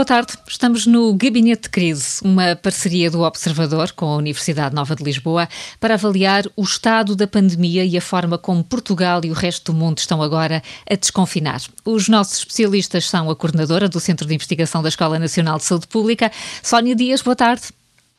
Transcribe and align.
boa 0.00 0.06
tarde. 0.06 0.32
Estamos 0.48 0.86
no 0.86 1.12
Gabinete 1.12 1.64
de 1.64 1.68
Crise, 1.68 2.22
uma 2.24 2.56
parceria 2.56 3.10
do 3.10 3.20
Observador 3.20 3.92
com 3.92 4.06
a 4.06 4.16
Universidade 4.16 4.74
Nova 4.74 4.96
de 4.96 5.04
Lisboa 5.04 5.46
para 5.78 5.92
avaliar 5.92 6.44
o 6.56 6.62
estado 6.62 7.14
da 7.14 7.26
pandemia 7.26 7.84
e 7.84 7.98
a 7.98 8.00
forma 8.00 8.38
como 8.38 8.64
Portugal 8.64 9.20
e 9.24 9.30
o 9.30 9.34
resto 9.34 9.72
do 9.72 9.78
mundo 9.78 9.98
estão 9.98 10.22
agora 10.22 10.62
a 10.90 10.94
desconfinar. 10.94 11.60
Os 11.84 12.08
nossos 12.08 12.38
especialistas 12.38 13.10
são 13.10 13.28
a 13.28 13.36
coordenadora 13.36 13.90
do 13.90 14.00
Centro 14.00 14.26
de 14.26 14.34
Investigação 14.34 14.82
da 14.82 14.88
Escola 14.88 15.18
Nacional 15.18 15.58
de 15.58 15.64
Saúde 15.64 15.86
Pública, 15.86 16.32
Sónia 16.62 16.96
Dias. 16.96 17.20
Boa 17.20 17.36
tarde. 17.36 17.64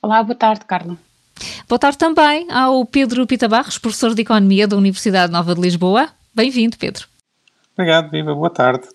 Olá, 0.03 0.21
boa 0.21 0.35
tarde, 0.35 0.63
Carla. 0.65 0.95
Boa 1.67 1.79
tarde 1.79 1.97
também 1.97 2.45
ao 2.51 2.85
Pedro 2.85 3.25
Pita 3.25 3.47
Barros, 3.47 3.79
professor 3.79 4.13
de 4.13 4.21
Economia 4.21 4.67
da 4.67 4.77
Universidade 4.77 5.33
Nova 5.33 5.55
de 5.55 5.61
Lisboa. 5.61 6.09
Bem-vindo, 6.31 6.77
Pedro. 6.77 7.07
Obrigado, 7.73 8.11
Viva. 8.11 8.35
Boa 8.35 8.51
tarde. 8.51 8.87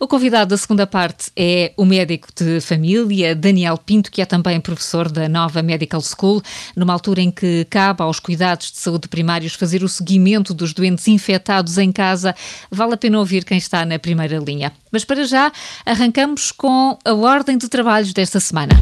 O 0.00 0.08
convidado 0.08 0.50
da 0.50 0.56
segunda 0.56 0.86
parte 0.86 1.30
é 1.36 1.72
o 1.76 1.84
médico 1.84 2.28
de 2.34 2.60
família, 2.60 3.34
Daniel 3.34 3.78
Pinto, 3.78 4.10
que 4.10 4.20
é 4.20 4.26
também 4.26 4.60
professor 4.60 5.10
da 5.10 5.28
nova 5.28 5.62
Medical 5.62 6.00
School, 6.00 6.42
numa 6.74 6.92
altura 6.92 7.20
em 7.20 7.30
que 7.30 7.64
cabe 7.70 8.02
aos 8.02 8.18
cuidados 8.18 8.72
de 8.72 8.78
saúde 8.78 9.08
primários 9.08 9.54
fazer 9.54 9.84
o 9.84 9.88
seguimento 9.88 10.52
dos 10.52 10.72
doentes 10.72 11.06
infectados 11.06 11.78
em 11.78 11.92
casa. 11.92 12.34
Vale 12.70 12.94
a 12.94 12.96
pena 12.96 13.18
ouvir 13.18 13.44
quem 13.44 13.58
está 13.58 13.84
na 13.84 13.98
primeira 13.98 14.38
linha. 14.38 14.72
Mas 14.90 15.04
para 15.04 15.24
já, 15.24 15.52
arrancamos 15.86 16.50
com 16.50 16.98
a 17.04 17.14
ordem 17.14 17.56
de 17.56 17.68
trabalhos 17.68 18.12
desta 18.12 18.40
semana. 18.40 18.74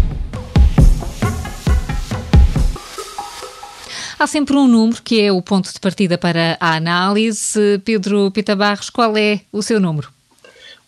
Há 4.18 4.26
sempre 4.26 4.54
um 4.54 4.68
número 4.68 5.02
que 5.02 5.20
é 5.20 5.32
o 5.32 5.40
ponto 5.40 5.72
de 5.72 5.80
partida 5.80 6.18
para 6.18 6.56
a 6.60 6.74
análise. 6.74 7.78
Pedro 7.84 8.30
Pita 8.30 8.54
Barros, 8.54 8.90
qual 8.90 9.16
é 9.16 9.40
o 9.50 9.62
seu 9.62 9.80
número? 9.80 10.19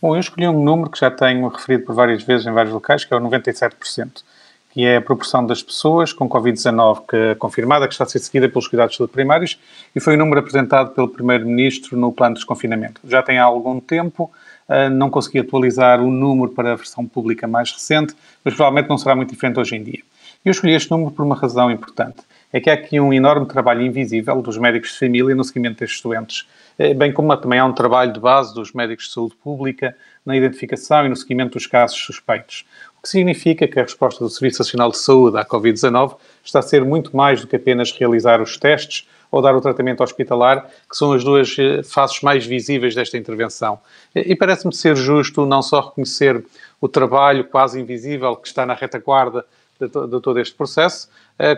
Bom, 0.02 0.16
eu 0.16 0.20
escolhi 0.20 0.48
um 0.48 0.64
número 0.64 0.90
que 0.90 0.98
já 0.98 1.12
tenho 1.12 1.46
referido 1.46 1.84
por 1.84 1.94
várias 1.94 2.24
vezes 2.24 2.44
em 2.44 2.50
vários 2.50 2.74
locais, 2.74 3.04
que 3.04 3.14
é 3.14 3.16
o 3.16 3.20
97%, 3.20 4.24
que 4.72 4.84
é 4.84 4.96
a 4.96 5.00
proporção 5.00 5.46
das 5.46 5.62
pessoas 5.62 6.12
com 6.12 6.28
Covid-19 6.28 7.02
que 7.08 7.16
é 7.16 7.34
confirmada, 7.36 7.86
que 7.86 7.94
está 7.94 8.02
a 8.02 8.08
ser 8.08 8.18
seguida 8.18 8.48
pelos 8.48 8.66
cuidados 8.66 8.98
primários, 9.12 9.60
e 9.94 10.00
foi 10.00 10.14
o 10.14 10.18
número 10.18 10.40
apresentado 10.40 10.90
pelo 10.90 11.06
Primeiro-Ministro 11.06 11.96
no 11.96 12.10
plano 12.10 12.34
de 12.34 12.40
desconfinamento. 12.40 13.00
Já 13.04 13.22
tem 13.22 13.38
há 13.38 13.44
algum 13.44 13.78
tempo, 13.78 14.28
eh, 14.68 14.88
não 14.88 15.08
consegui 15.08 15.38
atualizar 15.38 16.00
o 16.00 16.10
número 16.10 16.50
para 16.50 16.72
a 16.72 16.74
versão 16.74 17.06
pública 17.06 17.46
mais 17.46 17.70
recente, 17.70 18.12
mas 18.44 18.54
provavelmente 18.54 18.88
não 18.88 18.98
será 18.98 19.14
muito 19.14 19.30
diferente 19.30 19.60
hoje 19.60 19.76
em 19.76 19.84
dia. 19.84 20.00
Eu 20.44 20.50
escolhi 20.50 20.72
este 20.72 20.90
número 20.90 21.12
por 21.12 21.24
uma 21.24 21.36
razão 21.36 21.70
importante 21.70 22.16
é 22.52 22.60
que 22.60 22.68
há 22.68 22.74
aqui 22.74 23.00
um 23.00 23.12
enorme 23.12 23.46
trabalho 23.46 23.82
invisível 23.82 24.42
dos 24.42 24.58
médicos 24.58 24.92
de 24.92 24.98
família 24.98 25.34
no 25.34 25.42
seguimento 25.42 25.80
destes 25.80 26.02
doentes, 26.02 26.46
eh, 26.78 26.92
bem 26.92 27.12
como 27.12 27.34
também 27.36 27.58
há 27.58 27.64
um 27.64 27.72
trabalho 27.72 28.12
de 28.12 28.20
base 28.20 28.54
dos 28.54 28.72
médicos 28.72 29.06
de 29.06 29.12
saúde 29.12 29.34
pública 29.36 29.96
na 30.24 30.36
identificação 30.36 31.06
e 31.06 31.08
no 31.08 31.16
seguimento 31.16 31.54
dos 31.54 31.66
casos 31.66 31.98
suspeitos. 31.98 32.64
O 32.98 33.02
que 33.02 33.08
significa 33.08 33.66
que 33.66 33.80
a 33.80 33.82
resposta 33.82 34.22
do 34.22 34.30
Serviço 34.30 34.60
Nacional 34.60 34.90
de 34.90 34.98
Saúde 34.98 35.38
à 35.38 35.44
Covid-19 35.44 36.16
está 36.44 36.58
a 36.58 36.62
ser 36.62 36.84
muito 36.84 37.16
mais 37.16 37.40
do 37.40 37.46
que 37.46 37.56
apenas 37.56 37.90
realizar 37.90 38.40
os 38.40 38.56
testes 38.56 39.08
ou 39.30 39.40
dar 39.40 39.56
o 39.56 39.60
tratamento 39.62 40.02
hospitalar, 40.02 40.68
que 40.88 40.94
são 40.94 41.12
as 41.12 41.24
duas 41.24 41.56
eh, 41.58 41.82
faces 41.82 42.20
mais 42.20 42.44
visíveis 42.44 42.94
desta 42.94 43.16
intervenção. 43.16 43.78
E 44.14 44.36
parece-me 44.36 44.74
ser 44.74 44.94
justo 44.94 45.46
não 45.46 45.62
só 45.62 45.80
reconhecer 45.80 46.44
o 46.78 46.86
trabalho 46.86 47.44
quase 47.44 47.80
invisível 47.80 48.36
que 48.36 48.46
está 48.46 48.66
na 48.66 48.74
retaguarda 48.74 49.46
de, 49.80 50.20
todo 50.20 50.38
este 50.38 50.54
processo, 50.54 51.08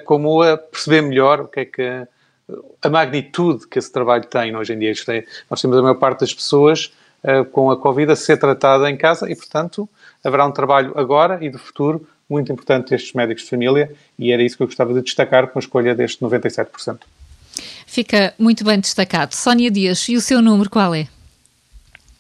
como 0.04 0.42
a 0.42 0.56
perceber 0.56 1.02
melhor 1.02 1.40
o 1.40 1.48
que 1.48 1.60
é 1.60 1.64
que 1.64 2.06
a 2.82 2.88
magnitude 2.88 3.66
que 3.66 3.78
esse 3.78 3.90
trabalho 3.90 4.24
tem 4.24 4.54
hoje 4.54 4.72
em 4.72 4.78
dia. 4.78 4.92
É, 5.08 5.24
nós 5.50 5.60
temos 5.60 5.76
a 5.78 5.82
maior 5.82 5.94
parte 5.94 6.20
das 6.20 6.34
pessoas 6.34 6.92
uh, 7.22 7.44
com 7.46 7.70
a 7.70 7.76
Covid 7.76 8.12
a 8.12 8.16
ser 8.16 8.36
tratada 8.36 8.90
em 8.90 8.96
casa 8.96 9.30
e, 9.30 9.34
portanto, 9.34 9.88
haverá 10.22 10.46
um 10.46 10.52
trabalho 10.52 10.92
agora 10.96 11.38
e 11.44 11.50
do 11.50 11.58
futuro 11.58 12.06
muito 12.28 12.52
importante 12.52 12.90
destes 12.90 13.12
médicos 13.12 13.44
de 13.44 13.50
família 13.50 13.92
e 14.18 14.32
era 14.32 14.42
isso 14.42 14.56
que 14.56 14.62
eu 14.62 14.66
gostava 14.66 14.92
de 14.94 15.02
destacar 15.02 15.48
com 15.48 15.58
a 15.58 15.60
escolha 15.60 15.94
deste 15.94 16.22
97%. 16.22 17.00
Fica 17.86 18.34
muito 18.38 18.64
bem 18.64 18.80
destacado. 18.80 19.34
Sónia 19.34 19.70
Dias, 19.70 20.08
e 20.08 20.16
o 20.16 20.20
seu 20.20 20.42
número 20.42 20.68
qual 20.68 20.94
é? 20.94 21.06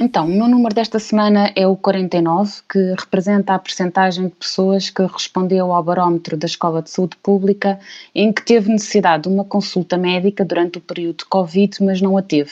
Então, 0.00 0.26
o 0.26 0.28
meu 0.28 0.48
número 0.48 0.74
desta 0.74 0.98
semana 0.98 1.52
é 1.54 1.68
o 1.68 1.76
49, 1.76 2.52
que 2.68 2.94
representa 2.98 3.54
a 3.54 3.58
percentagem 3.60 4.26
de 4.26 4.34
pessoas 4.34 4.90
que 4.90 5.02
respondeu 5.02 5.72
ao 5.72 5.82
barómetro 5.84 6.36
da 6.36 6.46
Escola 6.46 6.82
de 6.82 6.90
Saúde 6.90 7.16
Pública 7.22 7.78
em 8.12 8.32
que 8.32 8.44
teve 8.44 8.72
necessidade 8.72 9.22
de 9.22 9.28
uma 9.28 9.44
consulta 9.44 9.96
médica 9.96 10.44
durante 10.44 10.78
o 10.78 10.80
período 10.80 11.18
de 11.18 11.26
Covid, 11.26 11.76
mas 11.80 12.00
não 12.00 12.18
a 12.18 12.22
teve. 12.22 12.50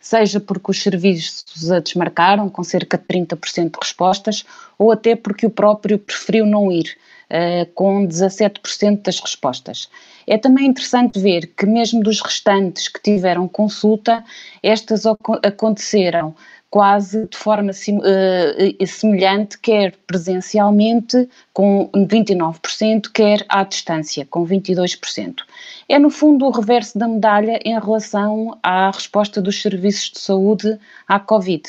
Seja 0.00 0.40
porque 0.40 0.72
os 0.72 0.82
serviços 0.82 1.70
a 1.70 1.78
desmarcaram, 1.78 2.48
com 2.48 2.64
cerca 2.64 2.98
de 2.98 3.04
30% 3.04 3.70
de 3.70 3.78
respostas, 3.80 4.44
ou 4.76 4.90
até 4.90 5.14
porque 5.14 5.46
o 5.46 5.50
próprio 5.50 5.96
preferiu 5.96 6.44
não 6.44 6.72
ir, 6.72 6.96
uh, 7.30 7.70
com 7.72 8.04
17% 8.04 9.02
das 9.02 9.20
respostas. 9.20 9.88
É 10.26 10.36
também 10.36 10.66
interessante 10.66 11.20
ver 11.20 11.46
que, 11.56 11.66
mesmo 11.66 12.02
dos 12.02 12.20
restantes 12.20 12.88
que 12.88 13.00
tiveram 13.00 13.46
consulta, 13.46 14.24
estas 14.62 15.04
aconteceram 15.06 16.34
quase 16.70 17.26
de 17.26 17.36
forma 17.36 17.72
uh, 17.72 18.86
semelhante, 18.86 19.58
quer 19.58 19.92
presencialmente, 20.06 21.28
com 21.52 21.90
29%, 21.92 23.10
quer 23.12 23.44
à 23.48 23.64
distância, 23.64 24.24
com 24.30 24.46
22%. 24.46 25.40
É, 25.88 25.98
no 25.98 26.10
fundo, 26.10 26.46
o 26.46 26.50
reverso 26.50 26.96
da 26.96 27.08
medalha 27.08 27.58
em 27.64 27.78
relação 27.78 28.56
à 28.62 28.88
resposta 28.90 29.42
dos 29.42 29.60
serviços 29.60 30.12
de 30.12 30.20
saúde 30.20 30.78
à 31.08 31.18
Covid. 31.18 31.64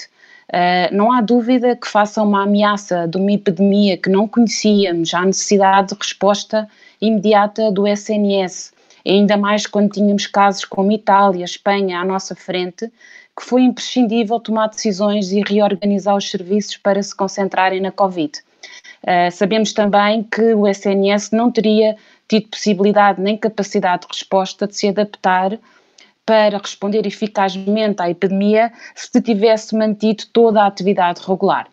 Uh, 0.49 0.93
não 0.93 1.11
há 1.11 1.21
dúvida 1.21 1.75
que, 1.75 1.87
faça 1.87 2.21
uma 2.21 2.43
ameaça 2.43 3.07
de 3.07 3.17
uma 3.17 3.31
epidemia 3.31 3.97
que 3.97 4.09
não 4.09 4.27
conhecíamos, 4.27 5.13
há 5.13 5.25
necessidade 5.25 5.89
de 5.89 5.95
resposta 5.95 6.67
imediata 7.01 7.71
do 7.71 7.87
SNS, 7.87 8.73
ainda 9.07 9.37
mais 9.37 9.65
quando 9.65 9.93
tínhamos 9.93 10.27
casos 10.27 10.65
como 10.65 10.91
Itália, 10.91 11.45
Espanha 11.45 11.99
à 11.99 12.05
nossa 12.05 12.35
frente, 12.35 12.91
que 13.37 13.45
foi 13.45 13.63
imprescindível 13.63 14.39
tomar 14.39 14.67
decisões 14.67 15.31
e 15.31 15.41
reorganizar 15.41 16.15
os 16.15 16.29
serviços 16.29 16.77
para 16.77 17.01
se 17.01 17.15
concentrarem 17.15 17.81
na 17.81 17.91
Covid. 17.91 18.39
Uh, 19.03 19.31
sabemos 19.31 19.73
também 19.73 20.23
que 20.23 20.53
o 20.53 20.67
SNS 20.67 21.31
não 21.31 21.51
teria 21.51 21.95
tido 22.27 22.49
possibilidade 22.49 23.19
nem 23.19 23.35
capacidade 23.35 24.03
de 24.03 24.07
resposta 24.09 24.67
de 24.67 24.75
se 24.75 24.87
adaptar 24.87 25.57
para 26.25 26.57
responder 26.57 27.05
eficazmente 27.05 28.01
à 28.01 28.09
epidemia 28.09 28.71
se 28.95 29.21
tivesse 29.21 29.75
mantido 29.75 30.23
toda 30.31 30.61
a 30.61 30.67
atividade 30.67 31.21
regular. 31.27 31.67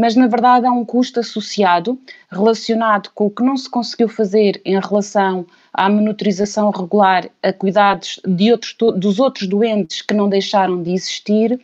Mas, 0.00 0.16
na 0.16 0.26
verdade, 0.26 0.64
há 0.64 0.72
um 0.72 0.82
custo 0.82 1.20
associado 1.20 2.00
relacionado 2.30 3.10
com 3.14 3.26
o 3.26 3.30
que 3.30 3.42
não 3.42 3.54
se 3.54 3.68
conseguiu 3.68 4.08
fazer 4.08 4.58
em 4.64 4.80
relação 4.80 5.44
à 5.74 5.90
monitorização 5.90 6.70
regular 6.70 7.28
a 7.42 7.52
cuidados 7.52 8.18
de 8.26 8.50
outros, 8.50 8.74
dos 8.96 9.20
outros 9.20 9.46
doentes 9.46 10.00
que 10.00 10.14
não 10.14 10.26
deixaram 10.26 10.82
de 10.82 10.94
existir, 10.94 11.60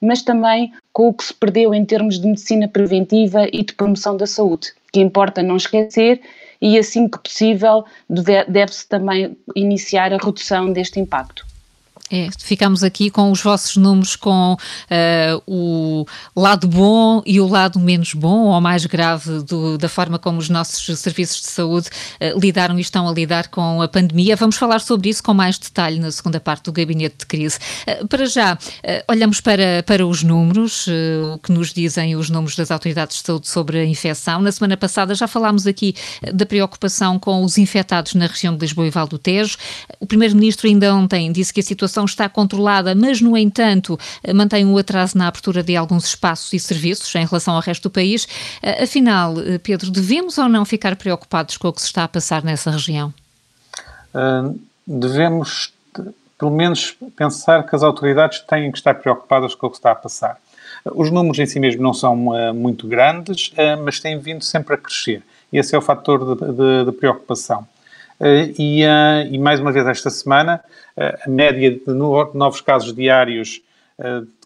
mas 0.00 0.22
também 0.22 0.72
com 0.92 1.08
o 1.08 1.12
que 1.12 1.24
se 1.24 1.34
perdeu 1.34 1.74
em 1.74 1.84
termos 1.84 2.20
de 2.20 2.28
medicina 2.28 2.68
preventiva 2.68 3.48
e 3.52 3.64
de 3.64 3.74
promoção 3.74 4.16
da 4.16 4.24
saúde, 4.24 4.72
que 4.92 5.00
importa 5.00 5.42
não 5.42 5.56
esquecer 5.56 6.20
e 6.62 6.78
assim 6.78 7.08
que 7.08 7.18
possível 7.18 7.84
deve-se 8.48 8.86
também 8.86 9.36
iniciar 9.56 10.12
a 10.12 10.16
redução 10.16 10.72
deste 10.72 11.00
impacto. 11.00 11.49
É, 12.10 12.28
ficamos 12.38 12.82
aqui 12.82 13.08
com 13.08 13.30
os 13.30 13.40
vossos 13.40 13.76
números 13.76 14.16
com 14.16 14.54
uh, 14.54 15.42
o 15.46 16.04
lado 16.34 16.66
bom 16.66 17.22
e 17.24 17.40
o 17.40 17.46
lado 17.46 17.78
menos 17.78 18.14
bom 18.14 18.46
ou 18.46 18.60
mais 18.60 18.84
grave 18.84 19.44
do, 19.44 19.78
da 19.78 19.88
forma 19.88 20.18
como 20.18 20.38
os 20.38 20.48
nossos 20.48 20.98
serviços 20.98 21.40
de 21.40 21.46
saúde 21.46 21.88
uh, 21.88 22.38
lidaram 22.38 22.76
e 22.78 22.80
estão 22.80 23.08
a 23.08 23.12
lidar 23.12 23.46
com 23.46 23.80
a 23.80 23.86
pandemia. 23.86 24.34
Vamos 24.34 24.56
falar 24.56 24.80
sobre 24.80 25.08
isso 25.08 25.22
com 25.22 25.32
mais 25.32 25.56
detalhe 25.56 26.00
na 26.00 26.10
segunda 26.10 26.40
parte 26.40 26.64
do 26.64 26.72
gabinete 26.72 27.18
de 27.18 27.26
crise. 27.26 27.58
Uh, 27.86 28.08
para 28.08 28.26
já, 28.26 28.58
olhamos 29.08 29.40
para, 29.40 29.82
para 29.84 30.04
os 30.04 30.22
números, 30.22 30.88
o 30.88 31.38
que 31.38 31.52
nos 31.52 31.72
dizem 31.72 32.16
os 32.16 32.28
números 32.28 32.56
das 32.56 32.70
autoridades 32.70 33.18
de 33.18 33.26
saúde 33.26 33.48
sobre 33.48 33.78
a 33.78 33.84
infecção. 33.84 34.40
Na 34.40 34.50
semana 34.50 34.76
passada 34.76 35.14
já 35.14 35.28
falámos 35.28 35.66
aqui 35.66 35.94
da 36.34 36.44
preocupação 36.44 37.18
com 37.18 37.44
os 37.44 37.56
infectados 37.56 38.14
na 38.14 38.26
região 38.26 38.54
de 38.54 38.60
Lisboa 38.60 38.86
e 38.86 38.90
Val 38.90 39.06
do 39.06 39.18
Tejo. 39.18 39.56
O 40.00 40.06
primeiro-ministro 40.06 40.66
ainda 40.66 40.94
ontem 40.94 41.30
disse 41.30 41.52
que 41.52 41.60
a 41.60 41.62
situação 41.62 41.99
está 42.04 42.28
controlada, 42.28 42.94
mas, 42.94 43.20
no 43.20 43.36
entanto, 43.36 43.98
mantém 44.34 44.64
um 44.64 44.76
atraso 44.76 45.16
na 45.16 45.28
abertura 45.28 45.62
de 45.62 45.76
alguns 45.76 46.06
espaços 46.06 46.52
e 46.52 46.58
serviços 46.58 47.14
em 47.14 47.24
relação 47.24 47.54
ao 47.54 47.60
resto 47.60 47.84
do 47.84 47.90
país. 47.90 48.26
Eh, 48.62 48.84
afinal, 48.84 49.38
eh, 49.40 49.58
Pedro, 49.58 49.90
devemos 49.90 50.38
ou 50.38 50.48
não 50.48 50.64
ficar 50.64 50.96
preocupados 50.96 51.56
com 51.56 51.68
o 51.68 51.72
que 51.72 51.80
se 51.80 51.86
está 51.86 52.04
a 52.04 52.08
passar 52.08 52.42
nessa 52.44 52.70
região? 52.70 53.12
Uh, 54.14 54.58
devemos, 54.86 55.72
pelo 56.38 56.50
menos, 56.50 56.96
pensar 57.16 57.66
que 57.66 57.74
as 57.74 57.82
autoridades 57.82 58.40
têm 58.40 58.70
que 58.70 58.78
estar 58.78 58.94
preocupadas 58.94 59.54
com 59.54 59.66
o 59.66 59.70
que 59.70 59.76
está 59.76 59.92
a 59.92 59.94
passar. 59.94 60.36
Os 60.84 61.10
números 61.10 61.38
em 61.38 61.46
si 61.46 61.60
mesmo 61.60 61.82
não 61.82 61.92
são 61.92 62.28
uh, 62.28 62.54
muito 62.54 62.86
grandes, 62.86 63.48
uh, 63.48 63.82
mas 63.84 64.00
têm 64.00 64.18
vindo 64.18 64.44
sempre 64.44 64.74
a 64.74 64.78
crescer. 64.78 65.22
Esse 65.52 65.74
é 65.74 65.78
o 65.78 65.82
fator 65.82 66.36
de, 66.36 66.52
de, 66.52 66.84
de 66.86 66.92
preocupação. 66.92 67.66
Uh, 68.20 68.52
e, 68.58 68.82
e, 69.30 69.38
mais 69.38 69.60
uma 69.60 69.72
vez 69.72 69.86
esta 69.86 70.10
semana, 70.10 70.62
a 70.96 71.28
média 71.28 71.70
de 71.70 71.92
novos 71.94 72.60
casos 72.60 72.94
diários 72.94 73.62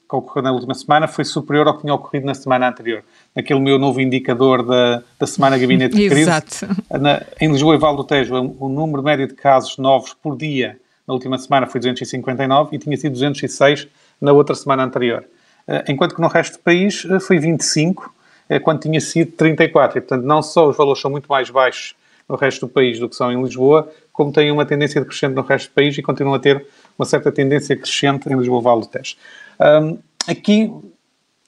que 0.08 0.16
ocorreu 0.16 0.42
na 0.42 0.52
última 0.52 0.74
semana 0.74 1.08
foi 1.08 1.24
superior 1.24 1.66
ao 1.66 1.74
que 1.74 1.80
tinha 1.80 1.94
ocorrido 1.94 2.26
na 2.26 2.34
semana 2.34 2.68
anterior. 2.68 3.02
Naquele 3.34 3.58
meu 3.58 3.78
novo 3.78 4.00
indicador 4.00 4.62
da, 4.62 5.02
da 5.18 5.26
semana 5.26 5.58
Gabinete 5.58 5.96
de 5.96 6.08
Crise. 6.08 6.22
Exato. 6.22 6.66
Na, 7.00 7.22
em 7.40 7.50
Lisboa 7.50 7.74
e 7.74 7.78
Val 7.78 7.96
do 7.96 8.04
Tejo, 8.04 8.34
o 8.60 8.68
número 8.68 9.02
médio 9.02 9.26
de 9.26 9.34
casos 9.34 9.76
novos 9.78 10.14
por 10.14 10.36
dia 10.36 10.78
na 11.06 11.14
última 11.14 11.38
semana 11.38 11.66
foi 11.66 11.80
259 11.80 12.76
e 12.76 12.78
tinha 12.78 12.96
sido 12.96 13.12
206 13.12 13.88
na 14.20 14.32
outra 14.32 14.54
semana 14.54 14.84
anterior. 14.84 15.24
Eh, 15.66 15.84
enquanto 15.88 16.14
que 16.14 16.20
no 16.20 16.28
resto 16.28 16.54
do 16.54 16.60
país 16.60 17.06
eh, 17.10 17.20
foi 17.20 17.38
25, 17.38 18.14
eh, 18.48 18.58
quando 18.58 18.80
tinha 18.80 19.00
sido 19.00 19.32
34. 19.32 19.98
E, 19.98 20.00
portanto, 20.00 20.24
não 20.24 20.42
só 20.42 20.68
os 20.68 20.76
valores 20.76 21.00
são 21.00 21.10
muito 21.10 21.26
mais 21.26 21.50
baixos 21.50 21.94
no 22.28 22.36
resto 22.36 22.66
do 22.66 22.72
país 22.72 22.98
do 22.98 23.08
que 23.08 23.16
são 23.16 23.30
em 23.30 23.42
Lisboa, 23.42 23.90
como 24.12 24.32
têm 24.32 24.50
uma 24.50 24.64
tendência 24.64 25.04
crescente 25.04 25.34
no 25.34 25.42
resto 25.42 25.70
do 25.70 25.74
país 25.74 25.96
e 25.98 26.02
continuam 26.02 26.34
a 26.34 26.38
ter 26.38 26.66
uma 26.98 27.04
certa 27.04 27.30
tendência 27.30 27.76
crescente 27.76 28.28
em 28.28 28.36
Lisboa 28.36 28.60
Vale 28.60 28.80
do 28.82 28.86
Tejo. 28.86 29.16
Um, 29.60 29.98
aqui 30.28 30.72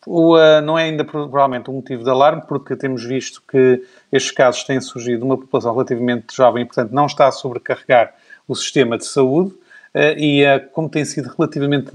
o, 0.06 0.36
uh, 0.36 0.60
não 0.62 0.78
é 0.78 0.84
ainda 0.84 1.04
provavelmente 1.04 1.68
um 1.68 1.74
motivo 1.74 2.04
de 2.04 2.10
alarme, 2.10 2.42
porque 2.46 2.76
temos 2.76 3.04
visto 3.04 3.42
que 3.50 3.82
estes 4.12 4.30
casos 4.30 4.62
têm 4.62 4.80
surgido 4.80 5.18
de 5.18 5.24
uma 5.24 5.36
população 5.36 5.72
relativamente 5.72 6.34
jovem 6.34 6.62
e, 6.62 6.66
portanto, 6.66 6.92
não 6.92 7.06
está 7.06 7.26
a 7.26 7.32
sobrecarregar 7.32 8.14
o 8.46 8.54
sistema 8.54 8.96
de 8.96 9.04
saúde 9.04 9.50
uh, 9.50 10.16
e, 10.16 10.44
uh, 10.44 10.68
como 10.72 10.88
têm 10.88 11.04
sido 11.04 11.34
relativamente 11.36 11.90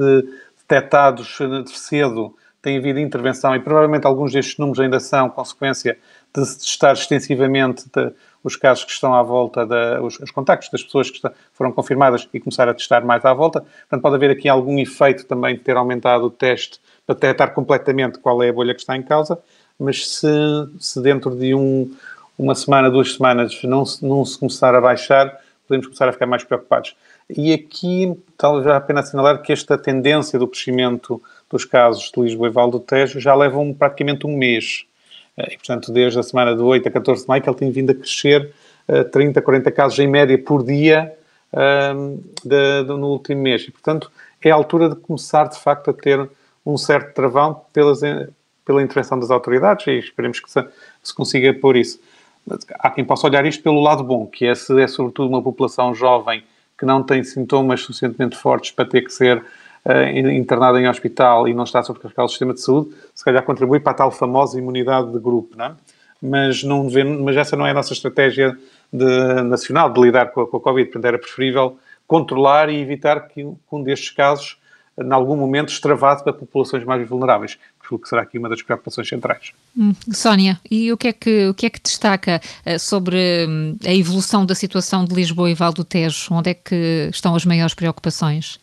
detectados 0.68 1.38
cedo, 1.68 2.36
tem 2.62 2.78
havido 2.78 3.00
intervenção 3.00 3.56
e 3.56 3.60
provavelmente 3.60 4.06
alguns 4.06 4.34
destes 4.34 4.58
números 4.58 4.80
ainda 4.80 5.00
são 5.00 5.30
consequência 5.30 5.98
de 6.34 6.46
se 6.46 6.60
testar 6.60 6.94
extensivamente 6.94 7.86
de, 7.94 8.12
os 8.44 8.56
casos 8.56 8.84
que 8.84 8.92
estão 8.92 9.14
à 9.14 9.22
volta, 9.22 9.66
da, 9.66 10.02
os, 10.02 10.20
os 10.20 10.32
contactos 10.32 10.70
das 10.70 10.84
pessoas 10.84 11.10
que 11.10 11.18
está, 11.18 11.32
foram 11.54 11.72
confirmadas 11.72 12.28
e 12.34 12.40
começar 12.40 12.68
a 12.68 12.74
testar 12.74 13.06
mais 13.06 13.24
à 13.26 13.34
volta. 13.34 13.62
Portanto, 13.62 14.02
pode 14.02 14.16
haver 14.16 14.32
aqui 14.32 14.50
algum 14.50 14.80
efeito 14.80 15.26
também 15.26 15.56
de 15.56 15.62
ter 15.62 15.78
aumentado 15.78 16.26
o 16.26 16.30
teste 16.30 16.80
para 17.06 17.16
detectar 17.16 17.54
completamente 17.54 18.20
qual 18.20 18.42
é 18.42 18.50
a 18.50 18.54
bolha 18.54 18.74
que 18.74 18.82
está 18.82 18.96
em 18.96 19.04
causa, 19.04 19.38
mas 19.80 20.08
se, 20.08 20.28
se 20.80 21.02
dentro 21.02 21.36
de 21.36 21.54
um, 21.54 21.92
uma 22.38 22.56
semana, 22.56 22.90
duas 22.90 23.14
semanas 23.14 23.62
não 23.64 23.84
não 24.02 24.26
se 24.26 24.38
começar 24.38 24.74
a 24.76 24.82
baixar, 24.82 25.38
podemos 25.68 25.88
começar 25.88 26.10
a 26.10 26.12
ficar 26.12 26.26
mais 26.26 26.44
preocupados. 26.44 26.96
E 27.30 27.54
aqui, 27.54 28.14
talvez 28.38 28.66
já 28.66 28.76
a 28.76 28.82
pena 28.82 29.00
assinalar 29.00 29.42
que 29.42 29.54
esta 29.54 29.78
tendência 29.78 30.38
do 30.38 30.48
crescimento 30.48 31.22
dos 31.50 31.64
casos 31.64 32.12
de 32.14 32.22
Lisboa 32.22 32.48
e 32.50 32.52
Val 32.52 32.70
do 32.70 32.80
Tejo 32.80 33.20
já 33.20 33.34
levam 33.34 33.74
praticamente 33.74 34.28
um 34.28 34.36
mês. 34.36 34.86
Eh, 35.42 35.54
e, 35.54 35.58
portanto, 35.58 35.92
desde 35.92 36.20
a 36.20 36.24
semana 36.24 36.56
de 36.56 36.62
8 36.62 36.88
a 36.88 36.92
14 36.92 37.24
de 37.24 37.28
maio, 37.28 37.42
que 37.42 37.50
ele 37.50 37.58
tem 37.58 37.72
vindo 37.72 37.92
a 37.92 37.96
crescer 37.96 38.54
uh, 38.88 39.04
30, 39.06 39.42
40 39.42 39.72
casos 39.72 40.00
em 40.00 40.08
média 40.08 40.38
por 40.38 40.64
dia 40.64 41.14
uh, 41.54 42.24
de, 42.44 42.84
de, 42.84 42.90
no 42.90 43.08
último 43.08 43.42
mês. 43.42 43.64
E, 43.64 43.72
portanto, 43.72 44.12
é 44.42 44.52
a 44.52 44.56
altura 44.56 44.90
de 44.90 44.96
começar, 44.96 45.46
de 45.46 45.60
facto, 45.60 45.90
a 45.90 45.94
ter 45.94 46.30
um 46.66 46.78
certo 46.78 47.14
travão 47.14 47.62
pelas, 47.74 48.02
pela 48.64 48.82
intervenção 48.82 49.20
das 49.20 49.32
autoridades 49.32 49.88
e 49.88 49.98
esperemos 49.98 50.40
que 50.40 50.52
se, 50.52 50.64
se 51.04 51.14
consiga 51.14 51.54
pôr 51.54 51.76
isso. 51.76 52.00
Há 52.80 52.90
quem 52.90 53.06
possa 53.06 53.28
olhar 53.28 53.46
isto 53.46 53.64
pelo 53.64 53.82
lado 53.82 54.04
bom, 54.04 54.26
que 54.26 54.46
é 54.46 54.56
se 54.56 54.80
é 54.80 54.88
sobretudo 54.88 55.30
uma 55.30 55.42
população 55.42 55.94
jovem 55.94 56.44
que 56.78 56.86
não 56.86 57.04
tem 57.04 57.24
sintomas 57.24 57.82
suficientemente 57.82 58.36
fortes 58.36 58.72
para 58.72 58.86
ter 58.86 59.02
que 59.02 59.14
ser 59.14 59.44
internado 60.28 60.78
em 60.78 60.88
hospital 60.88 61.48
e 61.48 61.54
não 61.54 61.64
está 61.64 61.80
a 61.80 61.84
sobrecarregar 61.84 62.26
o 62.26 62.30
sistema 62.30 62.54
de 62.54 62.62
saúde, 62.62 62.92
se 63.14 63.24
calhar 63.24 63.44
contribui 63.44 63.80
para 63.80 63.92
a 63.92 63.96
tal 63.96 64.12
famosa 64.12 64.58
imunidade 64.58 65.12
de 65.12 65.20
grupo, 65.20 65.58
não 65.58 65.66
é? 65.66 65.72
Mas, 66.22 66.64
não 66.64 66.88
vê, 66.88 67.04
mas 67.04 67.36
essa 67.36 67.56
não 67.56 67.66
é 67.66 67.72
a 67.72 67.74
nossa 67.74 67.94
estratégia 67.94 68.56
de, 68.94 69.42
nacional 69.44 69.92
de 69.92 70.00
lidar 70.00 70.28
com 70.28 70.42
a, 70.42 70.48
com 70.48 70.58
a 70.58 70.62
Covid. 70.62 70.92
Portanto, 70.92 71.06
era 71.06 71.18
preferível 71.18 71.80
controlar 72.06 72.70
e 72.70 72.80
evitar 72.80 73.22
que 73.22 73.44
um 73.72 73.82
destes 73.82 74.12
casos, 74.12 74.58
em 75.00 75.12
algum 75.12 75.36
momento, 75.36 75.70
extravase 75.70 76.24
para 76.24 76.34
populações 76.34 76.84
mais 76.84 77.08
vulneráveis 77.10 77.58
que 77.98 78.08
será 78.08 78.22
aqui 78.22 78.38
uma 78.38 78.50
das 78.50 78.62
preocupações 78.62 79.08
centrais. 79.08 79.52
Hum, 79.78 79.94
Sónia, 80.12 80.60
e 80.70 80.92
o 80.92 80.98
que 80.98 81.08
é 81.10 81.14
que, 81.14 81.48
o 81.48 81.54
que, 81.54 81.66
é 81.66 81.70
que 81.70 81.82
destaca 81.82 82.42
uh, 82.66 82.80
sobre 82.80 83.46
hum, 83.48 83.76
a 83.86 83.94
evolução 83.94 84.46
da 84.46 84.56
situação 84.56 85.06
de 85.06 85.14
Lisboa 85.14 85.50
e 85.50 85.54
Val 85.54 85.74
do 85.74 85.84
Tejo? 85.84 86.34
Onde 86.34 86.52
é 86.52 86.54
que 86.54 87.10
estão 87.12 87.36
as 87.36 87.46
maiores 87.46 87.74
preocupações? 87.74 88.60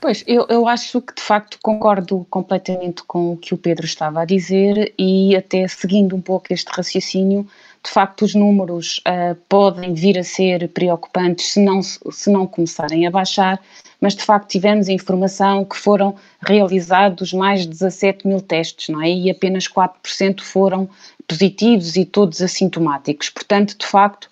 Pois, 0.00 0.22
eu, 0.26 0.46
eu 0.50 0.68
acho 0.68 1.00
que 1.00 1.14
de 1.14 1.22
facto 1.22 1.58
concordo 1.62 2.26
completamente 2.28 3.02
com 3.04 3.32
o 3.32 3.36
que 3.36 3.54
o 3.54 3.58
Pedro 3.58 3.86
estava 3.86 4.20
a 4.20 4.24
dizer 4.24 4.92
e 4.98 5.34
até 5.34 5.66
seguindo 5.66 6.14
um 6.14 6.20
pouco 6.20 6.52
este 6.52 6.70
raciocínio, 6.70 7.46
de 7.82 7.90
facto 7.90 8.22
os 8.22 8.34
números 8.34 9.00
uh, 9.00 9.34
podem 9.48 9.94
vir 9.94 10.18
a 10.18 10.24
ser 10.24 10.68
preocupantes 10.68 11.52
se 11.52 11.60
não, 11.64 11.82
se 11.82 12.30
não 12.30 12.46
começarem 12.46 13.06
a 13.06 13.10
baixar, 13.10 13.60
mas 14.00 14.14
de 14.14 14.22
facto 14.22 14.50
tivemos 14.50 14.88
a 14.88 14.92
informação 14.92 15.64
que 15.64 15.76
foram 15.76 16.14
realizados 16.40 17.32
mais 17.32 17.62
de 17.62 17.68
17 17.68 18.26
mil 18.26 18.40
testes, 18.40 18.88
não 18.88 19.00
é? 19.00 19.10
E 19.10 19.30
apenas 19.30 19.66
4% 19.66 20.42
foram 20.42 20.88
positivos 21.26 21.96
e 21.96 22.04
todos 22.04 22.42
assintomáticos. 22.42 23.30
Portanto, 23.30 23.76
de 23.78 23.86
facto, 23.86 24.28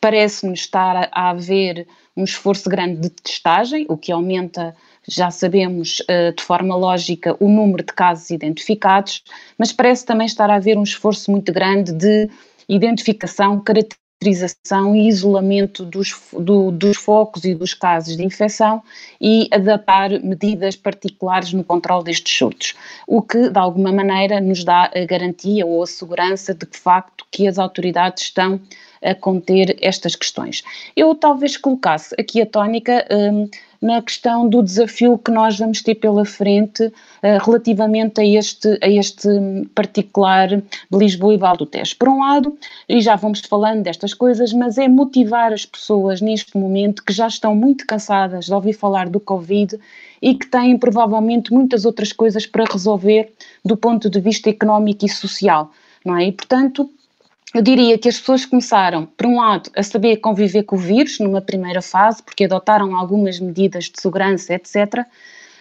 parece-me 0.00 0.54
estar 0.54 1.08
a 1.12 1.30
haver 1.30 1.86
um 2.16 2.24
esforço 2.24 2.68
grande 2.68 3.00
de 3.00 3.10
testagem, 3.10 3.86
o 3.88 3.96
que 3.96 4.12
aumenta 4.12 4.74
já 5.08 5.30
sabemos 5.30 6.00
uh, 6.00 6.34
de 6.34 6.42
forma 6.42 6.76
lógica 6.76 7.36
o 7.40 7.48
número 7.48 7.84
de 7.84 7.92
casos 7.92 8.30
identificados, 8.30 9.22
mas 9.58 9.72
parece 9.72 10.04
também 10.04 10.26
estar 10.26 10.50
a 10.50 10.56
haver 10.56 10.78
um 10.78 10.82
esforço 10.82 11.30
muito 11.30 11.52
grande 11.52 11.92
de 11.92 12.28
identificação, 12.68 13.60
caracterização 13.60 14.94
e 14.94 15.08
isolamento 15.08 15.84
dos, 15.84 16.14
do, 16.32 16.70
dos 16.70 16.96
focos 16.96 17.44
e 17.44 17.54
dos 17.54 17.74
casos 17.74 18.16
de 18.16 18.24
infecção 18.24 18.82
e 19.20 19.48
adaptar 19.50 20.10
medidas 20.22 20.76
particulares 20.76 21.52
no 21.52 21.64
controle 21.64 22.04
destes 22.04 22.36
surtos, 22.36 22.74
o 23.06 23.20
que 23.20 23.50
de 23.50 23.58
alguma 23.58 23.92
maneira 23.92 24.40
nos 24.40 24.62
dá 24.62 24.90
a 24.94 25.04
garantia 25.04 25.66
ou 25.66 25.82
a 25.82 25.86
segurança 25.86 26.54
de 26.54 26.64
que, 26.64 26.78
facto, 26.78 27.26
que 27.30 27.48
as 27.48 27.58
autoridades 27.58 28.24
estão 28.24 28.60
a 29.02 29.14
conter 29.14 29.76
estas 29.80 30.14
questões. 30.14 30.62
Eu 30.96 31.14
talvez 31.14 31.56
colocasse 31.56 32.14
aqui 32.18 32.40
a 32.40 32.46
tónica 32.46 33.06
um, 33.10 33.48
na 33.82 34.00
questão 34.00 34.48
do 34.48 34.62
desafio 34.62 35.18
que 35.18 35.32
nós 35.32 35.58
vamos 35.58 35.82
ter 35.82 35.96
pela 35.96 36.24
frente 36.24 36.84
uh, 36.84 36.92
relativamente 37.44 38.20
a 38.20 38.24
este, 38.24 38.78
a 38.80 38.88
este 38.88 39.28
particular 39.74 40.48
de 40.48 40.62
Lisboa 40.92 41.34
e 41.34 41.36
Val 41.36 41.56
do 41.56 41.66
Tejo. 41.66 41.96
Por 41.96 42.08
um 42.08 42.20
lado, 42.20 42.56
e 42.88 43.00
já 43.00 43.16
vamos 43.16 43.40
falando 43.40 43.82
destas 43.82 44.14
coisas, 44.14 44.52
mas 44.52 44.78
é 44.78 44.86
motivar 44.86 45.52
as 45.52 45.66
pessoas 45.66 46.20
neste 46.20 46.56
momento 46.56 47.04
que 47.04 47.12
já 47.12 47.26
estão 47.26 47.56
muito 47.56 47.84
cansadas 47.84 48.46
de 48.46 48.54
ouvir 48.54 48.74
falar 48.74 49.08
do 49.08 49.18
Covid 49.18 49.76
e 50.22 50.34
que 50.34 50.46
têm 50.46 50.78
provavelmente 50.78 51.52
muitas 51.52 51.84
outras 51.84 52.12
coisas 52.12 52.46
para 52.46 52.64
resolver 52.64 53.32
do 53.64 53.76
ponto 53.76 54.08
de 54.08 54.20
vista 54.20 54.48
económico 54.48 55.04
e 55.04 55.08
social. 55.08 55.72
Não 56.04 56.16
é? 56.16 56.26
E, 56.26 56.32
portanto, 56.32 56.88
eu 57.54 57.60
diria 57.60 57.98
que 57.98 58.08
as 58.08 58.18
pessoas 58.18 58.46
começaram, 58.46 59.04
por 59.04 59.26
um 59.26 59.36
lado, 59.36 59.70
a 59.76 59.82
saber 59.82 60.16
conviver 60.16 60.62
com 60.62 60.76
o 60.76 60.78
vírus 60.78 61.18
numa 61.18 61.40
primeira 61.40 61.82
fase, 61.82 62.22
porque 62.22 62.44
adotaram 62.44 62.96
algumas 62.96 63.38
medidas 63.38 63.84
de 63.84 64.00
segurança, 64.00 64.54
etc. 64.54 65.04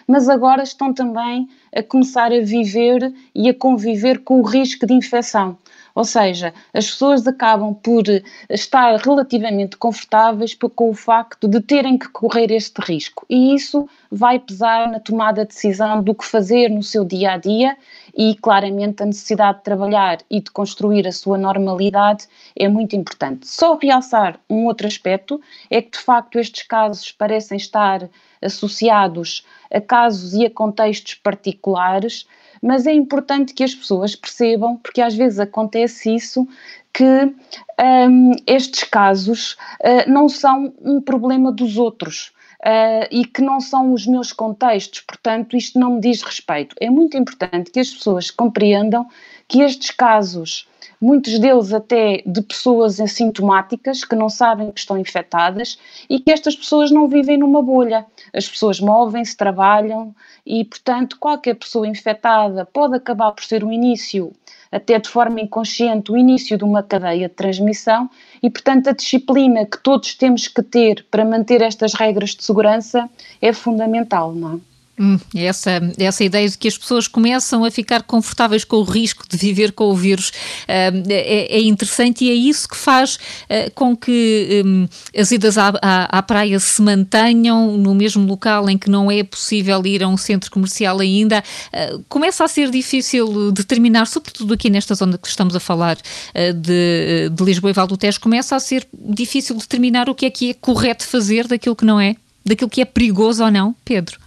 Mas 0.07 0.29
agora 0.29 0.63
estão 0.63 0.93
também 0.93 1.49
a 1.75 1.83
começar 1.83 2.31
a 2.31 2.39
viver 2.39 3.13
e 3.35 3.49
a 3.49 3.53
conviver 3.53 4.19
com 4.19 4.39
o 4.39 4.43
risco 4.43 4.85
de 4.85 4.93
infecção. 4.93 5.57
Ou 5.93 6.03
seja, 6.03 6.53
as 6.73 6.89
pessoas 6.89 7.27
acabam 7.27 7.73
por 7.73 8.03
estar 8.49 8.95
relativamente 8.97 9.77
confortáveis 9.77 10.53
com 10.53 10.89
o 10.89 10.93
facto 10.93 11.47
de 11.47 11.59
terem 11.61 11.97
que 11.97 12.07
correr 12.09 12.51
este 12.51 12.79
risco. 12.81 13.25
E 13.29 13.53
isso 13.53 13.87
vai 14.09 14.39
pesar 14.39 14.89
na 14.89 14.99
tomada 14.99 15.45
de 15.45 15.53
decisão 15.53 16.01
do 16.01 16.15
que 16.15 16.25
fazer 16.25 16.69
no 16.69 16.83
seu 16.83 17.03
dia 17.03 17.33
a 17.33 17.37
dia 17.37 17.77
e 18.15 18.35
claramente 18.35 19.03
a 19.03 19.05
necessidade 19.05 19.59
de 19.59 19.63
trabalhar 19.63 20.19
e 20.29 20.41
de 20.41 20.51
construir 20.51 21.07
a 21.07 21.11
sua 21.11 21.37
normalidade 21.37 22.27
é 22.55 22.67
muito 22.67 22.95
importante. 22.95 23.47
Só 23.47 23.77
realçar 23.77 24.39
um 24.49 24.65
outro 24.65 24.87
aspecto 24.87 25.41
é 25.69 25.81
que 25.81 25.91
de 25.91 25.99
facto 25.99 26.39
estes 26.39 26.63
casos 26.63 27.11
parecem 27.11 27.57
estar 27.57 28.09
associados 28.41 29.45
a 29.73 29.79
casos 29.79 30.33
e 30.33 30.45
a 30.45 30.49
contextos 30.49 31.13
particulares 31.15 32.25
mas 32.61 32.85
é 32.85 32.93
importante 32.93 33.53
que 33.53 33.63
as 33.63 33.73
pessoas 33.73 34.15
percebam, 34.15 34.77
porque 34.77 35.01
às 35.01 35.15
vezes 35.15 35.39
acontece 35.39 36.13
isso, 36.13 36.47
que 36.93 37.03
um, 37.03 38.31
estes 38.45 38.83
casos 38.83 39.53
uh, 39.81 40.09
não 40.09 40.29
são 40.29 40.73
um 40.81 41.01
problema 41.01 41.51
dos 41.51 41.77
outros. 41.77 42.31
Uh, 42.63 43.09
e 43.09 43.25
que 43.25 43.41
não 43.41 43.59
são 43.59 43.91
os 43.91 44.05
meus 44.05 44.31
contextos, 44.31 45.01
portanto, 45.01 45.57
isto 45.57 45.79
não 45.79 45.95
me 45.95 45.99
diz 45.99 46.21
respeito. 46.21 46.75
É 46.79 46.91
muito 46.91 47.17
importante 47.17 47.71
que 47.71 47.79
as 47.79 47.89
pessoas 47.89 48.29
compreendam 48.29 49.07
que 49.51 49.61
estes 49.61 49.91
casos 49.91 50.65
muitos 51.01 51.37
deles 51.39 51.73
até 51.73 52.23
de 52.25 52.41
pessoas 52.41 53.01
assintomáticas 53.01 54.05
que 54.05 54.15
não 54.15 54.29
sabem 54.29 54.71
que 54.71 54.79
estão 54.79 54.97
infectadas 54.97 55.77
e 56.09 56.21
que 56.21 56.31
estas 56.31 56.55
pessoas 56.55 56.89
não 56.89 57.09
vivem 57.09 57.37
numa 57.37 57.61
bolha. 57.61 58.05
As 58.33 58.47
pessoas 58.47 58.79
movem-se, 58.79 59.35
trabalham 59.35 60.15
e, 60.45 60.63
portanto, 60.63 61.17
qualquer 61.19 61.55
pessoa 61.55 61.85
infectada 61.85 62.65
pode 62.65 62.95
acabar 62.95 63.33
por 63.33 63.43
ser 63.43 63.61
o 63.61 63.73
início, 63.73 64.31
até 64.71 64.97
de 64.97 65.09
forma 65.09 65.41
inconsciente, 65.41 66.13
o 66.13 66.17
início 66.17 66.57
de 66.57 66.63
uma 66.63 66.81
cadeia 66.81 67.27
de 67.27 67.35
transmissão 67.35 68.09
e, 68.41 68.49
portanto, 68.49 68.87
a 68.87 68.93
disciplina 68.93 69.65
que 69.65 69.83
todos 69.83 70.15
temos 70.15 70.47
que 70.47 70.63
ter 70.63 71.05
para 71.11 71.25
manter 71.25 71.61
estas 71.61 71.93
regras 71.93 72.29
de 72.29 72.43
segurança 72.45 73.09
é 73.41 73.51
fundamental, 73.51 74.31
não 74.31 74.55
é? 74.55 74.70
Hum, 75.01 75.17
essa, 75.35 75.81
essa 75.97 76.23
ideia 76.23 76.47
de 76.47 76.55
que 76.55 76.67
as 76.67 76.77
pessoas 76.77 77.07
começam 77.07 77.65
a 77.65 77.71
ficar 77.71 78.03
confortáveis 78.03 78.63
com 78.63 78.75
o 78.75 78.83
risco 78.83 79.27
de 79.27 79.35
viver 79.35 79.71
com 79.71 79.85
o 79.85 79.95
vírus 79.95 80.29
uh, 80.29 81.09
é, 81.09 81.57
é, 81.57 81.59
interessante 81.59 82.23
e 82.23 82.29
é 82.29 82.35
isso 82.35 82.69
que 82.69 82.77
faz 82.77 83.15
uh, 83.15 83.71
com 83.73 83.97
que 83.97 84.61
um, 84.63 84.87
as 85.19 85.31
idas 85.31 85.57
à, 85.57 85.69
à, 85.81 86.19
à, 86.19 86.21
praia 86.21 86.59
se 86.59 86.79
mantenham 86.83 87.75
no 87.79 87.95
mesmo 87.95 88.27
local 88.27 88.69
em 88.69 88.77
que 88.77 88.91
não 88.91 89.09
é 89.09 89.23
possível 89.23 89.83
ir 89.87 90.03
a 90.03 90.07
um 90.07 90.17
centro 90.17 90.51
comercial 90.51 90.99
ainda. 90.99 91.43
Uh, 91.73 92.05
começa 92.07 92.43
a 92.43 92.47
ser 92.47 92.69
difícil 92.69 93.51
determinar, 93.51 94.05
sobretudo 94.05 94.53
aqui 94.53 94.69
nesta 94.69 94.93
zona 94.93 95.17
que 95.17 95.27
estamos 95.27 95.55
a 95.55 95.59
falar 95.59 95.97
de, 96.35 97.27
de 97.31 97.43
Lisboa 97.43 97.71
e 97.71 97.73
Val 97.73 97.87
do 97.87 97.97
Tejo, 97.97 98.19
começa 98.19 98.55
a 98.55 98.59
ser 98.59 98.87
difícil 98.93 99.55
determinar 99.55 100.09
o 100.09 100.13
que 100.13 100.27
é 100.27 100.29
que 100.29 100.51
é 100.51 100.53
correto 100.53 101.07
fazer 101.07 101.47
daquilo 101.47 101.75
que 101.75 101.85
não 101.85 101.99
é, 101.99 102.15
daquilo 102.45 102.69
que 102.69 102.81
é 102.81 102.85
perigoso 102.85 103.43
ou 103.43 103.49
não, 103.49 103.75
Pedro. 103.83 104.19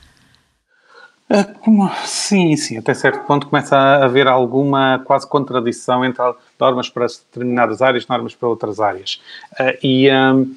Ah, 1.28 1.46
sim, 2.04 2.54
sim, 2.54 2.76
até 2.76 2.92
certo 2.92 3.26
ponto 3.26 3.46
começa 3.48 3.74
a 3.74 4.04
haver 4.04 4.26
alguma 4.26 4.98
quase 5.04 5.26
contradição 5.26 6.04
entre 6.04 6.22
normas 6.60 6.90
para 6.90 7.06
determinadas 7.06 7.80
áreas 7.80 8.04
e 8.04 8.10
normas 8.10 8.34
para 8.34 8.48
outras 8.48 8.78
áreas. 8.78 9.20
Uh, 9.52 9.78
e 9.82 10.10
um, 10.12 10.54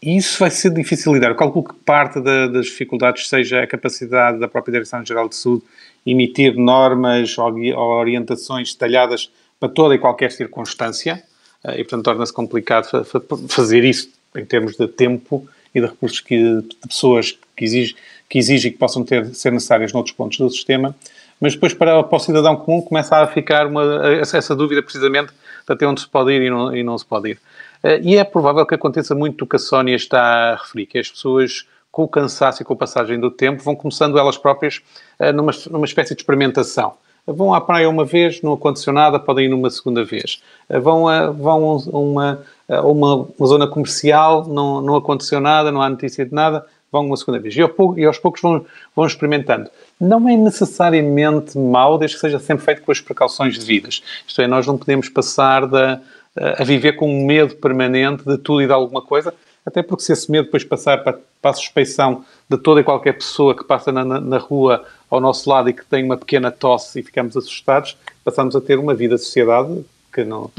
isso 0.00 0.38
vai 0.38 0.52
ser 0.52 0.70
difícil 0.70 1.12
lidar. 1.12 1.30
Eu 1.30 1.34
calculo 1.34 1.64
que 1.64 1.74
parte 1.74 2.20
da, 2.20 2.46
das 2.46 2.66
dificuldades 2.66 3.28
seja 3.28 3.62
a 3.62 3.66
capacidade 3.66 4.38
da 4.38 4.46
própria 4.46 4.72
Direção-Geral 4.72 5.28
de 5.28 5.34
Saúde 5.34 5.64
emitir 6.06 6.54
normas 6.54 7.36
ou, 7.36 7.52
ou, 7.52 7.98
orientações 7.98 8.72
detalhadas 8.72 9.32
para 9.58 9.68
toda 9.68 9.96
e 9.96 9.98
qualquer 9.98 10.30
circunstância, 10.30 11.20
uh, 11.64 11.72
e 11.72 11.78
portanto 11.78 12.04
torna-se 12.04 12.32
complicado 12.32 13.04
fazer 13.48 13.82
isso 13.82 14.10
em 14.36 14.44
termos 14.44 14.76
de 14.76 14.86
tempo 14.86 15.44
e 15.74 15.80
de 15.80 15.86
recursos 15.86 16.20
que, 16.20 16.36
de 16.36 16.76
pessoas 16.86 17.36
que 17.56 17.64
exigem 17.64 17.96
que 18.28 18.38
exige 18.38 18.70
que 18.70 18.78
possam 18.78 19.04
ter, 19.04 19.26
ser 19.34 19.52
necessárias 19.52 19.92
noutros 19.92 20.14
pontos 20.14 20.38
do 20.38 20.50
sistema, 20.50 20.94
mas 21.40 21.54
depois 21.54 21.74
para, 21.74 22.02
para 22.02 22.16
o 22.16 22.18
cidadão 22.18 22.56
comum 22.56 22.80
começa 22.80 23.16
a 23.16 23.26
ficar 23.26 23.66
uma, 23.66 23.82
essa 24.20 24.54
dúvida 24.54 24.82
precisamente 24.82 25.32
até 25.68 25.86
onde 25.86 26.00
se 26.00 26.08
pode 26.08 26.32
ir 26.32 26.42
e 26.42 26.50
não, 26.50 26.74
e 26.74 26.82
não 26.82 26.96
se 26.96 27.04
pode 27.04 27.30
ir. 27.30 27.40
Eh, 27.82 28.00
e 28.02 28.16
é 28.16 28.24
provável 28.24 28.64
que 28.64 28.74
aconteça 28.74 29.14
muito 29.14 29.42
o 29.42 29.46
que 29.46 29.56
a 29.56 29.58
Sónia 29.58 29.94
está 29.94 30.20
a 30.20 30.56
referir, 30.56 30.86
que 30.86 30.98
as 30.98 31.10
pessoas 31.10 31.66
com 31.90 32.04
o 32.04 32.08
cansaço 32.08 32.62
e 32.62 32.64
com 32.64 32.74
a 32.74 32.76
passagem 32.76 33.18
do 33.18 33.30
tempo 33.30 33.62
vão 33.62 33.74
começando 33.74 34.18
elas 34.18 34.36
próprias 34.36 34.80
eh, 35.18 35.32
numa, 35.32 35.52
numa 35.70 35.86
espécie 35.86 36.14
de 36.14 36.20
experimentação. 36.20 36.94
Vão 37.26 37.52
à 37.52 37.60
praia 37.60 37.90
uma 37.90 38.04
vez, 38.04 38.40
não 38.40 38.52
aconteceu 38.52 38.92
nada, 38.92 39.18
podem 39.18 39.46
ir 39.46 39.48
numa 39.48 39.68
segunda 39.68 40.04
vez. 40.04 40.40
Eh, 40.68 40.78
vão 40.78 41.08
a, 41.08 41.30
vão 41.30 41.82
a 41.92 41.98
uma, 41.98 42.42
a 42.68 42.80
uma, 42.82 43.28
uma 43.36 43.46
zona 43.46 43.66
comercial, 43.66 44.46
não, 44.46 44.80
não 44.80 44.94
aconteceu 44.96 45.40
nada, 45.40 45.72
não 45.72 45.82
há 45.82 45.88
notícia 45.88 46.24
de 46.24 46.32
nada, 46.32 46.64
vão 46.90 47.06
uma 47.06 47.16
segunda 47.16 47.38
vez. 47.38 47.56
E, 47.56 47.66
pouco, 47.68 47.98
e 47.98 48.04
aos 48.04 48.18
poucos 48.18 48.40
vão, 48.40 48.64
vão 48.94 49.06
experimentando. 49.06 49.70
Não 50.00 50.28
é 50.28 50.36
necessariamente 50.36 51.58
mau, 51.58 51.98
desde 51.98 52.16
que 52.16 52.20
seja 52.20 52.38
sempre 52.38 52.64
feito 52.64 52.82
com 52.82 52.92
as 52.92 53.00
precauções 53.00 53.58
devidas. 53.58 54.02
Isto 54.26 54.42
é, 54.42 54.46
nós 54.46 54.66
não 54.66 54.78
podemos 54.78 55.08
passar 55.08 55.66
da, 55.66 56.00
a 56.36 56.64
viver 56.64 56.92
com 56.92 57.10
um 57.10 57.24
medo 57.24 57.56
permanente 57.56 58.24
de 58.24 58.38
tudo 58.38 58.62
e 58.62 58.66
de 58.66 58.72
alguma 58.72 59.00
coisa, 59.00 59.32
até 59.64 59.82
porque 59.82 60.04
se 60.04 60.12
esse 60.12 60.30
medo 60.30 60.44
depois 60.44 60.62
passar 60.62 61.02
para, 61.02 61.18
para 61.40 61.50
a 61.50 61.54
suspeição 61.54 62.24
de 62.48 62.56
toda 62.58 62.80
e 62.80 62.84
qualquer 62.84 63.14
pessoa 63.14 63.56
que 63.56 63.64
passa 63.64 63.90
na, 63.90 64.04
na, 64.04 64.38
rua 64.38 64.84
ao 65.10 65.20
nosso 65.20 65.48
lado 65.50 65.68
e 65.68 65.72
que 65.72 65.84
tem 65.84 66.04
uma 66.04 66.16
pequena 66.16 66.50
tosse 66.50 67.00
e 67.00 67.02
ficamos 67.02 67.36
assustados, 67.36 67.96
passamos 68.24 68.54
a 68.54 68.60
ter 68.60 68.78
uma 68.78 68.94
vida 68.94 69.16
de 69.16 69.22
sociedade 69.22 69.84
que 70.12 70.24
não 70.24 70.50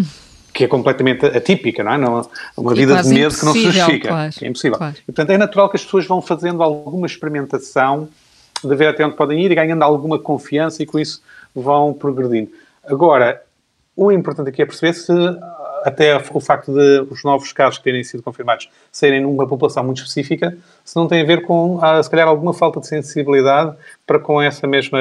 que 0.57 0.63
é 0.63 0.67
completamente 0.67 1.23
atípica, 1.23 1.83
não 1.83 1.93
é? 1.93 1.97
Não, 1.99 2.29
uma 2.57 2.73
vida 2.73 2.99
de 3.03 3.09
medo 3.09 3.35
que 3.35 3.45
não 3.45 3.53
se 3.53 3.61
justifica. 3.61 4.07
Claro, 4.07 4.33
é 4.41 4.47
impossível. 4.47 4.77
Claro. 4.79 4.95
E, 4.97 5.05
portanto, 5.05 5.29
é 5.29 5.37
natural 5.37 5.69
que 5.69 5.77
as 5.77 5.83
pessoas 5.83 6.07
vão 6.07 6.19
fazendo 6.19 6.63
alguma 6.63 7.05
experimentação 7.05 8.09
de 8.63 8.75
ver 8.75 8.87
até 8.87 9.05
onde 9.05 9.15
podem 9.15 9.39
ir 9.39 9.51
e 9.51 9.55
ganhando 9.55 9.83
alguma 9.83 10.17
confiança 10.17 10.81
e 10.81 10.87
com 10.87 10.97
isso 10.97 11.21
vão 11.53 11.93
progredindo. 11.93 12.49
Agora, 12.83 13.39
o 13.95 14.11
importante 14.11 14.49
aqui 14.49 14.63
é 14.63 14.65
perceber 14.65 14.93
se 14.93 15.13
até 15.83 16.19
o 16.33 16.39
facto 16.39 16.73
de 16.73 17.01
os 17.11 17.23
novos 17.23 17.53
casos 17.53 17.77
que 17.77 17.83
terem 17.83 18.03
sido 18.03 18.23
confirmados 18.23 18.67
serem 18.91 19.21
numa 19.21 19.45
população 19.45 19.83
muito 19.83 19.97
específica, 19.97 20.57
se 20.83 20.95
não 20.95 21.07
tem 21.07 21.21
a 21.21 21.25
ver 21.25 21.43
com, 21.43 21.77
ah, 21.83 22.01
se 22.01 22.09
calhar, 22.09 22.27
alguma 22.27 22.51
falta 22.51 22.79
de 22.79 22.87
sensibilidade 22.87 23.75
para 24.07 24.17
com 24.17 24.41
essa 24.41 24.65
mesma, 24.65 24.97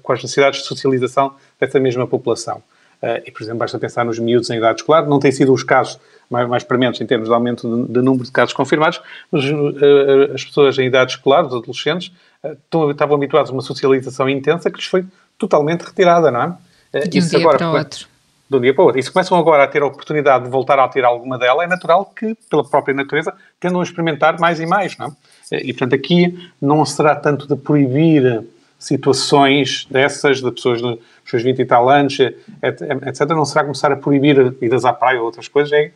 com 0.00 0.12
as 0.12 0.22
necessidades 0.22 0.60
de 0.60 0.66
socialização 0.66 1.34
dessa 1.58 1.80
mesma 1.80 2.06
população. 2.06 2.62
Uh, 3.02 3.22
e, 3.24 3.30
por 3.30 3.42
exemplo, 3.42 3.58
basta 3.60 3.78
pensar 3.78 4.04
nos 4.04 4.18
miúdos 4.18 4.50
em 4.50 4.58
idade 4.58 4.80
escolar, 4.80 5.06
não 5.06 5.18
têm 5.18 5.32
sido 5.32 5.54
os 5.54 5.62
casos 5.62 5.98
mais, 6.28 6.46
mais 6.46 6.62
prementes 6.62 7.00
em 7.00 7.06
termos 7.06 7.28
de 7.28 7.34
aumento 7.34 7.86
de, 7.86 7.92
de 7.94 8.02
número 8.02 8.24
de 8.24 8.30
casos 8.30 8.52
confirmados, 8.52 9.00
mas 9.32 9.44
uh, 9.44 10.34
as 10.34 10.44
pessoas 10.44 10.78
em 10.78 10.86
idade 10.86 11.12
escolar, 11.12 11.46
os 11.46 11.54
adolescentes, 11.54 12.12
uh, 12.44 12.90
estavam 12.90 13.16
habituados 13.16 13.50
a 13.50 13.54
uma 13.54 13.62
socialização 13.62 14.28
intensa 14.28 14.70
que 14.70 14.76
lhes 14.76 14.86
foi 14.86 15.04
totalmente 15.38 15.82
retirada, 15.82 16.30
não 16.30 16.42
é? 16.42 17.06
De 17.06 17.20
um 17.20 17.26
dia 17.26 17.38
agora, 17.38 17.56
para 17.56 17.70
o 17.70 17.76
outro. 17.76 18.06
De 18.50 18.56
um 18.56 18.60
dia 18.60 18.74
para 18.74 18.82
o 18.82 18.84
outro. 18.86 19.00
E 19.00 19.02
se 19.02 19.10
começam 19.10 19.38
agora 19.38 19.64
a 19.64 19.66
ter 19.66 19.80
a 19.80 19.86
oportunidade 19.86 20.44
de 20.44 20.50
voltar 20.50 20.78
a 20.78 20.86
ter 20.86 21.04
alguma 21.04 21.38
dela, 21.38 21.64
é 21.64 21.66
natural 21.66 22.04
que, 22.04 22.36
pela 22.50 22.68
própria 22.68 22.94
natureza, 22.94 23.32
tendam 23.58 23.80
a 23.80 23.82
experimentar 23.82 24.38
mais 24.38 24.60
e 24.60 24.66
mais, 24.66 24.98
não 24.98 25.06
é? 25.52 25.60
E, 25.62 25.72
portanto, 25.72 25.94
aqui 25.94 26.50
não 26.60 26.84
será 26.84 27.14
tanto 27.14 27.46
de 27.46 27.56
proibir 27.56 28.44
situações 28.80 29.86
dessas, 29.90 30.40
de 30.40 30.50
pessoas 30.50 30.80
dos 30.80 30.98
seus 31.24 31.42
20 31.42 31.60
e 31.60 31.64
tal 31.66 31.88
anos, 31.88 32.18
etc., 32.18 33.28
não 33.28 33.44
será 33.44 33.62
começar 33.62 33.92
a 33.92 33.96
proibir 33.96 34.56
idas 34.60 34.84
à 34.84 34.92
praia 34.92 35.20
ou 35.20 35.26
outras 35.26 35.46
coisas, 35.46 35.70
é 35.72 35.92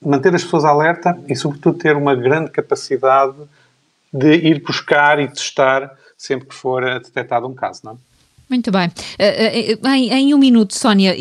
manter 0.00 0.34
as 0.34 0.44
pessoas 0.44 0.64
alerta 0.64 1.18
e, 1.28 1.34
sobretudo, 1.34 1.76
ter 1.76 1.96
uma 1.96 2.14
grande 2.14 2.50
capacidade 2.50 3.36
de 4.12 4.32
ir 4.32 4.62
buscar 4.62 5.18
e 5.18 5.26
testar 5.26 5.90
sempre 6.16 6.48
que 6.48 6.54
for 6.54 6.82
detectado 7.00 7.46
um 7.48 7.54
caso, 7.54 7.80
não 7.84 7.92
é? 7.92 7.96
Muito 8.48 8.70
bem. 8.70 8.90
Eh, 9.18 9.72
eh, 9.72 9.88
em, 9.88 10.12
em, 10.12 10.34
um 10.34 10.38
minuto, 10.38 10.74
Sónia, 10.74 11.16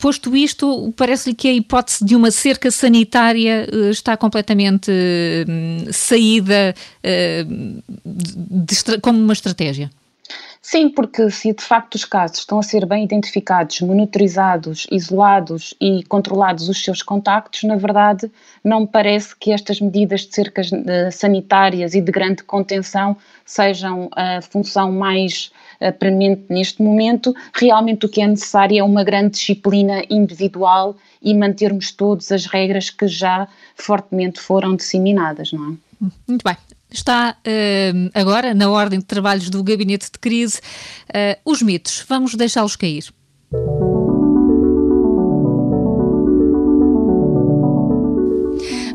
posto 0.00 0.34
isto, 0.34 0.92
parece-lhe 0.96 1.34
que 1.34 1.46
a 1.46 1.52
hipótese 1.52 2.04
de 2.04 2.16
uma 2.16 2.30
cerca 2.30 2.70
sanitária 2.70 3.68
eh, 3.70 3.90
está 3.90 4.16
completamente 4.16 4.90
hum, 4.90 5.84
saída 5.92 6.74
de, 8.04 9.00
como 9.00 9.18
uma 9.18 9.34
estratégia. 9.34 9.90
Sim, 10.64 10.88
porque 10.90 11.28
se 11.28 11.52
de 11.52 11.62
facto 11.62 11.96
os 11.96 12.04
casos 12.04 12.38
estão 12.38 12.60
a 12.60 12.62
ser 12.62 12.86
bem 12.86 13.02
identificados, 13.02 13.80
monitorizados, 13.80 14.86
isolados 14.92 15.74
e 15.80 16.04
controlados 16.04 16.68
os 16.68 16.84
seus 16.84 17.02
contactos, 17.02 17.64
na 17.64 17.74
verdade 17.74 18.30
não 18.62 18.82
me 18.82 18.86
parece 18.86 19.34
que 19.34 19.50
estas 19.50 19.80
medidas 19.80 20.20
de 20.20 20.32
cercas 20.32 20.70
eh, 20.72 21.10
sanitárias 21.10 21.94
e 21.94 22.00
de 22.00 22.12
grande 22.12 22.44
contenção 22.44 23.16
sejam 23.44 24.08
a 24.14 24.40
função 24.40 24.92
mais 24.92 25.50
uh, 25.80 25.92
premente 25.98 26.44
neste 26.48 26.80
momento. 26.80 27.34
Realmente 27.52 28.06
o 28.06 28.08
que 28.08 28.22
é 28.22 28.26
necessário 28.28 28.78
é 28.78 28.84
uma 28.84 29.02
grande 29.02 29.30
disciplina 29.30 30.04
individual 30.08 30.96
e 31.20 31.34
mantermos 31.34 31.90
todas 31.90 32.30
as 32.30 32.46
regras 32.46 32.88
que 32.88 33.08
já 33.08 33.48
fortemente 33.74 34.40
foram 34.40 34.76
disseminadas, 34.76 35.52
não 35.52 35.72
é? 35.72 35.76
Muito 36.28 36.44
bem 36.44 36.56
está 36.96 37.36
uh, 37.36 38.10
agora 38.14 38.54
na 38.54 38.70
ordem 38.70 38.98
de 38.98 39.04
trabalhos 39.04 39.50
do 39.50 39.62
Gabinete 39.62 40.10
de 40.12 40.18
Crise. 40.18 40.60
Uh, 41.08 41.50
os 41.50 41.62
mitos, 41.62 42.04
vamos 42.08 42.34
deixá-los 42.34 42.76
cair. 42.76 43.04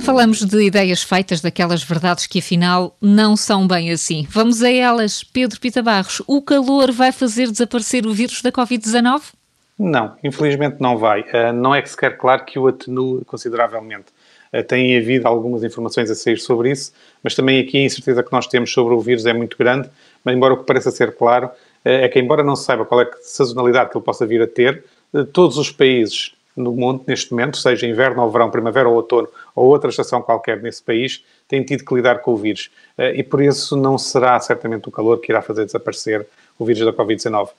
Falamos 0.08 0.40
de 0.46 0.64
ideias 0.64 1.04
feitas, 1.04 1.42
daquelas 1.42 1.84
verdades 1.84 2.28
que 2.28 2.40
afinal 2.40 2.96
não 3.02 3.36
são 3.36 3.68
bem 3.68 3.92
assim. 3.92 4.26
Vamos 4.30 4.64
a 4.64 4.72
elas. 4.72 5.22
Pedro 5.22 5.60
Pita 5.60 5.84
Barros, 5.84 6.22
o 6.26 6.42
calor 6.42 6.94
vai 6.94 7.12
fazer 7.12 7.52
desaparecer 7.52 8.08
o 8.08 8.14
vírus 8.14 8.42
da 8.42 8.50
Covid-19? 8.50 9.34
Não, 9.78 10.16
infelizmente 10.24 10.78
não 10.80 10.98
vai. 10.98 11.22
Uh, 11.22 11.52
não 11.54 11.76
é 11.76 11.82
que 11.82 11.90
se 11.90 11.98
quer 11.98 12.18
claro 12.18 12.46
que 12.46 12.58
o 12.58 12.68
atenue 12.68 13.26
consideravelmente. 13.26 14.06
Uh, 14.54 14.64
tem 14.64 14.98
havido 14.98 15.28
algumas 15.28 15.64
informações 15.64 16.10
a 16.10 16.16
sair 16.16 16.38
sobre 16.38 16.72
isso, 16.72 16.94
mas 17.24 17.36
também 17.36 17.60
aqui 17.60 17.78
a 17.78 17.84
incerteza 17.84 18.24
que 18.24 18.32
nós 18.32 18.48
temos 18.48 18.72
sobre 18.72 18.94
o 18.94 19.00
vírus 19.00 19.26
é 19.26 19.34
muito 19.34 19.58
grande, 19.58 19.90
mas 20.24 20.36
embora 20.36 20.54
o 20.54 20.58
que 20.58 20.66
pareça 20.66 20.92
ser 20.92 21.16
claro 21.16 21.50
eh, 21.88 22.04
é 22.04 22.10
que, 22.10 22.20
embora 22.20 22.44
não 22.44 22.56
se 22.56 22.66
saiba 22.66 22.86
qual 22.86 23.00
é 23.02 23.06
a 23.06 23.12
sazonalidade 23.22 23.90
que 23.92 23.98
ele 23.98 24.04
possa 24.04 24.26
vir 24.26 24.42
a 24.42 24.48
ter, 24.48 24.84
eh, 25.14 25.24
todos 25.32 25.58
os 25.58 25.72
países 25.72 26.34
no 26.54 26.74
mundo, 26.74 27.04
neste 27.08 27.32
momento, 27.32 27.56
seja 27.56 27.88
inverno 27.88 28.22
ou 28.22 28.30
verão, 28.30 28.52
primavera 28.52 28.90
ou 28.90 28.96
outono, 28.96 29.30
ou 29.56 29.68
outra 29.68 29.90
estação 29.90 30.22
qualquer 30.22 30.62
nesse 30.62 30.84
país, 30.84 31.24
têm 31.48 31.64
tido 31.64 31.86
que 31.86 31.96
lidar 31.96 32.20
com 32.20 32.34
o 32.34 32.36
vírus. 32.36 32.70
Eh, 32.98 33.20
e 33.20 33.24
por 33.24 33.42
isso 33.42 33.78
não 33.78 33.98
será 33.98 34.38
certamente 34.42 34.90
o 34.90 34.92
calor 34.92 35.20
que 35.20 35.32
irá 35.32 35.42
fazer 35.42 35.66
desaparecer 35.66 36.28
o 36.60 36.66
vírus 36.66 36.84
da 36.84 36.92
Covid-19. 36.92 37.52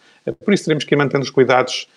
Por 0.44 0.52
isso 0.52 0.64
teremos 0.64 0.84
que 0.84 0.94
ir 0.94 0.98
mantendo 0.98 1.24
os 1.24 1.30
cuidados 1.30 1.88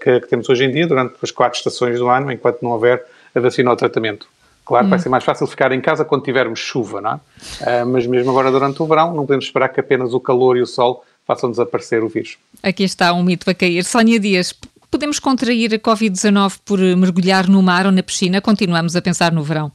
que, 0.00 0.20
que 0.20 0.26
temos 0.26 0.48
hoje 0.48 0.64
em 0.64 0.72
dia 0.72 0.88
durante 0.88 1.14
as 1.22 1.30
quatro 1.30 1.56
estações 1.56 2.00
do 2.00 2.08
ano, 2.08 2.32
enquanto 2.32 2.62
não 2.62 2.72
houver 2.72 3.04
a 3.32 3.38
vacina 3.38 3.70
ou 3.70 3.76
tratamento. 3.76 4.28
Claro, 4.68 4.86
hum. 4.86 4.90
vai 4.90 4.98
ser 4.98 5.08
mais 5.08 5.24
fácil 5.24 5.46
ficar 5.46 5.72
em 5.72 5.80
casa 5.80 6.04
quando 6.04 6.24
tivermos 6.24 6.58
chuva, 6.58 7.00
não 7.00 7.12
é? 7.12 7.14
Uh, 7.14 7.86
mas 7.86 8.06
mesmo 8.06 8.30
agora 8.30 8.50
durante 8.50 8.82
o 8.82 8.86
verão, 8.86 9.14
não 9.14 9.24
podemos 9.24 9.46
esperar 9.46 9.70
que 9.70 9.80
apenas 9.80 10.12
o 10.12 10.20
calor 10.20 10.58
e 10.58 10.60
o 10.60 10.66
sol 10.66 11.02
façam 11.26 11.50
desaparecer 11.50 12.04
o 12.04 12.08
vírus. 12.08 12.36
Aqui 12.62 12.84
está 12.84 13.14
um 13.14 13.22
mito 13.22 13.48
a 13.48 13.54
cair. 13.54 13.82
Sónia 13.82 14.20
Dias, 14.20 14.54
podemos 14.90 15.18
contrair 15.18 15.72
a 15.72 15.78
Covid-19 15.78 16.58
por 16.66 16.78
mergulhar 16.78 17.48
no 17.48 17.62
mar 17.62 17.86
ou 17.86 17.92
na 17.92 18.02
piscina? 18.02 18.42
Continuamos 18.42 18.94
a 18.94 19.00
pensar 19.00 19.32
no 19.32 19.42
verão. 19.42 19.72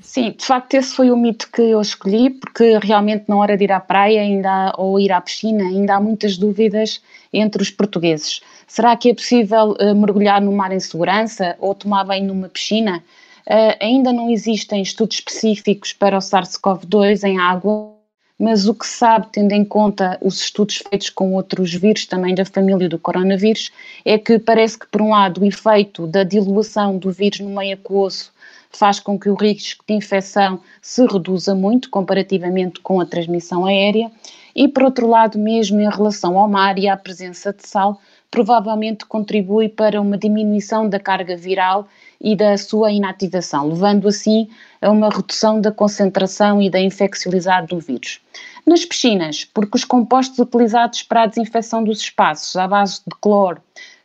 Sim, 0.00 0.30
de 0.30 0.46
facto 0.46 0.74
esse 0.74 0.94
foi 0.94 1.10
o 1.10 1.16
mito 1.16 1.48
que 1.52 1.60
eu 1.60 1.80
escolhi, 1.80 2.30
porque 2.30 2.78
realmente 2.78 3.24
na 3.26 3.36
hora 3.36 3.56
de 3.56 3.64
ir 3.64 3.72
à 3.72 3.80
praia 3.80 4.20
ainda 4.20 4.48
há, 4.48 4.74
ou 4.78 5.00
ir 5.00 5.10
à 5.10 5.20
piscina 5.20 5.64
ainda 5.64 5.96
há 5.96 6.00
muitas 6.00 6.38
dúvidas 6.38 7.02
entre 7.32 7.60
os 7.60 7.70
portugueses. 7.70 8.40
Será 8.68 8.96
que 8.96 9.10
é 9.10 9.14
possível 9.14 9.72
uh, 9.72 9.94
mergulhar 9.96 10.40
no 10.40 10.52
mar 10.52 10.70
em 10.70 10.78
segurança 10.78 11.56
ou 11.58 11.74
tomar 11.74 12.04
banho 12.04 12.28
numa 12.28 12.48
piscina? 12.48 13.02
Uh, 13.48 13.72
ainda 13.80 14.12
não 14.12 14.28
existem 14.28 14.82
estudos 14.82 15.16
específicos 15.16 15.94
para 15.94 16.18
o 16.18 16.20
SARS-CoV-2 16.20 17.24
em 17.24 17.38
água, 17.38 17.94
mas 18.38 18.68
o 18.68 18.74
que 18.74 18.86
se 18.86 18.98
sabe, 18.98 19.28
tendo 19.32 19.52
em 19.52 19.64
conta 19.64 20.18
os 20.20 20.42
estudos 20.42 20.76
feitos 20.76 21.08
com 21.08 21.32
outros 21.32 21.72
vírus 21.72 22.04
também 22.04 22.34
da 22.34 22.44
família 22.44 22.90
do 22.90 22.98
coronavírus, 22.98 23.72
é 24.04 24.18
que 24.18 24.38
parece 24.38 24.78
que, 24.78 24.86
por 24.88 25.00
um 25.00 25.08
lado, 25.08 25.40
o 25.40 25.46
efeito 25.46 26.06
da 26.06 26.24
diluação 26.24 26.98
do 26.98 27.10
vírus 27.10 27.40
no 27.40 27.48
meio 27.48 27.74
aquoso 27.74 28.30
faz 28.70 29.00
com 29.00 29.18
que 29.18 29.30
o 29.30 29.34
risco 29.34 29.82
de 29.88 29.94
infecção 29.94 30.60
se 30.82 31.06
reduza 31.06 31.54
muito 31.54 31.88
comparativamente 31.88 32.80
com 32.80 33.00
a 33.00 33.06
transmissão 33.06 33.64
aérea, 33.64 34.12
e 34.54 34.68
por 34.68 34.82
outro 34.82 35.06
lado, 35.06 35.38
mesmo 35.38 35.80
em 35.80 35.88
relação 35.88 36.38
ao 36.38 36.46
mar 36.46 36.78
e 36.78 36.86
à 36.86 36.98
presença 36.98 37.50
de 37.50 37.66
sal, 37.66 37.98
provavelmente 38.30 39.06
contribui 39.06 39.70
para 39.70 40.00
uma 40.00 40.18
diminuição 40.18 40.86
da 40.86 41.00
carga 41.00 41.34
viral 41.34 41.88
e 42.20 42.34
da 42.34 42.56
sua 42.56 42.90
inativação, 42.90 43.68
levando 43.68 44.08
assim 44.08 44.48
a 44.80 44.90
uma 44.90 45.08
redução 45.08 45.60
da 45.60 45.70
concentração 45.70 46.60
e 46.60 46.68
da 46.68 46.80
infecciolidade 46.80 47.68
do 47.68 47.78
vírus. 47.78 48.20
Nas 48.66 48.84
piscinas, 48.84 49.44
porque 49.44 49.76
os 49.76 49.84
compostos 49.84 50.38
utilizados 50.38 51.02
para 51.02 51.22
a 51.22 51.26
desinfecção 51.26 51.82
dos 51.82 52.00
espaços 52.00 52.56
à 52.56 52.66
base 52.66 53.00
de 53.06 53.16
cloro, 53.20 53.60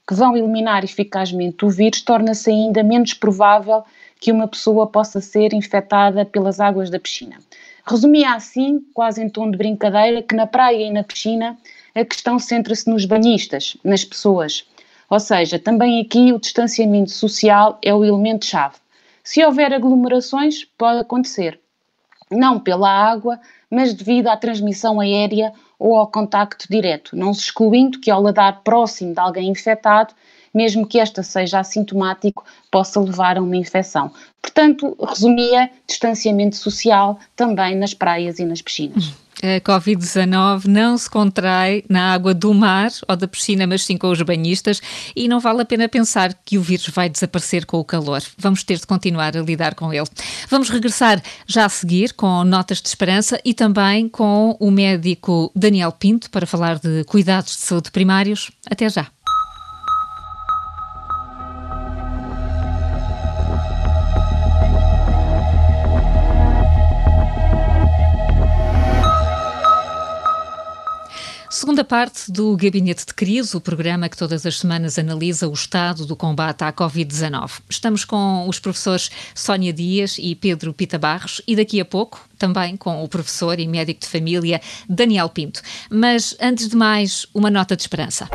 que 0.08 0.14
vão 0.14 0.38
eliminar 0.38 0.84
eficazmente 0.84 1.66
o 1.66 1.70
vírus, 1.70 2.02
torna-se 2.02 2.50
ainda 2.50 2.84
menos 2.84 3.14
provável 3.14 3.84
que 4.20 4.32
uma 4.32 4.48
pessoa 4.48 4.88
possa 4.88 5.20
ser 5.20 5.54
infectada 5.54 6.26
pelas 6.26 6.60
águas 6.60 6.90
da 6.90 7.00
piscina. 7.00 7.38
Resumia 7.86 8.34
assim, 8.34 8.80
quase 8.94 9.22
em 9.22 9.30
tom 9.30 9.52
de 9.52 9.58
brincadeira, 9.58 10.22
que 10.22 10.36
na 10.36 10.48
praia 10.48 10.88
e 10.88 10.92
na 10.92 11.04
piscina 11.04 11.58
a 11.94 12.06
questão 12.06 12.40
centra-se 12.40 12.90
nos 12.90 13.06
banhistas, 13.06 13.76
nas 13.84 14.06
pessoas. 14.06 14.66
Ou 15.14 15.20
seja, 15.20 15.60
também 15.60 16.02
aqui 16.02 16.34
o 16.34 16.40
distanciamento 16.40 17.12
social 17.12 17.78
é 17.84 17.94
o 17.94 18.04
elemento-chave. 18.04 18.78
Se 19.24 19.46
houver 19.46 19.72
aglomerações, 19.72 20.66
pode 20.76 21.02
acontecer. 21.02 21.60
Não 22.32 22.60
pela 22.60 22.90
água, 22.90 23.40
mas 23.70 23.94
devido 23.94 24.28
à 24.30 24.36
transmissão 24.36 25.00
aérea 25.00 25.54
ou 25.78 26.00
ao 26.00 26.08
contacto 26.08 26.66
direto, 26.68 27.16
não 27.16 27.32
se 27.32 27.42
excluindo 27.42 28.00
que 28.00 28.10
ao 28.10 28.24
ladar 28.24 28.62
próximo 28.64 29.14
de 29.14 29.20
alguém 29.20 29.52
infectado 29.52 30.16
mesmo 30.52 30.88
que 30.88 31.00
esta 31.00 31.24
seja 31.24 31.60
assintomático, 31.60 32.46
possa 32.72 33.00
levar 33.00 33.38
a 33.38 33.42
uma 33.42 33.58
infecção. 33.58 34.12
Portanto, 34.42 34.96
resumia, 35.00 35.70
distanciamento 35.88 36.56
social 36.56 37.18
também 37.36 37.76
nas 37.76 37.94
praias 37.94 38.38
e 38.38 38.46
nas 38.46 38.62
piscinas. 38.62 39.14
A 39.44 39.60
Covid-19 39.60 40.68
não 40.68 40.98
se 40.98 41.10
contrai 41.10 41.84
na 41.90 42.14
água 42.14 42.34
do 42.34 42.54
mar 42.54 42.90
ou 43.10 43.16
da 43.18 43.28
piscina, 43.28 43.68
mas 43.68 43.84
sim 43.84 43.98
com 43.98 44.10
os 44.10 44.22
banhistas, 44.22 44.82
e 45.14 45.28
não 45.28 45.42
vale 45.42 45.62
a 45.62 45.66
pena 45.66 45.90
pensar 45.90 46.34
que 46.46 46.58
o 46.58 46.62
vírus 46.62 46.88
vai 46.88 47.10
desaparecer 47.10 47.66
com 47.66 47.78
o 47.78 47.84
calor. 47.84 48.24
Vamos 48.38 48.64
ter 48.64 48.78
de 48.78 48.88
continuar 48.88 49.36
a 49.36 49.42
lidar 49.42 49.76
com 49.76 49.94
ele. 49.94 50.08
Vamos 50.50 50.70
regressar 50.70 51.22
já 51.46 51.66
a 51.66 51.70
seguir 51.70 52.14
com 52.14 52.46
notas 52.46 52.82
de 52.82 52.88
esperança 52.88 53.38
e 53.44 53.54
também 53.54 54.08
com 54.08 54.56
o 54.62 54.72
médico 54.72 55.52
Daniel 55.54 55.92
Pinto 55.92 56.30
para 56.30 56.48
falar 56.48 56.80
de 56.80 57.04
cuidados 57.04 57.58
de 57.58 57.64
saúde 57.64 57.92
primários. 57.92 58.50
Até 58.72 58.90
já. 58.90 59.13
Segunda 71.84 72.06
parte 72.06 72.32
do 72.32 72.56
Gabinete 72.56 73.06
de 73.06 73.14
Crise, 73.14 73.58
o 73.58 73.60
programa 73.60 74.08
que 74.08 74.16
todas 74.16 74.46
as 74.46 74.60
semanas 74.60 74.98
analisa 74.98 75.50
o 75.50 75.54
estado 75.54 76.06
do 76.06 76.16
combate 76.16 76.64
à 76.64 76.72
Covid-19. 76.72 77.60
Estamos 77.70 78.06
com 78.06 78.48
os 78.48 78.58
professores 78.58 79.12
Sónia 79.36 79.74
Dias 79.74 80.16
e 80.18 80.34
Pedro 80.34 80.74
Pita 80.74 80.98
Barros 80.98 81.42
e 81.46 81.58
daqui 81.58 81.82
a 81.82 81.86
pouco 81.86 82.22
também 82.38 82.78
com 82.78 83.04
o 83.04 83.08
professor 83.10 83.60
e 83.60 83.68
médico 83.68 84.00
de 84.00 84.08
família 84.08 84.62
Daniel 84.88 85.28
Pinto. 85.28 85.62
Mas 85.90 86.38
antes 86.40 86.70
de 86.70 86.76
mais, 86.78 87.26
uma 87.34 87.50
nota 87.50 87.76
de 87.76 87.82
esperança. 87.84 88.30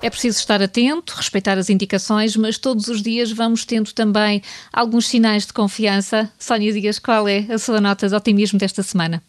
É 0.00 0.08
preciso 0.08 0.38
estar 0.38 0.62
atento, 0.62 1.14
respeitar 1.16 1.58
as 1.58 1.68
indicações, 1.68 2.36
mas 2.36 2.56
todos 2.56 2.86
os 2.86 3.02
dias 3.02 3.32
vamos 3.32 3.64
tendo 3.64 3.92
também 3.92 4.42
alguns 4.72 5.08
sinais 5.08 5.46
de 5.46 5.52
confiança. 5.52 6.30
Sónia 6.38 6.72
Dias, 6.72 6.98
qual 7.00 7.28
é 7.28 7.46
a 7.50 7.58
sua 7.58 7.80
nota 7.80 8.08
de 8.08 8.14
otimismo 8.14 8.58
desta 8.58 8.82
semana? 8.82 9.22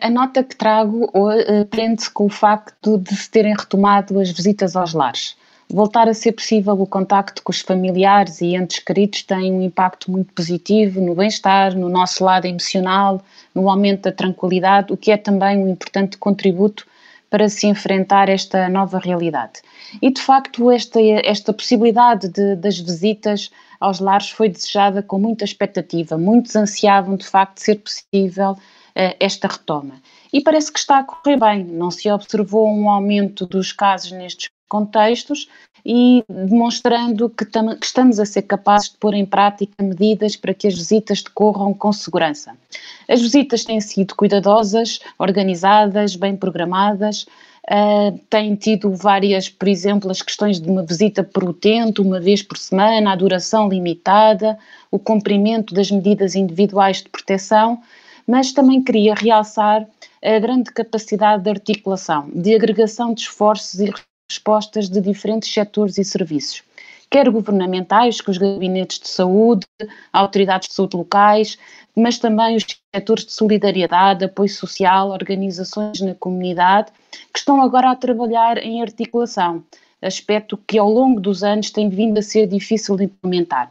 a 0.00 0.08
nota 0.08 0.44
que 0.44 0.54
trago 0.54 1.06
uh, 1.06 1.64
prende-se 1.68 2.08
com 2.08 2.26
o 2.26 2.28
facto 2.28 2.98
de 2.98 3.16
se 3.16 3.28
terem 3.28 3.52
retomado 3.52 4.20
as 4.20 4.30
visitas 4.30 4.76
aos 4.76 4.94
lares. 4.94 5.36
Voltar 5.68 6.08
a 6.08 6.14
ser 6.14 6.30
possível 6.30 6.80
o 6.80 6.86
contacto 6.86 7.42
com 7.42 7.50
os 7.50 7.60
familiares 7.60 8.40
e 8.40 8.54
entes 8.54 8.78
queridos 8.78 9.24
tem 9.24 9.52
um 9.52 9.60
impacto 9.60 10.08
muito 10.08 10.32
positivo 10.32 11.00
no 11.00 11.16
bem-estar, 11.16 11.76
no 11.76 11.88
nosso 11.88 12.22
lado 12.22 12.46
emocional, 12.46 13.20
no 13.52 13.68
aumento 13.68 14.02
da 14.02 14.12
tranquilidade, 14.12 14.92
o 14.92 14.96
que 14.96 15.10
é 15.10 15.16
também 15.16 15.58
um 15.58 15.68
importante 15.68 16.16
contributo 16.16 16.86
para 17.36 17.50
se 17.50 17.66
enfrentar 17.66 18.30
esta 18.30 18.66
nova 18.66 18.98
realidade. 18.98 19.60
E 20.00 20.10
de 20.10 20.22
facto, 20.22 20.70
esta, 20.70 20.98
esta 21.22 21.52
possibilidade 21.52 22.30
de, 22.30 22.56
das 22.56 22.78
visitas 22.78 23.50
aos 23.78 24.00
lares 24.00 24.30
foi 24.30 24.48
desejada 24.48 25.02
com 25.02 25.18
muita 25.18 25.44
expectativa. 25.44 26.16
Muitos 26.16 26.56
ansiavam 26.56 27.14
de 27.14 27.26
facto 27.26 27.58
ser 27.58 27.74
possível 27.74 28.52
uh, 28.52 29.16
esta 29.20 29.48
retoma. 29.48 30.00
E 30.32 30.40
parece 30.40 30.72
que 30.72 30.78
está 30.78 31.00
a 31.00 31.04
correr 31.04 31.38
bem, 31.38 31.62
não 31.62 31.90
se 31.90 32.10
observou 32.10 32.70
um 32.70 32.88
aumento 32.88 33.44
dos 33.44 33.70
casos 33.70 34.12
nestes 34.12 34.48
contextos 34.68 35.48
e 35.84 36.24
demonstrando 36.28 37.30
que, 37.30 37.44
que, 37.44 37.86
estamos 37.86 38.18
a 38.18 38.26
ser 38.26 38.42
capazes 38.42 38.90
de 38.90 38.96
pôr 38.98 39.14
em 39.14 39.24
prática 39.24 39.72
medidas 39.80 40.34
para 40.34 40.52
que 40.52 40.66
as 40.66 40.74
visitas 40.74 41.22
decorram 41.22 41.72
com 41.72 41.92
segurança. 41.92 42.56
As 43.08 43.22
visitas 43.22 43.64
têm 43.64 43.80
sido 43.80 44.14
cuidadosas, 44.16 44.98
organizadas, 45.18 46.16
bem 46.16 46.36
programadas, 46.36 47.26
Uh, 47.68 48.16
têm 48.30 48.54
tido 48.54 48.94
várias, 48.94 49.48
por 49.48 49.66
exemplo, 49.66 50.08
as 50.08 50.22
questões 50.22 50.60
de 50.60 50.70
uma 50.70 50.84
visita 50.84 51.24
por 51.24 51.42
utente, 51.42 52.00
uma 52.00 52.20
vez 52.20 52.40
por 52.40 52.56
semana, 52.56 53.10
a 53.10 53.16
duração 53.16 53.68
limitada, 53.68 54.56
o 54.88 55.00
cumprimento 55.00 55.74
das 55.74 55.90
medidas 55.90 56.36
individuais 56.36 56.98
de 57.02 57.08
proteção, 57.08 57.82
mas 58.24 58.52
também 58.52 58.84
queria 58.84 59.14
realçar 59.16 59.84
a 60.22 60.38
grande 60.38 60.70
capacidade 60.70 61.42
de 61.42 61.50
articulação, 61.50 62.30
de 62.32 62.54
agregação 62.54 63.12
de 63.12 63.22
esforços 63.22 63.80
e 63.80 63.92
respostas 64.28 64.88
de 64.88 65.00
diferentes 65.00 65.52
setores 65.52 65.98
e 65.98 66.04
serviços, 66.04 66.62
quer 67.10 67.30
governamentais, 67.30 68.20
com 68.20 68.30
os 68.30 68.38
gabinetes 68.38 68.98
de 68.98 69.08
saúde, 69.08 69.66
autoridades 70.12 70.68
de 70.68 70.74
saúde 70.74 70.96
locais, 70.96 71.58
mas 71.94 72.18
também 72.18 72.56
os 72.56 72.66
setores 72.94 73.24
de 73.24 73.32
solidariedade, 73.32 74.24
apoio 74.24 74.48
social, 74.48 75.10
organizações 75.10 76.00
na 76.00 76.14
comunidade, 76.14 76.92
que 77.32 77.38
estão 77.38 77.62
agora 77.62 77.90
a 77.90 77.96
trabalhar 77.96 78.58
em 78.58 78.82
articulação, 78.82 79.62
aspecto 80.02 80.58
que 80.66 80.78
ao 80.78 80.90
longo 80.90 81.20
dos 81.20 81.42
anos 81.42 81.70
tem 81.70 81.88
vindo 81.88 82.18
a 82.18 82.22
ser 82.22 82.46
difícil 82.46 82.96
de 82.96 83.04
implementar. 83.04 83.70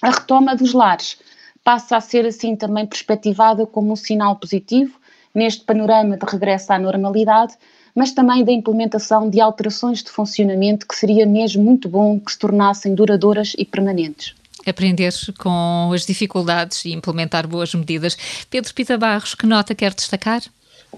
A 0.00 0.10
retoma 0.10 0.56
dos 0.56 0.72
lares 0.72 1.18
passa 1.62 1.96
a 1.96 2.00
ser 2.00 2.26
assim 2.26 2.56
também 2.56 2.86
perspectivada 2.86 3.66
como 3.66 3.92
um 3.92 3.96
sinal 3.96 4.36
positivo 4.36 4.98
neste 5.32 5.64
panorama 5.64 6.16
de 6.16 6.26
regresso 6.26 6.72
à 6.72 6.78
normalidade, 6.78 7.54
mas 7.94 8.12
também 8.12 8.44
da 8.44 8.52
implementação 8.52 9.28
de 9.28 9.40
alterações 9.40 10.02
de 10.02 10.10
funcionamento 10.10 10.86
que 10.86 10.94
seria 10.94 11.26
mesmo 11.26 11.62
muito 11.62 11.88
bom 11.88 12.18
que 12.18 12.32
se 12.32 12.38
tornassem 12.38 12.94
duradouras 12.94 13.54
e 13.58 13.64
permanentes 13.64 14.34
aprender 14.64 15.12
com 15.38 15.90
as 15.92 16.06
dificuldades 16.06 16.84
e 16.84 16.92
implementar 16.92 17.46
boas 17.46 17.74
medidas. 17.74 18.16
Pedro 18.48 18.72
Pita 18.72 18.96
Barros, 18.96 19.34
que 19.34 19.46
nota 19.46 19.74
quer 19.74 19.92
destacar? 19.92 20.40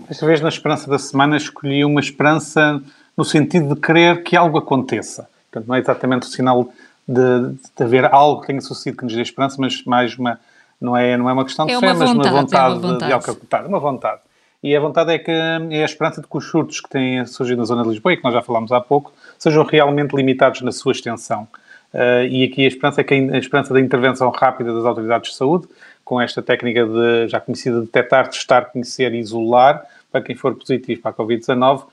Desta 0.08 0.26
vez, 0.26 0.40
na 0.40 0.48
esperança 0.48 0.88
da 0.90 0.98
semana, 0.98 1.36
escolhi 1.36 1.84
uma 1.84 2.00
esperança 2.00 2.82
no 3.16 3.24
sentido 3.24 3.74
de 3.74 3.80
querer 3.80 4.22
que 4.22 4.36
algo 4.36 4.58
aconteça. 4.58 5.28
Portanto, 5.50 5.68
não 5.68 5.76
é 5.76 5.78
exatamente 5.78 6.22
o 6.24 6.26
sinal 6.30 6.68
de, 7.06 7.52
de 7.76 7.82
haver 7.82 8.04
algo 8.06 8.40
que 8.40 8.48
tenha 8.48 8.60
sucedido 8.60 8.98
que 8.98 9.04
nos 9.04 9.14
dê 9.14 9.22
esperança, 9.22 9.56
mas 9.58 9.84
mais 9.84 10.18
uma, 10.18 10.38
não 10.80 10.96
é, 10.96 11.16
não 11.16 11.30
é 11.30 11.32
uma 11.32 11.44
questão 11.44 11.64
de 11.64 11.72
é 11.72 11.80
fé, 11.80 11.94
mas 11.94 12.10
uma 12.10 12.24
vontade, 12.24 12.26
é 12.26 12.30
uma 12.30 12.40
vontade 12.40 12.98
de, 12.98 13.06
de 13.06 13.12
algo 13.12 13.30
acontecer. 13.30 13.66
Uma 13.66 13.78
vontade. 13.80 14.20
E 14.64 14.74
a 14.74 14.80
vontade 14.80 15.12
é 15.12 15.18
que 15.18 15.30
é 15.30 15.82
a 15.82 15.84
esperança 15.84 16.22
de 16.22 16.26
que 16.26 16.38
os 16.38 16.46
surtos 16.46 16.80
que 16.80 16.88
têm 16.88 17.26
surgido 17.26 17.58
na 17.58 17.66
zona 17.66 17.82
de 17.82 17.90
Lisboa 17.90 18.14
e 18.14 18.16
que 18.16 18.24
nós 18.24 18.32
já 18.32 18.40
falámos 18.40 18.72
há 18.72 18.80
pouco 18.80 19.12
sejam 19.38 19.62
realmente 19.62 20.16
limitados 20.16 20.62
na 20.62 20.72
sua 20.72 20.92
extensão. 20.92 21.46
Uh, 21.92 22.24
e 22.30 22.44
aqui 22.44 22.64
a 22.64 22.68
esperança 22.68 23.02
é 23.02 23.04
que 23.04 23.12
a 23.12 23.36
esperança 23.36 23.74
da 23.74 23.78
intervenção 23.78 24.30
rápida 24.30 24.72
das 24.72 24.86
autoridades 24.86 25.32
de 25.32 25.36
saúde, 25.36 25.68
com 26.02 26.18
esta 26.18 26.40
técnica 26.40 26.86
de, 26.86 27.28
já 27.28 27.40
conhecida 27.40 27.78
de 27.80 27.84
detectar, 27.84 28.26
testar, 28.26 28.62
conhecer 28.62 29.12
e 29.12 29.18
isolar, 29.18 29.84
para 30.10 30.22
quem 30.22 30.34
for 30.34 30.54
positivo 30.54 31.02
para 31.02 31.10
a 31.10 31.14
Covid-19, 31.14 31.84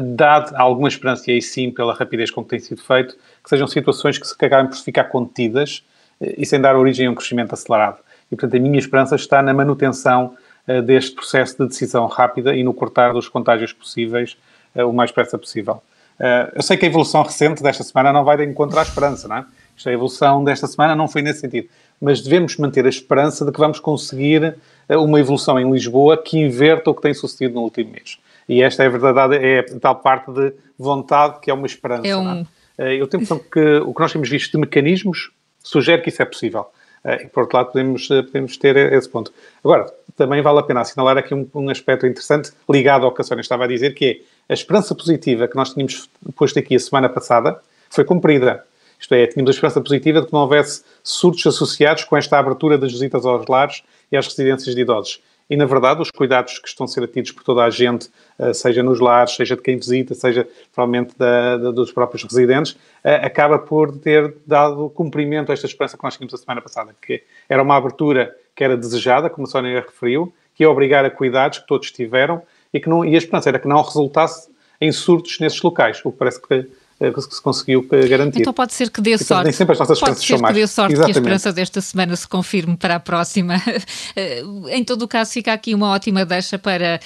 dado 0.00 0.54
alguma 0.54 0.86
esperança, 0.86 1.28
e 1.32 1.34
aí 1.34 1.42
sim, 1.42 1.72
pela 1.72 1.92
rapidez 1.92 2.30
com 2.30 2.44
que 2.44 2.50
tem 2.50 2.60
sido 2.60 2.80
feito, 2.80 3.16
que 3.42 3.50
sejam 3.50 3.66
situações 3.66 4.18
que 4.18 4.26
se 4.26 4.36
acabem 4.40 4.70
por 4.70 4.76
ficar 4.76 5.04
contidas 5.04 5.82
e 6.20 6.46
sem 6.46 6.60
dar 6.60 6.76
origem 6.76 7.08
a 7.08 7.10
um 7.10 7.14
crescimento 7.16 7.54
acelerado. 7.54 7.98
E, 8.30 8.36
portanto, 8.36 8.56
a 8.56 8.60
minha 8.60 8.78
esperança 8.78 9.16
está 9.16 9.42
na 9.42 9.52
manutenção 9.52 10.36
uh, 10.78 10.82
deste 10.82 11.14
processo 11.14 11.58
de 11.58 11.68
decisão 11.68 12.06
rápida 12.06 12.54
e 12.54 12.62
no 12.62 12.72
cortar 12.72 13.12
dos 13.12 13.28
contágios 13.28 13.72
possíveis 13.72 14.36
uh, 14.74 14.88
o 14.88 14.92
mais 14.92 15.10
depressa 15.10 15.38
possível. 15.38 15.82
Uh, 16.18 16.52
eu 16.54 16.62
sei 16.62 16.76
que 16.76 16.84
a 16.84 16.88
evolução 16.88 17.22
recente 17.22 17.62
desta 17.62 17.82
semana 17.82 18.12
não 18.12 18.24
vai 18.24 18.36
de 18.36 18.44
encontro 18.44 18.78
à 18.78 18.82
esperança, 18.82 19.26
não 19.26 19.36
é? 19.36 19.44
Isto, 19.76 19.88
a 19.88 19.92
evolução 19.92 20.44
desta 20.44 20.66
semana 20.66 20.94
não 20.94 21.08
foi 21.08 21.22
nesse 21.22 21.40
sentido. 21.40 21.68
Mas 22.00 22.20
devemos 22.20 22.56
manter 22.56 22.84
a 22.84 22.88
esperança 22.88 23.44
de 23.44 23.52
que 23.52 23.58
vamos 23.58 23.80
conseguir 23.80 24.56
uma 24.88 25.18
evolução 25.18 25.58
em 25.58 25.70
Lisboa 25.70 26.22
que 26.22 26.38
inverta 26.38 26.90
o 26.90 26.94
que 26.94 27.02
tem 27.02 27.14
sucedido 27.14 27.54
no 27.54 27.62
último 27.62 27.92
mês. 27.92 28.18
E 28.48 28.62
esta 28.62 28.82
é 28.82 28.86
a 28.86 28.90
verdade, 28.90 29.36
é 29.36 29.60
a 29.60 29.78
tal 29.78 29.96
parte 29.96 30.30
de 30.32 30.52
vontade 30.78 31.40
que 31.40 31.50
é 31.50 31.54
uma 31.54 31.66
esperança. 31.66 32.06
É 32.06 32.16
um... 32.16 32.44
Eu 32.78 33.06
tenho 33.06 33.22
a 33.22 33.24
impressão 33.24 33.38
que 33.38 33.76
o 33.78 33.94
que 33.94 34.00
nós 34.00 34.12
temos 34.12 34.28
visto 34.28 34.52
de 34.52 34.58
mecanismos 34.58 35.30
sugere 35.62 36.02
que 36.02 36.08
isso 36.08 36.22
é 36.22 36.24
possível. 36.24 36.66
Eh, 37.04 37.24
e, 37.24 37.28
por 37.28 37.42
outro 37.42 37.56
lado, 37.56 37.72
podemos, 37.72 38.10
eh, 38.10 38.22
podemos 38.22 38.56
ter 38.56 38.76
esse 38.92 39.08
ponto. 39.08 39.32
Agora, 39.64 39.86
também 40.20 40.42
vale 40.42 40.58
a 40.58 40.62
pena 40.62 40.82
assinalar 40.82 41.16
aqui 41.16 41.34
um, 41.34 41.48
um 41.54 41.70
aspecto 41.70 42.06
interessante 42.06 42.52
ligado 42.68 43.06
ao 43.06 43.12
que 43.12 43.22
a 43.22 43.24
Sónia 43.24 43.40
estava 43.40 43.64
a 43.64 43.66
dizer, 43.66 43.94
que 43.94 44.22
é 44.46 44.52
a 44.52 44.54
esperança 44.54 44.94
positiva 44.94 45.48
que 45.48 45.56
nós 45.56 45.72
tínhamos 45.72 46.10
posto 46.36 46.58
aqui 46.58 46.76
a 46.76 46.78
semana 46.78 47.08
passada 47.08 47.58
foi 47.88 48.04
cumprida. 48.04 48.62
Isto 48.98 49.14
é, 49.14 49.26
tínhamos 49.26 49.48
a 49.48 49.54
esperança 49.54 49.80
positiva 49.80 50.20
de 50.20 50.26
que 50.26 50.32
não 50.34 50.40
houvesse 50.40 50.84
surtos 51.02 51.46
associados 51.46 52.04
com 52.04 52.18
esta 52.18 52.38
abertura 52.38 52.76
das 52.76 52.92
visitas 52.92 53.24
aos 53.24 53.46
lares 53.46 53.82
e 54.12 54.16
às 54.16 54.26
residências 54.26 54.74
de 54.74 54.82
idosos. 54.82 55.22
E, 55.48 55.56
na 55.56 55.64
verdade, 55.64 56.02
os 56.02 56.10
cuidados 56.10 56.58
que 56.58 56.68
estão 56.68 56.84
a 56.84 56.88
ser 56.88 57.08
tidos 57.08 57.32
por 57.32 57.42
toda 57.42 57.64
a 57.64 57.70
gente, 57.70 58.10
eh, 58.38 58.52
seja 58.52 58.82
nos 58.82 59.00
lares, 59.00 59.34
seja 59.34 59.56
de 59.56 59.62
quem 59.62 59.78
visita, 59.78 60.14
seja 60.14 60.46
provavelmente 60.72 61.16
da, 61.16 61.56
da, 61.56 61.70
dos 61.70 61.90
próprios 61.90 62.22
residentes, 62.22 62.76
eh, 63.02 63.16
acaba 63.16 63.58
por 63.58 63.96
ter 63.98 64.34
dado 64.46 64.90
cumprimento 64.90 65.50
a 65.50 65.54
esta 65.54 65.66
esperança 65.66 65.96
que 65.96 66.04
nós 66.04 66.14
tínhamos 66.14 66.34
a 66.34 66.36
semana 66.36 66.60
passada, 66.60 66.94
que 67.00 67.22
era 67.48 67.62
uma 67.62 67.74
abertura 67.74 68.36
que 68.54 68.64
era 68.64 68.76
desejada, 68.76 69.30
como 69.30 69.46
a 69.46 69.50
Sónia 69.50 69.80
referiu, 69.80 70.32
que 70.54 70.64
ia 70.64 70.70
obrigar 70.70 71.04
a 71.04 71.10
cuidados 71.10 71.58
que 71.58 71.66
todos 71.66 71.90
tiveram 71.90 72.42
e, 72.72 72.80
que 72.80 72.88
não, 72.88 73.04
e 73.04 73.14
a 73.14 73.18
esperança 73.18 73.48
era 73.48 73.58
que 73.58 73.68
não 73.68 73.82
resultasse 73.82 74.50
em 74.80 74.90
surtos 74.92 75.38
nesses 75.40 75.60
locais, 75.62 76.00
o 76.04 76.10
que 76.10 76.18
parece 76.18 76.40
que 76.40 76.70
que 77.00 77.34
se 77.34 77.40
conseguiu 77.40 77.86
eh, 77.90 78.06
garantir. 78.06 78.40
Então 78.40 78.52
pode 78.52 78.74
ser 78.74 78.90
que 78.90 79.00
dê 79.00 79.16
sorte. 79.16 79.44
Nem 79.44 79.52
sempre 79.52 79.72
as 79.72 79.78
nossas 79.78 79.98
pode 79.98 80.20
ser 80.20 80.36
que 80.38 80.52
dê 80.52 80.66
sorte 80.66 80.92
Exatamente. 80.92 81.12
que 81.14 81.18
a 81.18 81.22
esperança 81.22 81.52
desta 81.52 81.80
semana 81.80 82.14
se 82.14 82.28
confirme 82.28 82.76
para 82.76 82.96
a 82.96 83.00
próxima. 83.00 83.54
Eh, 84.16 84.42
em 84.70 84.82
todo 84.82 85.02
o 85.02 85.08
caso, 85.08 85.32
fica 85.32 85.52
aqui 85.52 85.72
uma 85.74 85.88
ótima 85.90 86.24
deixa 86.24 86.58
para 86.58 86.98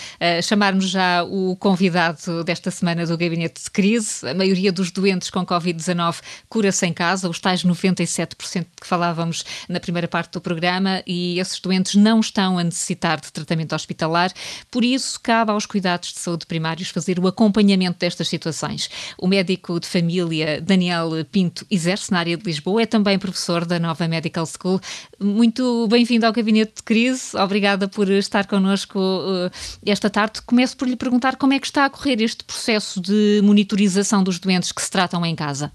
chamarmos 0.42 0.88
já 0.88 1.22
o 1.22 1.54
convidado 1.56 2.42
desta 2.44 2.70
semana 2.70 3.04
do 3.06 3.16
Gabinete 3.16 3.62
de 3.62 3.70
Crise. 3.70 4.26
A 4.26 4.32
maioria 4.32 4.72
dos 4.72 4.90
doentes 4.90 5.28
com 5.28 5.44
Covid-19 5.44 6.16
cura-se 6.48 6.86
em 6.86 6.92
casa, 6.92 7.28
os 7.28 7.38
tais 7.38 7.62
97% 7.62 8.66
que 8.80 8.86
falávamos 8.86 9.44
na 9.68 9.78
primeira 9.80 10.08
parte 10.08 10.32
do 10.32 10.40
programa, 10.40 11.02
e 11.06 11.38
esses 11.38 11.60
doentes 11.60 11.94
não 11.94 12.20
estão 12.20 12.58
a 12.58 12.64
necessitar 12.64 13.20
de 13.20 13.30
tratamento 13.30 13.74
hospitalar. 13.74 14.32
Por 14.70 14.82
isso, 14.82 15.20
cabe 15.22 15.50
aos 15.50 15.66
cuidados 15.66 16.12
de 16.12 16.18
saúde 16.18 16.46
primários 16.46 16.88
fazer 16.88 17.18
o 17.18 17.26
acompanhamento 17.26 17.98
destas 17.98 18.28
situações. 18.28 18.88
O 19.18 19.26
médico 19.26 19.78
de 19.84 19.90
família, 19.90 20.60
Daniel 20.60 21.10
Pinto, 21.30 21.66
exerce 21.70 22.10
na 22.10 22.18
área 22.18 22.36
de 22.36 22.44
Lisboa, 22.44 22.82
é 22.82 22.86
também 22.86 23.18
professor 23.18 23.64
da 23.64 23.78
Nova 23.78 24.08
Medical 24.08 24.46
School. 24.46 24.80
Muito 25.20 25.86
bem-vindo 25.88 26.26
ao 26.26 26.32
Gabinete 26.32 26.76
de 26.76 26.82
Crise, 26.82 27.36
obrigada 27.36 27.86
por 27.86 28.10
estar 28.10 28.46
connosco 28.46 28.98
uh, 28.98 29.50
esta 29.84 30.08
tarde. 30.08 30.40
Começo 30.42 30.76
por 30.76 30.88
lhe 30.88 30.96
perguntar 30.96 31.36
como 31.36 31.52
é 31.52 31.60
que 31.60 31.66
está 31.66 31.84
a 31.84 31.90
correr 31.90 32.20
este 32.22 32.42
processo 32.44 33.00
de 33.00 33.40
monitorização 33.44 34.24
dos 34.24 34.38
doentes 34.38 34.72
que 34.72 34.82
se 34.82 34.90
tratam 34.90 35.24
em 35.24 35.36
casa. 35.36 35.70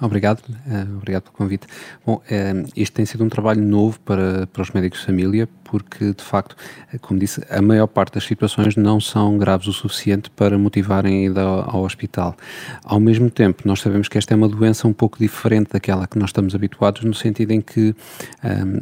Obrigado, 0.00 0.40
uh, 0.40 0.96
obrigado 0.96 1.24
pelo 1.24 1.34
convite. 1.34 1.66
Bom, 2.06 2.14
uh, 2.14 2.68
este 2.74 2.92
tem 2.92 3.04
sido 3.04 3.22
um 3.22 3.28
trabalho 3.28 3.62
novo 3.62 4.00
para, 4.00 4.46
para 4.46 4.62
os 4.62 4.70
médicos 4.70 5.00
de 5.00 5.06
família, 5.06 5.48
porque 5.64 6.12
de 6.12 6.22
facto, 6.24 6.56
como 7.00 7.20
disse, 7.20 7.44
a 7.50 7.60
maior 7.60 7.86
parte 7.86 8.14
das 8.14 8.24
situações 8.24 8.76
não 8.76 8.98
são 8.98 9.38
graves 9.38 9.68
o 9.68 9.72
suficiente 9.72 10.30
para 10.30 10.58
motivarem 10.58 11.26
a 11.26 11.30
ida 11.30 11.42
ao, 11.42 11.82
hospital. 11.82 12.34
Ao 12.82 12.98
mesmo 12.98 13.30
tempo, 13.30 13.62
nós 13.64 13.80
sabemos 13.80 14.08
que 14.08 14.18
esta 14.18 14.34
é 14.34 14.36
uma 14.36 14.48
doença 14.48 14.88
um 14.88 14.92
pouco 14.92 15.18
diferente 15.18 15.70
daquela 15.72 16.06
que 16.06 16.18
nós 16.18 16.30
estamos 16.30 16.54
habituados, 16.54 17.04
no 17.04 17.14
sentido 17.14 17.52
em 17.52 17.60
que, 17.60 17.94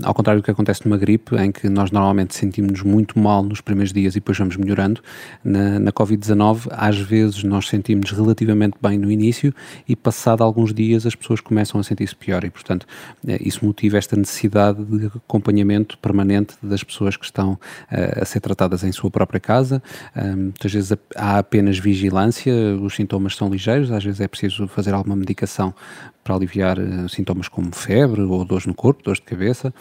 ao 0.02 0.14
contrário 0.14 0.40
do 0.40 0.44
que 0.44 0.50
acontece 0.50 0.86
numa 0.86 0.96
gripe, 0.96 1.36
em 1.36 1.52
que 1.52 1.68
nós 1.68 1.90
normalmente 1.90 2.34
sentimos-nos 2.34 2.82
muito 2.82 3.18
mal 3.18 3.42
nos 3.42 3.60
primeiros 3.60 3.92
dias 3.92 4.14
e 4.14 4.20
depois 4.20 4.38
vamos 4.38 4.56
melhorando, 4.56 5.02
na, 5.44 5.78
na 5.78 5.92
Covid-19, 5.92 6.68
às 6.70 6.98
vezes 6.98 7.44
nós 7.44 7.68
sentimos 7.68 8.10
relativamente 8.10 8.76
bem 8.80 8.98
no 8.98 9.12
início 9.12 9.54
e, 9.86 9.94
passado 9.94 10.42
alguns 10.42 10.72
dias, 10.72 11.04
as 11.08 11.14
pessoas 11.14 11.40
começam 11.40 11.80
a 11.80 11.84
sentir-se 11.84 12.14
pior 12.14 12.44
e, 12.44 12.50
portanto, 12.50 12.86
eh, 13.26 13.38
isso 13.40 13.64
motiva 13.64 13.98
esta 13.98 14.16
necessidade 14.16 14.84
de 14.84 15.06
acompanhamento 15.06 15.98
permanente 15.98 16.54
das 16.62 16.82
pessoas 16.82 17.16
que 17.16 17.24
estão 17.24 17.52
uh, 17.52 18.22
a 18.22 18.24
ser 18.24 18.40
tratadas 18.40 18.84
em 18.84 18.92
sua 18.92 19.10
própria 19.10 19.40
casa. 19.40 19.82
Um, 20.16 20.36
muitas 20.36 20.72
vezes 20.72 20.96
há 21.16 21.38
apenas 21.38 21.78
vigilância, 21.78 22.52
os 22.80 22.94
sintomas 22.94 23.34
são 23.34 23.48
ligeiros, 23.48 23.90
às 23.90 24.04
vezes 24.04 24.20
é 24.20 24.28
preciso 24.28 24.68
fazer 24.68 24.94
alguma 24.94 25.16
medicação 25.16 25.74
para 26.22 26.34
aliviar 26.34 26.76
sintomas 27.08 27.48
como 27.48 27.74
febre 27.74 28.20
ou 28.20 28.44
dores 28.44 28.66
no 28.66 28.74
corpo, 28.74 29.02
dores 29.02 29.20
de 29.20 29.26
cabeça. 29.26 29.72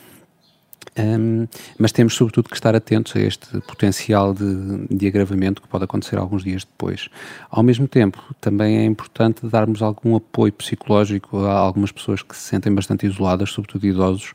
Um, 0.98 1.48
mas 1.78 1.92
temos 1.92 2.16
sobretudo 2.16 2.50
que 2.50 2.56
estar 2.56 2.76
atentos 2.76 3.16
a 3.16 3.20
este 3.20 3.60
potencial 3.62 4.34
de, 4.34 4.88
de, 4.90 5.08
agravamento 5.08 5.62
que 5.62 5.68
pode 5.68 5.84
acontecer 5.84 6.18
alguns 6.18 6.44
dias 6.44 6.64
depois. 6.64 7.10
Ao 7.50 7.62
mesmo 7.62 7.88
tempo, 7.88 8.24
também 8.42 8.78
é 8.78 8.86
importante 8.86 9.46
darmos 9.46 9.82
algum 9.82 10.16
apoio 10.16 10.54
psicológico 10.54 11.46
a 11.46 11.54
algumas 11.54 11.92
pessoas 11.92 12.22
que 12.24 12.36
se 12.36 12.44
sentem 12.44 12.74
bastante 12.74 13.06
isoladas, 13.06 13.52
sobretudo 13.52 13.86
idosos, 13.86 14.34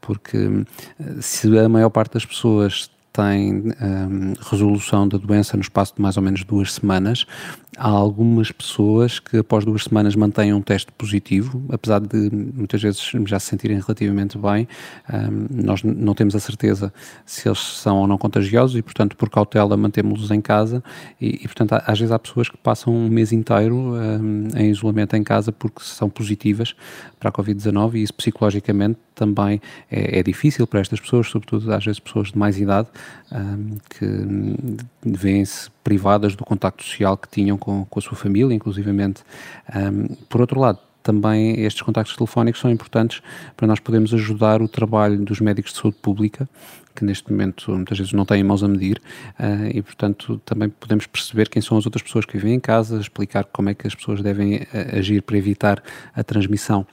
porque 0.00 0.36
eh, 0.98 1.04
se 1.20 1.58
a 1.58 1.68
maior 1.68 1.90
parte 1.90 2.14
das 2.14 2.24
pessoas 2.24 2.90
tem 3.12 3.72
um, 3.80 4.34
resolução 4.40 5.08
da 5.08 5.18
doença 5.18 5.56
no 5.56 5.62
espaço 5.62 5.94
de 5.96 6.02
mais 6.02 6.16
ou 6.16 6.22
menos 6.22 6.44
duas 6.44 6.72
semanas. 6.72 7.26
Há 7.82 7.88
algumas 7.88 8.52
pessoas 8.52 9.18
que 9.18 9.38
após 9.38 9.64
duas 9.64 9.84
semanas 9.84 10.14
mantêm 10.14 10.52
um 10.52 10.60
teste 10.60 10.92
positivo, 10.92 11.64
apesar 11.72 11.98
de 11.98 12.28
muitas 12.30 12.82
vezes 12.82 13.00
já 13.24 13.40
se 13.40 13.46
sentirem 13.46 13.80
relativamente 13.80 14.36
bem, 14.36 14.68
um, 15.10 15.46
nós 15.64 15.82
não 15.82 16.12
temos 16.14 16.36
a 16.36 16.40
certeza 16.40 16.92
se 17.24 17.48
eles 17.48 17.58
são 17.58 17.96
ou 17.96 18.06
não 18.06 18.18
contagiosos 18.18 18.76
e, 18.76 18.82
portanto, 18.82 19.16
por 19.16 19.30
cautela 19.30 19.78
mantemos-los 19.78 20.30
em 20.30 20.42
casa. 20.42 20.84
E, 21.18 21.40
e, 21.42 21.48
portanto, 21.48 21.72
às 21.72 21.98
vezes 21.98 22.12
há 22.12 22.18
pessoas 22.18 22.50
que 22.50 22.58
passam 22.58 22.94
um 22.94 23.08
mês 23.08 23.32
inteiro 23.32 23.74
um, 23.74 24.48
em 24.54 24.68
isolamento 24.68 25.16
em 25.16 25.24
casa 25.24 25.50
porque 25.50 25.80
são 25.82 26.10
positivas 26.10 26.76
para 27.18 27.30
a 27.30 27.32
Covid-19 27.32 27.94
e 27.94 28.02
isso 28.02 28.12
psicologicamente 28.12 28.98
também 29.14 29.58
é, 29.90 30.18
é, 30.18 30.22
difícil 30.22 30.66
para 30.66 30.80
estas 30.80 31.00
pessoas, 31.00 31.28
sobretudo 31.28 31.72
às 31.72 31.82
vezes 31.82 31.98
pessoas 31.98 32.30
de 32.30 32.38
mais 32.38 32.58
idade, 32.58 32.88
um, 33.32 33.76
que 33.88 34.06
vêem-se 35.02 35.70
privadas 35.90 36.36
do 36.36 36.44
contacto 36.44 36.84
social 36.84 37.16
que 37.16 37.28
tinham 37.28 37.58
com, 37.58 37.84
com 37.84 37.98
a 37.98 38.02
sua 38.02 38.16
família, 38.16 38.54
inclusivamente. 38.54 39.24
Um, 39.74 40.14
por 40.28 40.40
outro 40.40 40.60
lado, 40.60 40.78
também 41.02 41.60
estes 41.62 41.82
contactos 41.82 42.16
telefónicos 42.16 42.60
são 42.60 42.70
importantes 42.70 43.20
para 43.56 43.66
nós 43.66 43.80
podermos 43.80 44.14
ajudar 44.14 44.62
o 44.62 44.68
trabalho 44.68 45.18
dos 45.18 45.40
médicos 45.40 45.72
de 45.72 45.80
saúde 45.80 45.96
pública, 46.00 46.48
que 46.94 47.04
neste 47.04 47.28
momento 47.32 47.72
muitas 47.72 47.98
vezes 47.98 48.12
não 48.12 48.24
têm 48.24 48.44
mãos 48.44 48.62
a 48.62 48.68
medir, 48.68 49.02
uh, 49.36 49.66
e 49.74 49.82
portanto 49.82 50.40
também 50.44 50.68
podemos 50.68 51.08
perceber 51.08 51.48
quem 51.48 51.60
são 51.60 51.76
as 51.76 51.84
outras 51.86 52.04
pessoas 52.04 52.24
que 52.24 52.36
vivem 52.36 52.54
em 52.54 52.60
casa, 52.60 53.00
explicar 53.00 53.42
como 53.46 53.68
é 53.68 53.74
que 53.74 53.88
as 53.88 53.94
pessoas 53.94 54.22
devem 54.22 54.60
ah, 54.72 54.96
agir 54.96 55.22
para 55.22 55.36
evitar 55.36 55.82
a 56.14 56.22
transmissão 56.22 56.86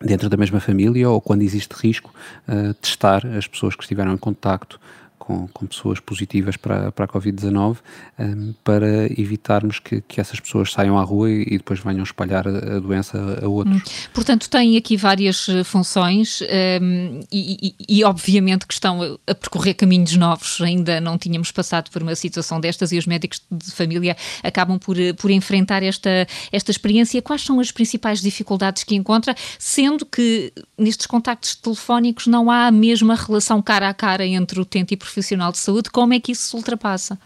dentro 0.00 0.28
da 0.28 0.36
mesma 0.36 0.60
família 0.60 1.10
ou 1.10 1.20
quando 1.20 1.42
existe 1.42 1.72
risco, 1.72 2.14
uh, 2.46 2.74
testar 2.74 3.26
as 3.26 3.48
pessoas 3.48 3.74
que 3.74 3.82
estiveram 3.82 4.12
em 4.12 4.16
contacto 4.16 4.80
com, 5.20 5.46
com 5.48 5.66
pessoas 5.66 6.00
positivas 6.00 6.56
para, 6.56 6.90
para 6.90 7.04
a 7.04 7.08
Covid-19 7.08 7.76
um, 8.18 8.54
para 8.64 9.04
evitarmos 9.20 9.78
que, 9.78 10.00
que 10.00 10.18
essas 10.20 10.40
pessoas 10.40 10.72
saiam 10.72 10.98
à 10.98 11.02
rua 11.02 11.30
e, 11.30 11.58
depois 11.58 11.78
venham 11.78 12.02
espalhar 12.02 12.48
a, 12.48 12.80
doença 12.80 13.38
a 13.42 13.46
outros. 13.46 13.76
Hum. 13.76 14.08
Portanto, 14.14 14.48
tem 14.48 14.78
aqui 14.78 14.96
várias 14.96 15.46
eh, 15.48 15.62
funções 15.62 16.40
um, 16.80 17.20
e, 17.30 17.74
e, 17.88 17.98
e, 17.98 18.04
obviamente 18.04 18.66
que 18.66 18.72
estão 18.72 19.18
a 19.26 19.34
percorrer 19.34 19.74
caminhos 19.74 20.16
novos. 20.16 20.60
Ainda 20.62 21.00
não 21.00 21.18
tínhamos 21.18 21.52
passado 21.52 21.90
por 21.90 22.02
uma 22.02 22.16
situação 22.16 22.58
destas 22.58 22.90
e 22.90 22.96
os 22.96 23.06
médicos 23.06 23.42
de 23.50 23.70
família 23.72 24.16
acabam 24.42 24.78
por, 24.78 24.98
eh, 24.98 25.12
por 25.12 25.30
enfrentar 25.30 25.82
esta, 25.82 26.26
esta 26.50 26.70
experiência. 26.70 27.20
Quais 27.20 27.42
são 27.42 27.60
as 27.60 27.70
principais 27.70 28.22
dificuldades 28.22 28.84
que 28.84 28.94
encontra, 28.94 29.34
sendo 29.58 30.06
que 30.06 30.50
nestes 30.78 31.06
contactos 31.06 31.54
telefónicos 31.54 32.26
não 32.26 32.50
há 32.50 32.68
a 32.68 32.70
mesma 32.70 33.14
relação 33.14 33.60
cara 33.60 33.90
a 33.90 33.94
cara 33.94 34.24
entre 34.24 34.58
utente 34.58 34.94
e 34.94 34.96
o 34.96 35.09
profissional 35.12 35.52
de 35.52 35.58
saúde, 35.58 35.90
como 35.90 36.14
é 36.14 36.20
que 36.20 36.32
isso 36.32 36.48
se 36.48 36.56
ultrapassa? 36.56 37.18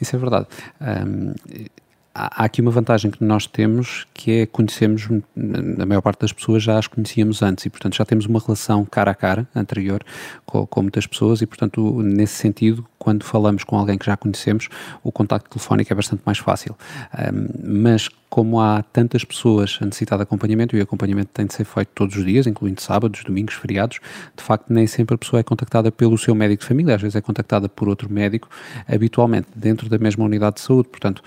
Isso 0.00 0.14
é 0.14 0.18
verdade. 0.18 0.46
Um, 0.80 1.34
há 2.14 2.44
aqui 2.44 2.60
uma 2.60 2.70
vantagem 2.70 3.10
que 3.10 3.22
nós 3.24 3.46
temos 3.46 4.06
que 4.14 4.30
é 4.30 4.46
conhecemos, 4.46 5.08
a 5.78 5.84
maior 5.84 6.00
parte 6.00 6.20
das 6.20 6.32
pessoas 6.32 6.62
já 6.62 6.78
as 6.78 6.86
conhecíamos 6.86 7.42
antes 7.42 7.66
e, 7.66 7.70
portanto, 7.70 7.96
já 7.96 8.04
temos 8.04 8.26
uma 8.26 8.38
relação 8.38 8.84
cara 8.84 9.10
a 9.10 9.14
cara 9.14 9.48
anterior 9.54 10.02
com, 10.46 10.66
com 10.66 10.82
muitas 10.82 11.06
pessoas 11.06 11.42
e, 11.42 11.46
portanto, 11.46 12.00
nesse 12.02 12.34
sentido, 12.34 12.86
quando 12.98 13.24
falamos 13.24 13.64
com 13.64 13.76
alguém 13.76 13.98
que 13.98 14.06
já 14.06 14.16
conhecemos, 14.16 14.68
o 15.02 15.10
contacto 15.10 15.50
telefónico 15.50 15.92
é 15.92 15.96
bastante 15.96 16.22
mais 16.24 16.38
fácil. 16.38 16.76
Um, 17.12 17.82
mas 17.82 18.08
como 18.30 18.60
há 18.60 18.82
tantas 18.82 19.24
pessoas 19.24 19.78
a 19.80 19.84
necessitar 19.84 20.18
de 20.18 20.22
acompanhamento 20.22 20.76
e 20.76 20.80
o 20.80 20.82
acompanhamento 20.82 21.30
tem 21.32 21.46
de 21.46 21.54
ser 21.54 21.64
feito 21.64 21.90
todos 21.94 22.16
os 22.16 22.24
dias, 22.24 22.46
incluindo 22.46 22.80
sábados, 22.80 23.22
domingos, 23.24 23.54
feriados, 23.54 24.00
de 24.36 24.42
facto 24.42 24.72
nem 24.72 24.86
sempre 24.86 25.14
a 25.14 25.18
pessoa 25.18 25.40
é 25.40 25.42
contactada 25.42 25.92
pelo 25.92 26.16
seu 26.16 26.34
médico 26.34 26.62
de 26.62 26.68
família, 26.68 26.94
às 26.94 27.02
vezes 27.02 27.14
é 27.14 27.20
contactada 27.20 27.68
por 27.68 27.88
outro 27.88 28.12
médico, 28.12 28.48
habitualmente 28.88 29.48
dentro 29.54 29.88
da 29.88 29.98
mesma 29.98 30.24
unidade 30.24 30.56
de 30.56 30.62
saúde, 30.62 30.88
portanto 30.88 31.22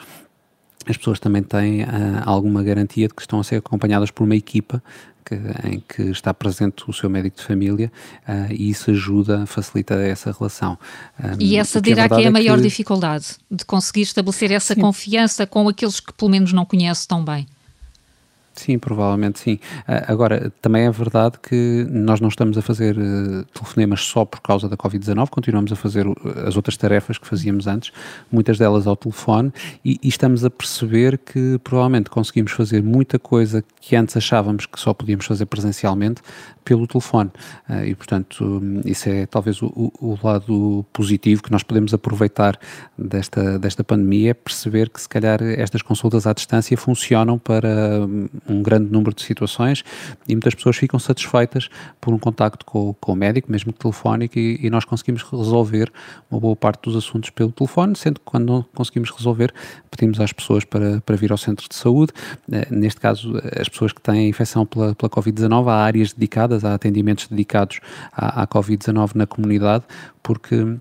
as 0.87 0.97
pessoas 0.97 1.19
também 1.19 1.43
têm 1.43 1.83
uh, 1.83 1.87
alguma 2.25 2.63
garantia 2.63 3.07
de 3.07 3.13
que 3.13 3.21
estão 3.21 3.39
a 3.39 3.43
ser 3.43 3.57
acompanhadas 3.57 4.11
por 4.11 4.23
uma 4.23 4.35
equipa 4.35 4.81
que, 5.27 5.35
em 5.67 5.83
que 5.87 6.03
está 6.03 6.33
presente 6.33 6.83
o 6.87 6.93
seu 6.93 7.09
médico 7.09 7.37
de 7.37 7.43
família 7.43 7.91
uh, 8.27 8.51
e 8.51 8.69
isso 8.69 8.91
ajuda, 8.91 9.45
facilita 9.45 9.95
essa 9.95 10.31
relação. 10.31 10.77
Um, 11.19 11.35
e 11.39 11.57
essa 11.57 11.81
dirá 11.81 12.07
que 12.07 12.15
é 12.15 12.25
a 12.25 12.27
é 12.27 12.29
maior 12.29 12.57
que... 12.57 12.63
dificuldade 12.63 13.35
de 13.51 13.65
conseguir 13.65 14.03
estabelecer 14.03 14.51
essa 14.51 14.73
Sim. 14.73 14.81
confiança 14.81 15.45
com 15.45 15.67
aqueles 15.67 15.99
que 15.99 16.13
pelo 16.13 16.31
menos 16.31 16.53
não 16.53 16.65
conhece 16.65 17.07
tão 17.07 17.23
bem. 17.23 17.45
Sim, 18.59 18.79
provavelmente 18.79 19.39
sim. 19.39 19.53
Uh, 19.87 20.11
agora, 20.11 20.51
também 20.61 20.85
é 20.85 20.91
verdade 20.91 21.37
que 21.41 21.87
nós 21.89 22.19
não 22.19 22.29
estamos 22.29 22.57
a 22.57 22.61
fazer 22.61 22.97
uh, 22.97 23.45
telefonemas 23.53 24.01
só 24.01 24.25
por 24.25 24.41
causa 24.41 24.67
da 24.67 24.75
Covid-19, 24.75 25.29
continuamos 25.29 25.71
a 25.71 25.75
fazer 25.75 26.05
as 26.45 26.55
outras 26.55 26.75
tarefas 26.75 27.17
que 27.17 27.27
fazíamos 27.27 27.67
antes, 27.67 27.91
muitas 28.31 28.57
delas 28.57 28.87
ao 28.87 28.95
telefone, 28.95 29.51
e, 29.83 29.99
e, 30.01 30.07
estamos 30.07 30.43
a 30.43 30.49
perceber 30.49 31.17
que 31.17 31.59
provavelmente 31.63 32.09
conseguimos 32.09 32.51
fazer 32.51 32.81
muita 32.81 33.19
coisa 33.19 33.63
que 33.79 33.95
antes 33.95 34.17
achávamos 34.17 34.65
que 34.65 34.79
só 34.79 34.93
podíamos 34.93 35.25
fazer 35.25 35.45
presencialmente 35.45 36.21
pelo 36.67 36.85
telefone. 36.85 37.31
Uh, 37.69 37.85
e, 37.85 37.95
portanto, 37.95 38.61
isso 38.83 39.07
é 39.07 39.25
talvez 39.25 39.61
o, 39.61 39.71
o, 40.01 40.17
lado 40.21 40.85
positivo 40.91 41.41
que 41.41 41.49
nós 41.49 41.63
podemos 41.63 41.93
aproveitar 41.93 42.59
desta, 42.97 43.57
desta 43.57 43.85
pandemia, 43.85 44.31
é 44.31 44.33
perceber 44.33 44.89
que 44.89 44.99
se 44.99 45.07
calhar 45.07 45.41
estas 45.41 45.81
consultas 45.81 46.27
à 46.27 46.33
distância 46.33 46.75
funcionam 46.75 47.39
para 47.39 47.69
um 48.49 48.61
grande 48.61 48.91
número 48.91 49.15
de 49.15 49.21
situações 49.21 49.85
e 50.27 50.35
muitas 50.35 50.53
pessoas 50.55 50.75
ficam 50.75 50.99
satisfeitas 50.99 51.69
por 52.01 52.13
um 52.13 52.19
contacto 52.19 52.65
com, 52.65 52.93
com 52.99 53.13
o 53.13 53.15
médico, 53.15 53.49
mesmo 53.49 53.71
telefónico, 53.71 54.37
e, 54.37 54.59
e, 54.61 54.69
nós 54.69 54.83
conseguimos 54.83 55.23
resolver 55.23 55.89
uma 56.29 56.41
boa 56.41 56.55
parte 56.55 56.81
dos 56.81 56.97
assuntos 56.97 57.29
pelo 57.29 57.53
telefone, 57.53 57.95
sendo 57.95 58.19
que 58.19 58.25
quando 58.25 58.45
não 58.45 58.65
conseguimos 58.75 59.09
resolver, 59.11 59.53
pedimos 59.89 60.19
às 60.19 60.33
pessoas 60.33 60.65
para, 60.65 60.99
para 60.99 61.15
vir 61.15 61.31
ao 61.31 61.37
centro 61.37 61.67
de 61.69 61.75
saúde. 61.75 62.11
Eh, 62.51 62.67
neste 62.69 62.99
caso, 62.99 63.33
as 63.57 63.69
pessoas 63.69 63.93
que 63.93 64.01
têm 64.01 64.27
infecção 64.27 64.65
pela, 64.65 64.93
pela 64.93 65.09
Covid-19, 65.09 65.67
há 65.69 65.75
áreas 65.75 66.13
dedicadas, 66.13 66.56
há 66.63 66.73
atendimentos 66.73 67.27
dedicados 67.27 67.79
à, 68.11 68.43
à 68.43 68.47
Covid-19 68.47 69.15
na 69.15 69.27
comunidade, 69.27 69.83
porque 70.21 70.77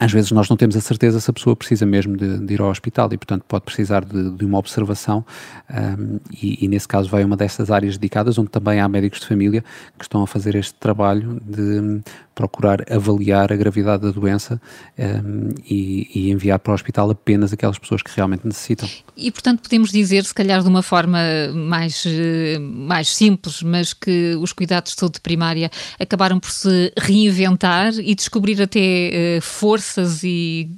às 0.00 0.12
vezes 0.12 0.30
nós 0.30 0.48
não 0.48 0.56
temos 0.56 0.76
a 0.76 0.80
certeza 0.80 1.18
se 1.18 1.28
a 1.28 1.32
pessoa 1.32 1.56
precisa 1.56 1.84
mesmo 1.84 2.16
de, 2.16 2.38
de 2.38 2.54
ir 2.54 2.60
ao 2.60 2.70
hospital 2.70 3.08
e, 3.12 3.18
portanto, 3.18 3.44
pode 3.48 3.64
precisar 3.64 4.04
de, 4.04 4.30
de 4.30 4.44
uma 4.44 4.58
observação 4.58 5.24
um, 5.68 6.20
e, 6.30 6.64
e, 6.64 6.68
nesse 6.68 6.86
caso, 6.86 7.08
vai 7.08 7.24
uma 7.24 7.36
dessas 7.36 7.70
áreas 7.70 7.96
dedicadas 7.96 8.38
onde 8.38 8.50
também 8.50 8.80
há 8.80 8.88
médicos 8.88 9.20
de 9.20 9.26
família 9.26 9.64
que 9.98 10.04
estão 10.04 10.22
a 10.22 10.26
fazer 10.26 10.54
este 10.54 10.74
trabalho 10.74 11.40
de 11.44 12.00
procurar 12.38 12.84
avaliar 12.88 13.52
a 13.52 13.56
gravidade 13.56 14.04
da 14.04 14.12
doença 14.12 14.60
um, 14.96 15.48
e, 15.68 16.08
e, 16.14 16.30
enviar 16.30 16.60
para 16.60 16.70
o 16.70 16.74
hospital 16.74 17.10
apenas 17.10 17.52
aquelas 17.52 17.76
pessoas 17.80 18.00
que 18.00 18.12
realmente 18.14 18.46
necessitam. 18.46 18.88
E, 19.16 19.32
portanto, 19.32 19.60
podemos 19.60 19.90
dizer, 19.90 20.24
se 20.24 20.32
calhar 20.32 20.62
de 20.62 20.68
uma 20.68 20.80
forma 20.80 21.18
mais, 21.52 22.04
eh, 22.06 22.56
mais 22.60 23.08
simples, 23.08 23.60
mas 23.60 23.92
que 23.92 24.36
os 24.36 24.52
cuidados 24.52 24.92
de 24.92 25.00
saúde 25.00 25.20
primária 25.20 25.68
acabaram 25.98 26.38
por 26.38 26.52
se 26.52 26.92
reinventar 26.96 27.92
e 27.94 28.14
descobrir 28.14 28.62
até 28.62 29.38
uh, 29.38 29.42
forças 29.42 30.22
e 30.22 30.70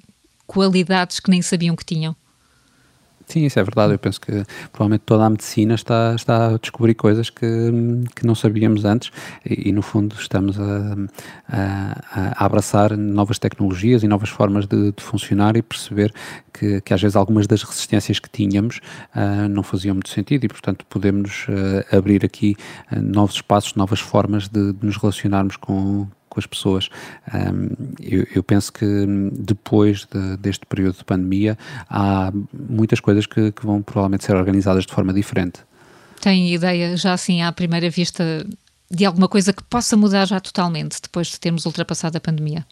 qualidades 0.46 1.20
que 1.20 1.30
nem 1.30 1.42
sabiam 1.42 1.76
que 1.76 1.84
tinham. 1.84 2.16
Sim, 3.30 3.44
isso 3.44 3.60
é 3.60 3.62
verdade. 3.62 3.92
Eu 3.92 3.98
penso 3.98 4.20
que 4.20 4.44
provavelmente 4.72 5.02
toda 5.06 5.24
a 5.24 5.30
medicina 5.30 5.74
está, 5.74 6.14
está 6.16 6.48
a 6.48 6.58
descobrir 6.58 6.94
coisas 6.94 7.30
que, 7.30 7.46
que 8.16 8.26
não 8.26 8.34
sabíamos 8.34 8.84
antes 8.84 9.12
e, 9.48 9.68
e 9.68 9.72
no 9.72 9.82
fundo, 9.82 10.16
estamos 10.18 10.58
a, 10.58 10.96
a, 11.48 12.32
a, 12.34 12.44
abraçar 12.44 12.96
novas 12.96 13.38
tecnologias 13.38 14.02
e 14.02 14.08
novas 14.08 14.30
formas 14.30 14.66
de, 14.66 14.90
de 14.90 15.02
funcionar 15.02 15.56
e 15.56 15.62
perceber 15.62 16.12
que, 16.52 16.80
que, 16.80 16.92
às 16.92 17.00
vezes 17.00 17.14
algumas 17.14 17.46
das 17.46 17.62
resistências 17.62 18.18
que 18.18 18.28
tínhamos 18.28 18.80
uh, 19.14 19.48
não 19.48 19.62
faziam 19.62 19.94
muito 19.94 20.10
sentido 20.10 20.44
e, 20.44 20.48
portanto, 20.48 20.84
podemos 20.90 21.46
uh, 21.48 21.96
abrir 21.96 22.24
aqui 22.24 22.56
uh, 22.90 23.00
novos 23.00 23.36
espaços, 23.36 23.76
novas 23.76 24.00
formas 24.00 24.48
de, 24.48 24.72
de 24.72 24.84
nos 24.84 24.96
relacionarmos 24.96 25.56
com, 25.56 26.08
com 26.40 26.44
as 26.44 26.46
pessoas. 26.46 26.88
Um, 27.32 27.94
eu, 28.00 28.26
eu, 28.34 28.42
penso 28.42 28.72
que 28.72 28.86
depois 29.32 30.06
de, 30.06 30.36
deste 30.38 30.64
período 30.66 30.96
de 30.96 31.04
pandemia 31.04 31.58
há 31.88 32.32
muitas 32.52 33.00
coisas 33.00 33.26
que, 33.26 33.52
que, 33.52 33.64
vão 33.64 33.82
provavelmente 33.82 34.24
ser 34.24 34.34
organizadas 34.36 34.86
de 34.86 34.92
forma 34.92 35.12
diferente. 35.12 35.60
Tem 36.20 36.52
ideia, 36.52 36.96
já 36.96 37.12
assim, 37.12 37.42
à 37.42 37.52
primeira 37.52 37.88
vista, 37.88 38.46
de 38.90 39.04
alguma 39.04 39.28
coisa 39.28 39.52
que 39.52 39.62
possa 39.64 39.96
mudar 39.96 40.26
já 40.26 40.40
totalmente 40.40 41.00
depois 41.02 41.28
de 41.28 41.40
termos 41.40 41.64
ultrapassado 41.66 42.16
a 42.16 42.20
pandemia? 42.20 42.66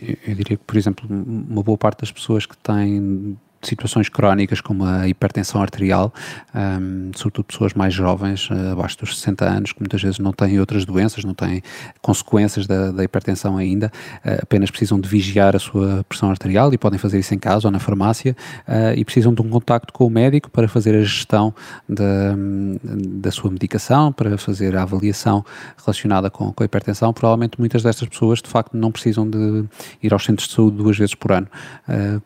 Eu, 0.00 0.16
eu 0.26 0.34
diria 0.34 0.56
que, 0.56 0.64
por 0.64 0.76
exemplo, 0.76 1.06
uma 1.08 1.62
boa 1.62 1.78
parte 1.78 2.00
das 2.00 2.10
pessoas 2.10 2.46
que 2.46 2.56
têm 2.56 3.36
situações 3.62 4.08
crónicas 4.08 4.60
como 4.60 4.84
a 4.84 5.06
hipertensão 5.06 5.60
arterial, 5.60 6.12
um, 6.54 7.10
sobretudo 7.14 7.44
pessoas 7.44 7.74
mais 7.74 7.92
jovens, 7.92 8.48
uh, 8.50 8.72
abaixo 8.72 8.98
dos 8.98 9.18
60 9.18 9.44
anos, 9.44 9.72
que 9.72 9.80
muitas 9.80 10.02
vezes 10.02 10.18
não 10.18 10.32
têm 10.32 10.58
outras 10.58 10.84
doenças, 10.84 11.24
não 11.24 11.34
têm 11.34 11.62
consequências 12.00 12.66
da, 12.66 12.90
da 12.90 13.04
hipertensão 13.04 13.56
ainda, 13.56 13.92
uh, 14.24 14.42
apenas 14.42 14.70
precisam 14.70 14.98
de 14.98 15.08
vigiar 15.08 15.54
a 15.54 15.58
sua 15.58 16.04
pressão 16.08 16.30
arterial 16.30 16.72
e 16.72 16.78
podem 16.78 16.98
fazer 16.98 17.18
isso 17.18 17.34
em 17.34 17.38
casa 17.38 17.68
ou 17.68 17.72
na 17.72 17.78
farmácia 17.78 18.34
uh, 18.66 18.96
e 18.96 19.04
precisam 19.04 19.34
de 19.34 19.42
um 19.42 19.50
contacto 19.50 19.92
com 19.92 20.06
o 20.06 20.10
médico 20.10 20.50
para 20.50 20.66
fazer 20.66 20.94
a 20.94 21.02
gestão 21.02 21.54
da, 21.88 22.34
da 22.82 23.30
sua 23.30 23.50
medicação, 23.50 24.10
para 24.12 24.38
fazer 24.38 24.74
a 24.74 24.82
avaliação 24.82 25.44
relacionada 25.76 26.30
com, 26.30 26.50
com 26.52 26.62
a 26.62 26.66
hipertensão. 26.66 27.12
Provavelmente 27.12 27.58
muitas 27.58 27.82
destas 27.82 28.08
pessoas 28.08 28.40
de 28.40 28.48
facto 28.48 28.74
não 28.74 28.90
precisam 28.90 29.28
de 29.28 29.64
ir 30.02 30.12
aos 30.12 30.24
centros 30.24 30.48
de 30.48 30.54
saúde 30.54 30.78
duas 30.78 30.96
vezes 30.96 31.14
por 31.14 31.32
ano 31.32 31.46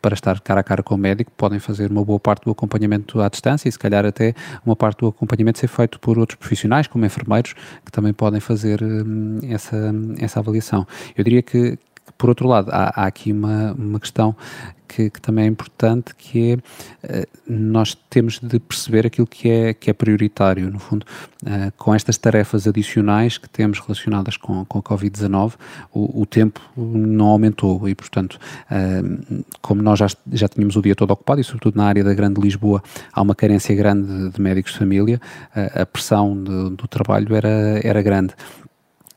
para 0.01 0.15
estar 0.15 0.41
cara 0.41 0.61
a 0.61 0.63
cara 0.63 0.83
com 0.83 0.95
o 0.95 0.99
médico 0.99 1.24
médico, 1.25 1.33
podem 1.37 1.59
fazer 1.59 1.91
uma 1.91 2.05
boa 2.05 2.21
parte 2.21 2.45
do 2.45 2.51
acompanhamento 2.51 3.21
à 3.21 3.29
distância 3.29 3.69
e 3.69 3.73
se 3.73 3.79
calhar 3.79 4.05
até 4.05 4.35
uma 4.65 4.77
parte 4.77 4.99
do 4.99 5.09
acompanhamento 5.09 5.59
ser 5.59 5.69
feito 5.69 5.99
por 5.99 6.19
outros 6.19 6.39
profissionais, 6.39 6.87
como 6.87 7.05
enfermeiros, 7.05 7.55
que 7.85 7.91
também 7.91 8.13
podem 8.13 8.41
fazer 8.41 8.83
hum, 8.83 9.39
essa, 9.49 9.93
essa 10.19 10.41
avaliação. 10.41 10.87
Eu 11.17 11.25
diria 11.25 11.43
que, 11.43 11.79
por 12.19 12.29
outro 12.29 12.47
lado, 12.47 12.71
há, 12.71 12.93
há 12.95 13.07
aqui 13.07 13.33
uma, 13.33 13.73
uma 13.73 13.99
questão 13.99 14.37
que, 14.87 15.11
que, 15.11 15.21
também 15.21 15.45
é 15.45 15.49
importante, 15.49 16.15
que 16.15 16.53
é 16.53 16.55
uh, 16.55 17.29
nós 17.47 17.95
temos 18.09 18.39
de 18.39 18.59
perceber 18.59 19.07
aquilo 19.07 19.27
que 19.27 19.51
é, 19.51 19.75
que 19.75 19.91
é 19.91 19.93
prioritário, 19.93 20.71
no 20.71 20.79
fundo, 20.79 21.05
uh, 21.43 21.73
com 21.77 21.95
estas 21.95 22.17
tarefas 22.17 22.67
adicionais 22.67 23.39
que 23.39 23.49
temos 23.49 23.79
relacionadas 23.79 24.37
com, 24.37 24.65
com 24.65 24.79
a 24.79 24.83
Covid-19, 24.83 25.55
o, 25.93 26.23
o, 26.23 26.27
tempo 26.27 26.61
não 26.77 27.27
aumentou 27.27 27.89
e, 27.89 27.95
portanto, 27.95 28.39
uh, 28.71 29.45
como 29.61 29.83
nós 29.83 29.99
já, 29.99 30.09
já 30.33 30.49
tínhamos 30.49 30.77
o 30.77 30.83
dia 30.83 30.95
todo 30.95 31.11
ocupado 31.11 31.41
e, 31.41 31.45
sobretudo, 31.45 31.77
na 31.77 31.87
área 31.87 32.05
da 32.05 32.15
Grande 32.15 32.41
Lisboa, 32.41 32.83
há 33.13 33.23
uma 33.23 33.35
carência 33.35 33.75
grande 33.75 34.07
de, 34.07 34.31
de 34.31 34.41
médicos 34.41 34.73
de 34.73 34.79
família, 34.79 35.21
a 35.55 35.87
pressão 35.87 36.35
de, 36.43 36.77
do 36.77 36.89
trabalho 36.89 37.35
era, 37.35 37.81
era 37.83 38.03
grande. 38.03 38.35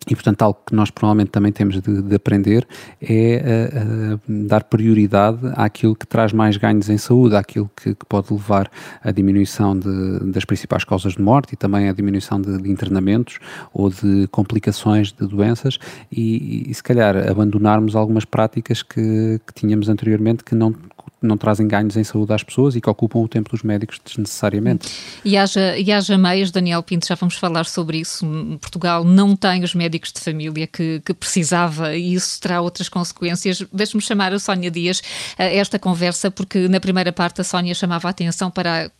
E, 0.09 0.15
portanto, 0.15 0.41
algo 0.41 0.59
que 0.65 0.73
nós 0.73 0.89
provavelmente 0.89 1.31
também 1.31 1.51
temos 1.51 1.81
de, 1.81 2.01
de 2.01 2.15
aprender 2.15 2.65
é 3.01 4.15
uh, 4.15 4.15
uh, 4.15 4.47
dar 4.47 4.63
prioridade 4.63 5.39
àquilo 5.55 5.95
que 5.95 6.07
traz 6.07 6.31
mais 6.31 6.55
ganhos 6.57 6.89
em 6.89 6.97
saúde, 6.97 7.35
àquilo 7.35 7.69
que, 7.75 7.93
que 7.93 8.05
pode 8.05 8.31
levar 8.31 8.71
à 9.03 9.11
diminuição 9.11 9.77
de, 9.77 10.19
das 10.31 10.45
principais 10.45 10.83
causas 10.83 11.13
de 11.13 11.21
morte 11.21 11.53
e 11.53 11.57
também 11.57 11.89
à 11.89 11.93
diminuição 11.93 12.39
de, 12.39 12.57
de 12.57 12.71
internamentos 12.71 13.39
ou 13.73 13.89
de 13.89 14.27
complicações 14.31 15.11
de 15.11 15.27
doenças 15.27 15.77
e, 16.11 16.69
e, 16.69 16.73
se 16.73 16.81
calhar, 16.81 17.15
abandonarmos 17.29 17.95
algumas 17.95 18.23
práticas 18.23 18.81
que, 18.81 19.41
que 19.45 19.53
tínhamos 19.53 19.89
anteriormente 19.89 20.43
que 20.43 20.55
não 20.55 20.73
não 21.21 21.38
trazem 21.38 21.67
ganhos 21.67 21.97
em 21.97 22.03
saúde 22.03 22.34
às 22.34 22.43
pessoas 22.43 22.75
e 22.75 22.82
que 22.82 22.89
ocupam 22.89 23.19
o 23.19 23.27
tempo 23.27 23.49
dos 23.49 23.63
médicos 23.63 23.99
desnecessariamente. 24.03 24.88
E 25.25 25.36
haja, 25.36 25.77
e 25.77 25.91
haja 25.91 26.17
meios, 26.17 26.51
Daniel 26.51 26.84
Pinto, 26.84 27.08
já 27.08 27.15
vamos 27.15 27.36
falar 27.36 27.65
sobre 27.65 27.99
isso. 27.99 28.25
Portugal 28.62 29.03
não 29.03 29.36
tem 29.36 29.63
os 29.63 29.73
médicos 29.73 30.12
de 30.12 30.19
família 30.19 30.67
que, 30.67 31.01
que 31.03 31.13
precisava 31.13 31.95
e 31.95 32.13
isso 32.13 32.39
terá 32.39 32.62
outras 32.62 32.89
consequências. 32.89 33.63
Deixe-me 33.73 34.01
chamar 34.01 34.34
a 34.34 34.39
Sónia 34.39 34.69
Dias 34.69 35.01
a 35.38 35.43
esta 35.43 35.80
conversa, 35.80 36.30
porque 36.30 36.67
na 36.67 36.80
primeira 36.80 37.12
parte 37.12 37.41
a 37.41 37.43
Sónia 37.43 37.73
chamava 37.73 38.08
a 38.08 38.12
atenção 38.12 38.51
para 38.51 38.91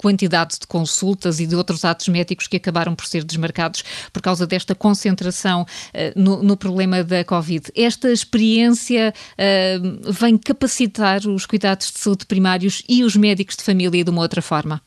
quantidade 0.00 0.58
de 0.58 0.66
consultas 0.66 1.40
e 1.40 1.46
de 1.46 1.54
outros 1.54 1.84
atos 1.84 2.08
médicos 2.08 2.46
que 2.46 2.56
acabaram 2.56 2.94
por 2.94 3.04
ser 3.04 3.22
desmarcados 3.22 3.84
por 4.10 4.22
causa 4.22 4.46
desta 4.46 4.74
concentração 4.74 5.62
uh, 5.62 6.18
no, 6.18 6.42
no, 6.42 6.56
problema 6.56 7.04
da 7.04 7.22
Covid. 7.22 7.70
Esta 7.76 8.10
experiência 8.10 9.12
uh, 9.12 10.12
vem 10.12 10.38
capacitar 10.38 11.26
os 11.26 11.44
cuidados 11.44 11.92
de 11.92 11.98
saúde 11.98 12.24
primários 12.24 12.82
e 12.88 13.04
os 13.04 13.14
médicos 13.14 13.56
de 13.56 13.62
família 13.62 14.02
de 14.02 14.10
uma 14.10 14.22
outra 14.22 14.40
forma? 14.40 14.80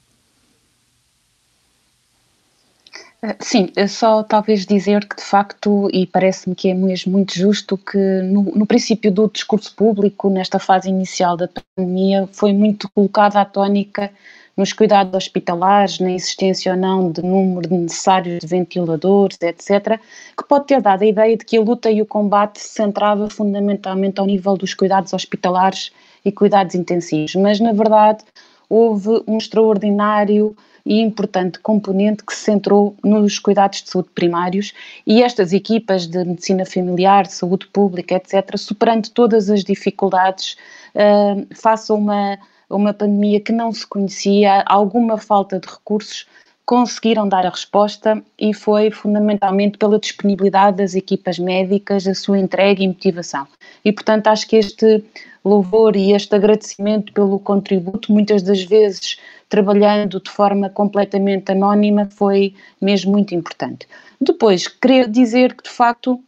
Eh, 3.22 3.38
sim, 3.40 3.72
só 3.88 4.24
talvez 4.24 4.66
dizer 4.66 5.08
que 5.08 5.16
de 5.16 5.24
facto, 5.24 5.90
e 5.94 6.08
parece-me 6.08 6.56
que 6.56 6.70
é 6.70 6.74
mesmo 6.74 7.12
muito 7.12 7.34
justo, 7.34 7.78
que 7.78 7.98
no, 8.24 8.44
no, 8.56 8.66
princípio 8.66 9.12
do 9.12 9.30
discurso 9.30 9.74
público, 9.76 10.30
nesta 10.30 10.60
fase 10.60 10.90
inicial 10.90 11.38
da 11.38 11.48
pandemia, 11.48 12.28
foi 12.34 12.52
muito 12.52 12.90
colocada 12.94 13.40
a 13.40 13.46
tónica 13.46 14.12
nos 14.56 14.72
cuidados 14.72 15.14
hospitalares, 15.16 16.00
na 16.00 16.12
existência 16.12 16.74
ou 16.74 16.78
não 16.78 17.12
de 17.12 17.22
número 17.24 17.74
necessário 17.74 18.40
de 18.40 18.46
ventiladores, 18.46 19.38
etc., 19.42 20.00
que 20.38 20.48
pode 20.48 20.68
ter 20.68 20.82
dado 20.82 21.02
a 21.02 21.06
ideia 21.06 21.36
de 21.36 21.44
que 21.44 21.58
a 21.58 21.62
luta 21.62 21.90
e 21.90 22.02
o 22.02 22.06
combate 22.06 22.60
se 22.60 22.70
centrava 22.70 23.30
fundamentalmente 23.30 24.20
ao 24.20 24.26
nível 24.26 24.56
dos 24.56 24.74
cuidados 24.74 25.14
hospitalares 25.14 25.92
e 26.24 26.32
cuidados 26.32 26.76
intensivos. 26.76 27.36
Mas, 27.36 27.60
na 27.60 27.74
verdade, 27.74 28.24
houve 28.70 29.24
um 29.28 29.38
extraordinário 29.38 30.56
e 30.86 31.00
importante 31.00 31.60
componente 31.60 32.24
que 32.24 32.36
se 32.36 32.44
centrou 32.44 32.96
nos 33.04 33.40
cuidados 33.40 33.82
de 33.82 33.90
saúde 33.90 34.10
primários 34.14 34.74
e 35.08 35.24
estas 35.24 35.54
equipas 35.54 36.08
de 36.08 36.24
medicina 36.26 36.66
familiar, 36.66 37.24
de 37.26 37.34
saúde 37.34 37.68
pública, 37.68 38.16
etc., 38.16 38.58
superando 38.58 39.10
todas 39.10 39.50
as 39.50 39.64
dificuldades 39.64 40.58
uh, 40.94 41.94
uma, 41.94 42.38
uma 42.70 42.94
pandemia 42.94 43.40
que 43.40 43.52
não 43.52 43.72
se 43.72 43.86
conhecia, 43.86 44.64
alguma 44.66 45.18
falta 45.18 45.60
de 45.60 45.68
recursos, 45.68 46.26
conseguiram 46.66 47.28
dar 47.28 47.46
a 47.46 47.50
resposta 47.50 48.24
e 48.40 48.54
foi 48.54 48.90
fundamentalmente 48.90 49.78
pela 49.78 50.00
disponibilidade 50.00 50.78
das 50.78 50.96
equipas 50.96 51.38
médicas, 51.38 52.08
a 52.08 52.14
sua 52.14 52.40
entrega 52.40 52.82
e 52.82 52.88
motivação. 52.88 53.48
E, 53.84 53.92
portanto, 53.92 54.28
acho 54.28 54.48
que 54.48 54.56
este 54.56 55.04
louvor 55.44 55.96
e 55.96 56.14
este 56.14 56.36
agradecimento 56.36 57.12
pelo 57.12 57.38
contributo, 57.38 58.14
muitas 58.14 58.42
das 58.42 58.64
vezes 58.64 59.18
trabalhando 59.50 60.22
de 60.22 60.30
forma 60.30 60.70
completamente 60.70 61.52
anónima, 61.52 62.08
foi 62.10 62.56
mesmo 62.82 63.12
muito 63.12 63.36
importante. 63.36 63.86
Depois, 64.20 64.68
queria 64.68 65.08
dizer 65.08 65.54
que 65.54 65.64
de 65.64 65.70
facto 65.70 66.20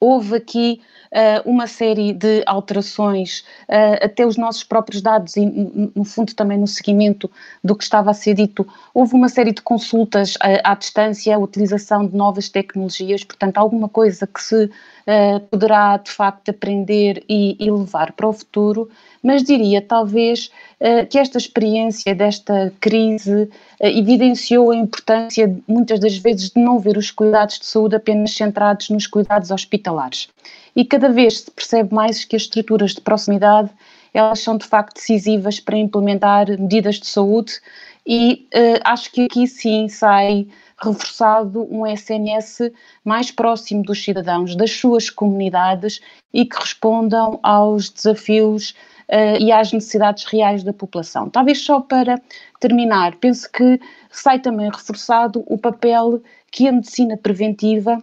houve 0.00 0.36
aqui 0.36 0.80
uh, 1.12 1.48
uma 1.48 1.66
série 1.66 2.12
de 2.12 2.42
alterações, 2.46 3.40
uh, 3.68 4.02
até 4.04 4.26
os 4.26 4.36
nossos 4.36 4.64
próprios 4.64 5.02
dados, 5.02 5.36
e 5.36 5.44
no 5.94 6.04
fundo 6.04 6.34
também 6.34 6.58
no 6.58 6.66
seguimento 6.66 7.30
do 7.62 7.76
que 7.76 7.84
estava 7.84 8.10
a 8.10 8.14
ser 8.14 8.34
dito, 8.34 8.66
houve 8.94 9.14
uma 9.14 9.28
série 9.28 9.52
de 9.52 9.60
consultas 9.60 10.34
à, 10.40 10.72
à 10.72 10.74
distância, 10.74 11.36
a 11.36 11.38
utilização 11.38 12.06
de 12.06 12.16
novas 12.16 12.48
tecnologias, 12.48 13.22
portanto, 13.22 13.58
alguma 13.58 13.88
coisa 13.88 14.26
que 14.26 14.42
se 14.42 14.70
uh, 15.06 15.40
poderá 15.50 15.96
de 15.96 16.10
facto 16.10 16.50
aprender 16.50 17.24
e, 17.28 17.56
e 17.58 17.70
levar 17.70 18.12
para 18.12 18.28
o 18.28 18.32
futuro 18.32 18.88
mas 19.22 19.42
diria 19.42 19.82
talvez 19.82 20.50
uh, 20.80 21.06
que 21.06 21.18
esta 21.18 21.38
experiência 21.38 22.14
desta 22.14 22.72
crise 22.80 23.42
uh, 23.42 23.48
evidenciou 23.86 24.70
a 24.70 24.76
importância, 24.76 25.54
muitas 25.68 26.00
das 26.00 26.16
vezes, 26.16 26.50
de 26.50 26.60
não 26.60 26.78
ver 26.78 26.96
os 26.96 27.10
cuidados 27.10 27.58
de 27.58 27.66
saúde 27.66 27.96
apenas 27.96 28.34
centrados 28.34 28.88
nos 28.90 29.06
cuidados 29.06 29.50
hospitalares. 29.50 30.28
E 30.74 30.84
cada 30.84 31.10
vez 31.10 31.40
se 31.40 31.50
percebe 31.50 31.94
mais 31.94 32.24
que 32.24 32.36
as 32.36 32.42
estruturas 32.42 32.94
de 32.94 33.00
proximidade 33.00 33.70
elas 34.12 34.40
são 34.40 34.56
de 34.56 34.66
facto 34.66 34.96
decisivas 34.96 35.60
para 35.60 35.76
implementar 35.76 36.48
medidas 36.58 36.96
de 36.96 37.06
saúde 37.06 37.52
e 38.04 38.48
acho 38.82 39.12
que 39.12 39.26
aqui 39.26 39.46
sim 39.46 39.88
sai 39.88 40.48
reforçado 40.82 41.66
um 41.70 41.86
SNS 41.86 42.72
mais 43.04 43.30
próximo 43.30 43.82
dos 43.82 44.02
cidadãos, 44.02 44.56
das 44.56 44.72
suas 44.72 45.10
comunidades 45.10 46.00
e 46.32 46.44
que 46.44 46.58
respondam 46.58 47.38
aos 47.42 47.90
desafios 47.90 48.70
uh, 49.08 49.38
e 49.38 49.52
às 49.52 49.72
necessidades 49.72 50.24
reais 50.24 50.62
da 50.62 50.72
população. 50.72 51.28
Talvez 51.28 51.62
só 51.62 51.80
para 51.80 52.20
terminar, 52.58 53.16
penso 53.16 53.50
que 53.50 53.80
sai 54.10 54.38
também 54.38 54.70
reforçado 54.70 55.44
o 55.46 55.58
papel 55.58 56.22
que 56.50 56.66
a 56.66 56.72
medicina 56.72 57.16
preventiva 57.16 58.02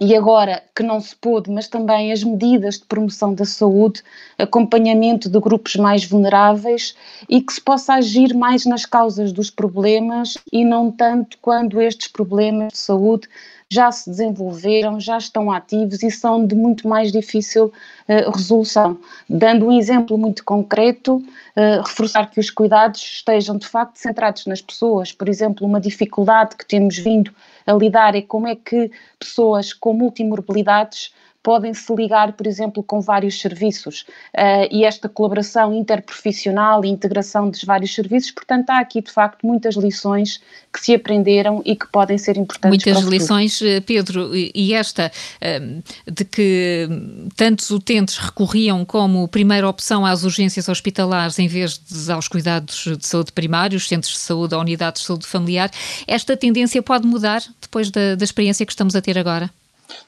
e 0.00 0.16
agora 0.16 0.62
que 0.74 0.82
não 0.82 0.98
se 0.98 1.14
pôde, 1.14 1.50
mas 1.50 1.68
também 1.68 2.10
as 2.10 2.24
medidas 2.24 2.78
de 2.78 2.86
promoção 2.86 3.34
da 3.34 3.44
saúde, 3.44 4.02
acompanhamento 4.38 5.28
de 5.28 5.38
grupos 5.38 5.76
mais 5.76 6.04
vulneráveis 6.04 6.96
e 7.28 7.42
que 7.42 7.52
se 7.52 7.60
possa 7.60 7.94
agir 7.94 8.34
mais 8.34 8.64
nas 8.64 8.86
causas 8.86 9.30
dos 9.30 9.50
problemas 9.50 10.38
e 10.50 10.64
não 10.64 10.90
tanto 10.90 11.36
quando 11.42 11.82
estes 11.82 12.08
problemas 12.08 12.72
de 12.72 12.78
saúde 12.78 13.28
já 13.72 13.92
se 13.92 14.10
desenvolveram, 14.10 14.98
já 14.98 15.16
estão 15.16 15.50
ativos 15.52 16.02
e 16.02 16.10
são 16.10 16.44
de 16.44 16.56
muito 16.56 16.88
mais 16.88 17.12
difícil 17.12 17.66
uh, 17.66 18.30
resolução. 18.34 18.98
Dando 19.28 19.66
um 19.66 19.78
exemplo 19.78 20.18
muito 20.18 20.44
concreto, 20.44 21.16
uh, 21.16 21.82
reforçar 21.86 22.28
que 22.28 22.40
os 22.40 22.50
cuidados 22.50 23.00
estejam 23.00 23.56
de 23.56 23.68
facto 23.68 23.96
centrados 23.96 24.44
nas 24.46 24.60
pessoas. 24.60 25.12
Por 25.12 25.28
exemplo, 25.28 25.64
uma 25.64 25.80
dificuldade 25.80 26.56
que 26.56 26.66
temos 26.66 26.98
vindo 26.98 27.32
a 27.64 27.72
lidar 27.72 28.16
é 28.16 28.22
como 28.22 28.48
é 28.48 28.56
que 28.56 28.90
pessoas 29.18 29.72
com 29.72 29.92
multimorbilidades 29.92 31.12
podem 31.42 31.72
se 31.72 31.94
ligar, 31.94 32.32
por 32.34 32.46
exemplo, 32.46 32.82
com 32.82 33.00
vários 33.00 33.40
serviços 33.40 34.04
uh, 34.36 34.68
e 34.70 34.84
esta 34.84 35.08
colaboração 35.08 35.72
interprofissional 35.72 36.84
e 36.84 36.88
integração 36.88 37.48
dos 37.48 37.64
vários 37.64 37.94
serviços, 37.94 38.30
portanto, 38.30 38.70
há 38.70 38.78
aqui 38.78 39.00
de 39.00 39.10
facto 39.10 39.46
muitas 39.46 39.74
lições 39.74 40.40
que 40.72 40.80
se 40.80 40.94
aprenderam 40.94 41.62
e 41.64 41.74
que 41.74 41.86
podem 41.86 42.18
ser 42.18 42.36
importantes. 42.36 42.84
Muitas 42.84 43.04
lições, 43.04 43.60
eh, 43.62 43.80
Pedro, 43.80 44.30
e 44.34 44.74
esta 44.74 45.10
eh, 45.40 45.60
de 46.06 46.24
que 46.24 46.88
tantos 47.36 47.70
utentes 47.70 48.18
recorriam 48.18 48.84
como 48.84 49.26
primeira 49.26 49.68
opção 49.68 50.04
às 50.04 50.22
urgências 50.24 50.68
hospitalares 50.68 51.38
em 51.38 51.48
vez 51.48 51.78
de 51.78 52.12
aos 52.12 52.28
cuidados 52.28 52.84
de 52.98 53.06
saúde 53.06 53.32
primários, 53.32 53.88
centros 53.88 54.12
de 54.12 54.18
saúde 54.18 54.54
ou 54.54 54.60
unidades 54.60 55.02
de 55.02 55.06
saúde 55.06 55.26
familiar, 55.26 55.70
esta 56.06 56.36
tendência 56.36 56.82
pode 56.82 57.06
mudar 57.06 57.42
depois 57.60 57.90
da, 57.90 58.14
da 58.14 58.24
experiência 58.24 58.66
que 58.66 58.72
estamos 58.72 58.94
a 58.94 59.00
ter 59.00 59.18
agora? 59.18 59.50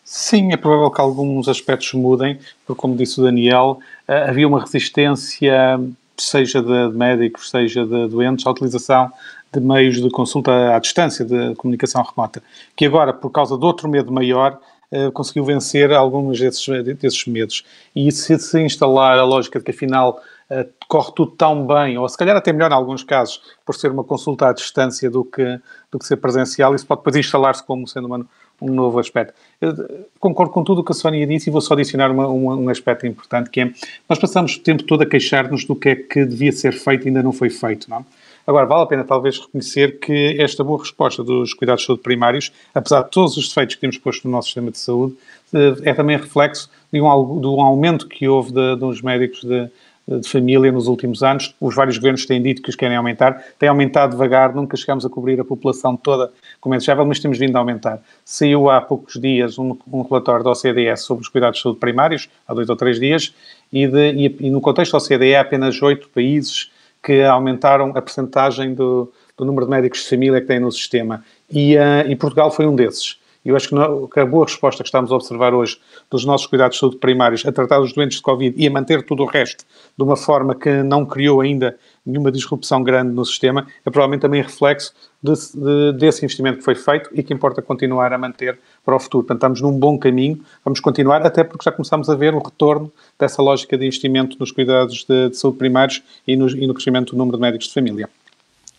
Sim, 0.04 0.52
é 0.52 0.56
provável 0.56 0.90
que 0.90 1.00
alguns 1.00 1.48
aspectos 1.48 1.92
mudem, 1.94 2.38
porque, 2.66 2.80
como 2.80 2.96
disse 2.96 3.20
o 3.20 3.24
Daniel, 3.24 3.78
eh, 4.06 4.28
havia 4.28 4.46
uma 4.46 4.60
resistência, 4.60 5.80
seja 6.16 6.62
de 6.62 6.96
médicos, 6.96 7.50
seja 7.50 7.84
de 7.84 8.08
doentes, 8.08 8.46
à 8.46 8.50
utilização 8.50 9.10
de 9.52 9.60
meios 9.60 10.00
de 10.00 10.10
consulta 10.10 10.74
à 10.74 10.78
distância, 10.78 11.24
de 11.24 11.54
comunicação 11.56 12.02
remota, 12.02 12.42
que 12.74 12.86
agora, 12.86 13.12
por 13.12 13.30
causa 13.30 13.58
de 13.58 13.64
outro 13.64 13.88
medo 13.88 14.10
maior, 14.12 14.58
eh, 14.90 15.10
conseguiu 15.10 15.44
vencer 15.44 15.92
alguns 15.92 16.38
desses, 16.38 16.66
desses 16.84 17.26
medos. 17.26 17.64
E 17.96 18.12
se 18.12 18.38
se 18.38 18.60
instalar 18.60 19.18
a 19.18 19.24
lógica 19.24 19.58
de 19.58 19.64
que, 19.64 19.70
afinal, 19.70 20.20
eh, 20.50 20.68
corre 20.86 21.12
tudo 21.16 21.30
tão 21.32 21.66
bem, 21.66 21.96
ou 21.96 22.06
se 22.08 22.18
calhar 22.18 22.36
até 22.36 22.52
melhor 22.52 22.70
em 22.70 22.74
alguns 22.74 23.02
casos, 23.02 23.40
por 23.64 23.74
ser 23.74 23.90
uma 23.90 24.04
consulta 24.04 24.48
à 24.48 24.52
distância 24.52 25.08
do 25.10 25.24
que, 25.24 25.58
do 25.90 25.98
que 25.98 26.06
ser 26.06 26.16
presencial, 26.16 26.74
isso 26.74 26.86
pode 26.86 27.00
depois 27.00 27.16
instalar-se 27.16 27.64
como 27.64 27.88
sendo 27.88 28.06
uma, 28.06 28.26
um 28.62 28.72
novo 28.72 28.98
aspecto. 28.98 29.34
Eu 29.60 30.06
concordo 30.20 30.52
com 30.52 30.62
tudo 30.62 30.80
o 30.80 30.84
que 30.84 30.92
a 30.92 30.94
Sónia 30.94 31.26
disse 31.26 31.50
e 31.50 31.52
vou 31.52 31.60
só 31.60 31.74
adicionar 31.74 32.10
uma, 32.10 32.26
uma, 32.28 32.56
um 32.56 32.68
aspecto 32.68 33.06
importante, 33.06 33.50
que 33.50 33.60
é, 33.60 33.70
nós 34.08 34.18
passamos 34.18 34.56
o 34.56 34.60
tempo 34.60 34.82
todo 34.84 35.02
a 35.02 35.06
queixar-nos 35.06 35.64
do 35.64 35.74
que 35.74 35.88
é 35.88 35.96
que 35.96 36.24
devia 36.24 36.52
ser 36.52 36.72
feito 36.72 37.04
e 37.04 37.08
ainda 37.08 37.22
não 37.22 37.32
foi 37.32 37.50
feito, 37.50 37.90
não 37.90 38.04
Agora, 38.46 38.66
vale 38.66 38.82
a 38.82 38.86
pena 38.86 39.04
talvez 39.04 39.38
reconhecer 39.38 40.00
que 40.00 40.36
esta 40.40 40.64
boa 40.64 40.80
resposta 40.80 41.22
dos 41.22 41.54
cuidados 41.54 41.82
de 41.82 41.86
saúde 41.86 42.02
primários, 42.02 42.52
apesar 42.74 43.02
de 43.02 43.10
todos 43.10 43.36
os 43.36 43.48
defeitos 43.48 43.76
que 43.76 43.80
temos 43.80 43.98
posto 43.98 44.26
no 44.26 44.32
nosso 44.32 44.48
sistema 44.48 44.70
de 44.70 44.78
saúde, 44.78 45.14
eh, 45.54 45.74
é 45.84 45.94
também 45.94 46.16
reflexo 46.16 46.68
de 46.92 47.00
um, 47.00 47.40
de 47.40 47.46
um 47.46 47.60
aumento 47.60 48.08
que 48.08 48.26
houve 48.26 48.52
de, 48.52 48.76
de 48.76 48.84
uns 48.84 49.00
médicos 49.00 49.42
de, 49.42 49.70
de 50.08 50.28
família 50.28 50.72
nos 50.72 50.88
últimos 50.88 51.22
anos. 51.22 51.54
Os 51.60 51.74
vários 51.74 51.96
governos 51.98 52.26
têm 52.26 52.42
dito 52.42 52.62
que 52.62 52.70
os 52.70 52.74
querem 52.74 52.96
aumentar. 52.96 53.40
Tem 53.60 53.68
aumentado 53.68 54.10
devagar, 54.10 54.52
nunca 54.52 54.76
chegamos 54.76 55.06
a 55.06 55.08
cobrir 55.08 55.40
a 55.40 55.44
população 55.44 55.96
toda 55.96 56.32
como 56.62 56.76
desejável, 56.76 57.04
mas 57.04 57.18
temos 57.18 57.38
vindo 57.38 57.56
a 57.56 57.58
aumentar. 57.58 58.00
Saiu 58.24 58.70
há 58.70 58.80
poucos 58.80 59.20
dias 59.20 59.58
um, 59.58 59.76
um 59.92 60.02
relatório 60.02 60.44
da 60.44 60.52
OCDE 60.52 60.96
sobre 60.96 61.22
os 61.22 61.28
cuidados 61.28 61.58
de 61.58 61.62
saúde 61.64 61.80
primários, 61.80 62.30
há 62.46 62.54
dois 62.54 62.70
ou 62.70 62.76
três 62.76 63.00
dias, 63.00 63.34
e, 63.72 63.88
de, 63.88 64.12
e, 64.12 64.36
e 64.46 64.50
no 64.50 64.60
contexto 64.60 64.92
da 64.92 64.98
OCDE 64.98 65.34
há 65.34 65.40
apenas 65.40 65.82
oito 65.82 66.08
países 66.08 66.70
que 67.02 67.20
aumentaram 67.24 67.90
a 67.96 68.00
percentagem 68.00 68.74
do, 68.74 69.12
do, 69.36 69.44
número 69.44 69.66
de 69.66 69.72
médicos 69.72 70.04
de 70.04 70.08
família 70.08 70.40
que 70.40 70.46
têm 70.46 70.60
no 70.60 70.70
sistema. 70.70 71.24
E, 71.50 71.76
uh, 71.76 72.08
e 72.08 72.14
Portugal 72.14 72.48
foi 72.48 72.64
um 72.64 72.76
desses. 72.76 73.18
E 73.44 73.48
eu 73.48 73.56
acho 73.56 73.68
que, 73.68 73.74
no, 73.74 74.08
que, 74.08 74.20
a 74.20 74.26
boa 74.26 74.44
resposta 74.44 74.82
que 74.82 74.88
estamos 74.88 75.10
a 75.10 75.16
observar 75.16 75.52
hoje 75.52 75.78
dos 76.10 76.24
nossos 76.24 76.46
cuidados 76.46 76.76
de 76.76 76.80
saúde 76.80 76.96
primários 76.98 77.44
a 77.44 77.50
tratar 77.50 77.80
os 77.80 77.92
doentes 77.92 78.18
de 78.18 78.22
Covid 78.22 78.54
e 78.56 78.66
a 78.66 78.70
manter 78.70 79.02
tudo 79.02 79.24
o 79.24 79.26
resto 79.26 79.64
de 79.96 80.04
uma 80.04 80.16
forma 80.16 80.54
que 80.54 80.82
não 80.82 81.04
criou 81.04 81.40
ainda 81.40 81.76
nenhuma 82.04 82.30
disrupção 82.32 82.82
grande 82.82 83.12
no 83.12 83.24
sistema, 83.24 83.66
é 83.84 83.90
provavelmente 83.90 84.22
também 84.22 84.42
reflexo 84.42 84.92
de, 85.22 85.32
de, 85.32 85.92
desse 85.98 86.24
investimento 86.24 86.58
que 86.58 86.64
foi 86.64 86.74
feito 86.74 87.10
e 87.12 87.22
que 87.22 87.32
importa 87.32 87.62
continuar 87.62 88.12
a 88.12 88.18
manter 88.18 88.58
para 88.84 88.96
o 88.96 88.98
futuro. 88.98 89.24
Portanto, 89.24 89.38
estamos 89.38 89.60
num 89.60 89.78
bom 89.78 89.98
caminho, 89.98 90.40
vamos 90.64 90.80
continuar, 90.80 91.24
até 91.24 91.44
porque 91.44 91.64
já 91.64 91.70
começamos 91.70 92.08
a 92.10 92.14
ver 92.14 92.34
o 92.34 92.40
retorno 92.40 92.92
dessa 93.18 93.40
lógica 93.40 93.78
de 93.78 93.84
investimento 93.84 94.36
nos 94.38 94.50
cuidados 94.50 95.04
de, 95.04 95.30
de 95.30 95.36
saúde 95.36 95.58
primários 95.58 96.02
e 96.26 96.36
no, 96.36 96.48
e 96.48 96.66
no 96.66 96.74
crescimento 96.74 97.12
do 97.12 97.18
número 97.18 97.36
de 97.36 97.42
médicos 97.42 97.68
de 97.68 97.74
família. 97.74 98.08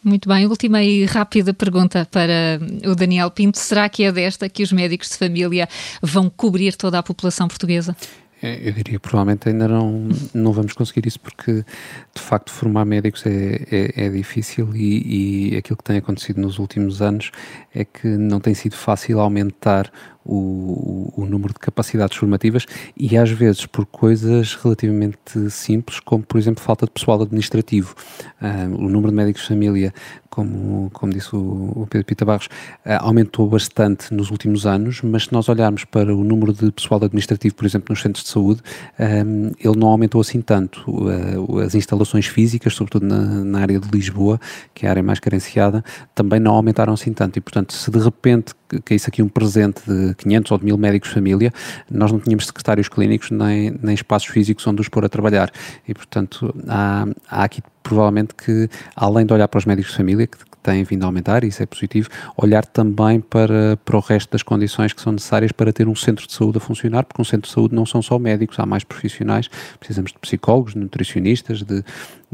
Muito 0.03 0.27
bem, 0.27 0.45
última 0.45 0.83
e 0.83 1.05
rápida 1.05 1.53
pergunta 1.53 2.05
para 2.11 2.59
o 2.85 2.93
Daniel 2.93 3.31
Pinto. 3.31 3.57
Será 3.57 3.87
que 3.87 4.03
é 4.03 4.11
desta 4.11 4.49
que 4.49 4.61
os 4.61 4.71
médicos 4.71 5.09
de 5.09 5.17
família 5.17 5.67
vão 6.01 6.29
cobrir 6.29 6.75
toda 6.75 6.99
a 6.99 7.03
população 7.03 7.47
portuguesa? 7.47 7.95
É, 8.45 8.59
eu 8.67 8.73
diria 8.73 8.99
provavelmente 8.99 9.47
ainda 9.47 9.69
não, 9.69 10.09
não 10.33 10.51
vamos 10.51 10.73
conseguir 10.73 11.07
isso 11.07 11.17
porque 11.17 11.63
de 12.13 12.21
facto 12.21 12.51
formar 12.51 12.83
médicos 12.83 13.25
é, 13.25 13.61
é, 13.71 14.05
é 14.05 14.09
difícil 14.09 14.75
e, 14.75 15.53
e, 15.53 15.55
aquilo 15.55 15.77
que 15.77 15.83
tem 15.85 15.95
acontecido 15.97 16.41
nos 16.41 16.59
últimos 16.59 17.01
anos 17.01 17.31
é 17.73 17.85
que 17.85 18.05
não 18.05 18.41
tem 18.41 18.53
sido 18.53 18.75
fácil 18.75 19.21
aumentar 19.21 19.89
o, 20.25 21.11
o, 21.15 21.25
número 21.25 21.53
de 21.53 21.59
capacidades 21.59 22.17
formativas 22.17 22.65
e 22.97 23.17
às 23.17 23.29
vezes 23.29 23.65
por 23.65 23.85
coisas 23.85 24.55
relativamente 24.55 25.49
simples, 25.49 25.99
como 25.99 26.23
por 26.23 26.37
exemplo 26.37 26.63
falta 26.63 26.85
de 26.85 26.91
pessoal 26.91 27.21
administrativo. 27.21 27.95
Uh, 28.41 28.75
o 28.75 28.89
número 28.89 29.09
de 29.09 29.15
médicos 29.15 29.41
de 29.43 29.47
família, 29.49 29.93
como, 30.33 30.89
como 30.91 31.13
disse 31.13 31.29
o, 31.35 31.85
Pedro 31.87 32.07
Pita 32.07 32.25
Barros, 32.25 32.47
uh, 32.47 32.97
aumentou 33.01 33.47
bastante 33.47 34.11
nos 34.11 34.31
últimos 34.31 34.65
anos, 34.65 35.01
mas 35.03 35.25
se 35.25 35.33
nós 35.33 35.47
olharmos 35.47 35.85
para 35.85 36.15
o 36.15 36.23
número 36.23 36.51
de 36.51 36.71
pessoal 36.71 37.03
administrativo, 37.03 37.53
por 37.53 37.67
exemplo, 37.67 37.87
nos 37.91 38.01
centros 38.01 38.23
de 38.23 38.31
saúde, 38.31 38.59
um, 38.99 39.51
ele 39.59 39.77
não 39.77 39.89
aumentou 39.89 40.19
assim 40.19 40.41
tanto. 40.41 40.83
Uh, 40.89 41.59
as 41.59 41.75
instalações 41.75 42.25
físicas, 42.25 42.73
sobretudo 42.73 43.05
na, 43.05 43.19
na 43.43 43.59
área 43.59 43.79
de 43.79 43.87
Lisboa, 43.89 44.41
que 44.73 44.87
é 44.87 44.89
a 44.89 44.91
área 44.93 45.03
mais 45.03 45.19
carenciada, 45.19 45.83
também 46.15 46.39
não 46.39 46.55
aumentaram 46.55 46.93
assim 46.93 47.13
tanto. 47.13 47.37
E, 47.37 47.41
portanto, 47.41 47.71
se 47.73 47.91
de 47.91 47.99
repente 47.99 48.55
caísse 48.83 49.07
aqui 49.07 49.21
um 49.21 49.29
presente 49.29 49.83
de 49.85 50.15
500 50.15 50.51
ou 50.51 50.57
de 50.57 50.65
1000 50.65 50.77
médicos 50.79 51.09
de 51.09 51.13
família, 51.13 51.53
nós 51.91 52.11
não 52.11 52.19
tínhamos 52.19 52.47
secretários 52.47 52.89
clínicos 52.89 53.29
nem, 53.29 53.77
nem 53.83 53.93
espaços 53.93 54.29
físicos 54.29 54.65
onde 54.65 54.81
os 54.81 54.89
pôr 54.89 55.05
a 55.05 55.09
trabalhar. 55.09 55.51
E, 55.87 55.93
portanto, 55.93 56.55
há, 56.67 57.05
há 57.29 57.43
aqui 57.43 57.61
provavelmente 57.83 58.33
que, 58.33 58.69
além 58.95 59.25
de 59.25 59.33
olhar 59.33 59.47
para 59.47 59.59
os 59.59 59.65
médicos 59.65 59.91
de 59.91 59.97
família, 59.97 60.25
que, 60.25 60.37
que 60.37 60.57
têm 60.63 60.83
vindo 60.83 61.03
a 61.03 61.05
aumentar, 61.07 61.43
e 61.43 61.49
isso 61.49 61.61
é 61.61 61.65
positivo, 61.65 62.09
olhar 62.37 62.65
também 62.65 63.19
para, 63.19 63.77
para 63.83 63.97
o 63.97 63.99
resto 63.99 64.31
das 64.31 64.41
condições 64.41 64.93
que 64.93 65.01
são 65.01 65.11
necessárias 65.11 65.51
para 65.51 65.73
ter 65.73 65.87
um 65.87 65.95
centro 65.95 66.25
de 66.25 66.33
saúde 66.33 66.57
a 66.57 66.61
funcionar, 66.61 67.03
porque 67.03 67.21
um 67.21 67.25
centro 67.25 67.47
de 67.49 67.53
saúde 67.53 67.75
não 67.75 67.85
são 67.85 68.01
só 68.01 68.17
médicos, 68.17 68.57
há 68.59 68.65
mais 68.65 68.83
profissionais, 68.83 69.49
precisamos 69.77 70.11
de 70.11 70.19
psicólogos, 70.19 70.73
de 70.73 70.79
nutricionistas, 70.79 71.61
de, 71.61 71.83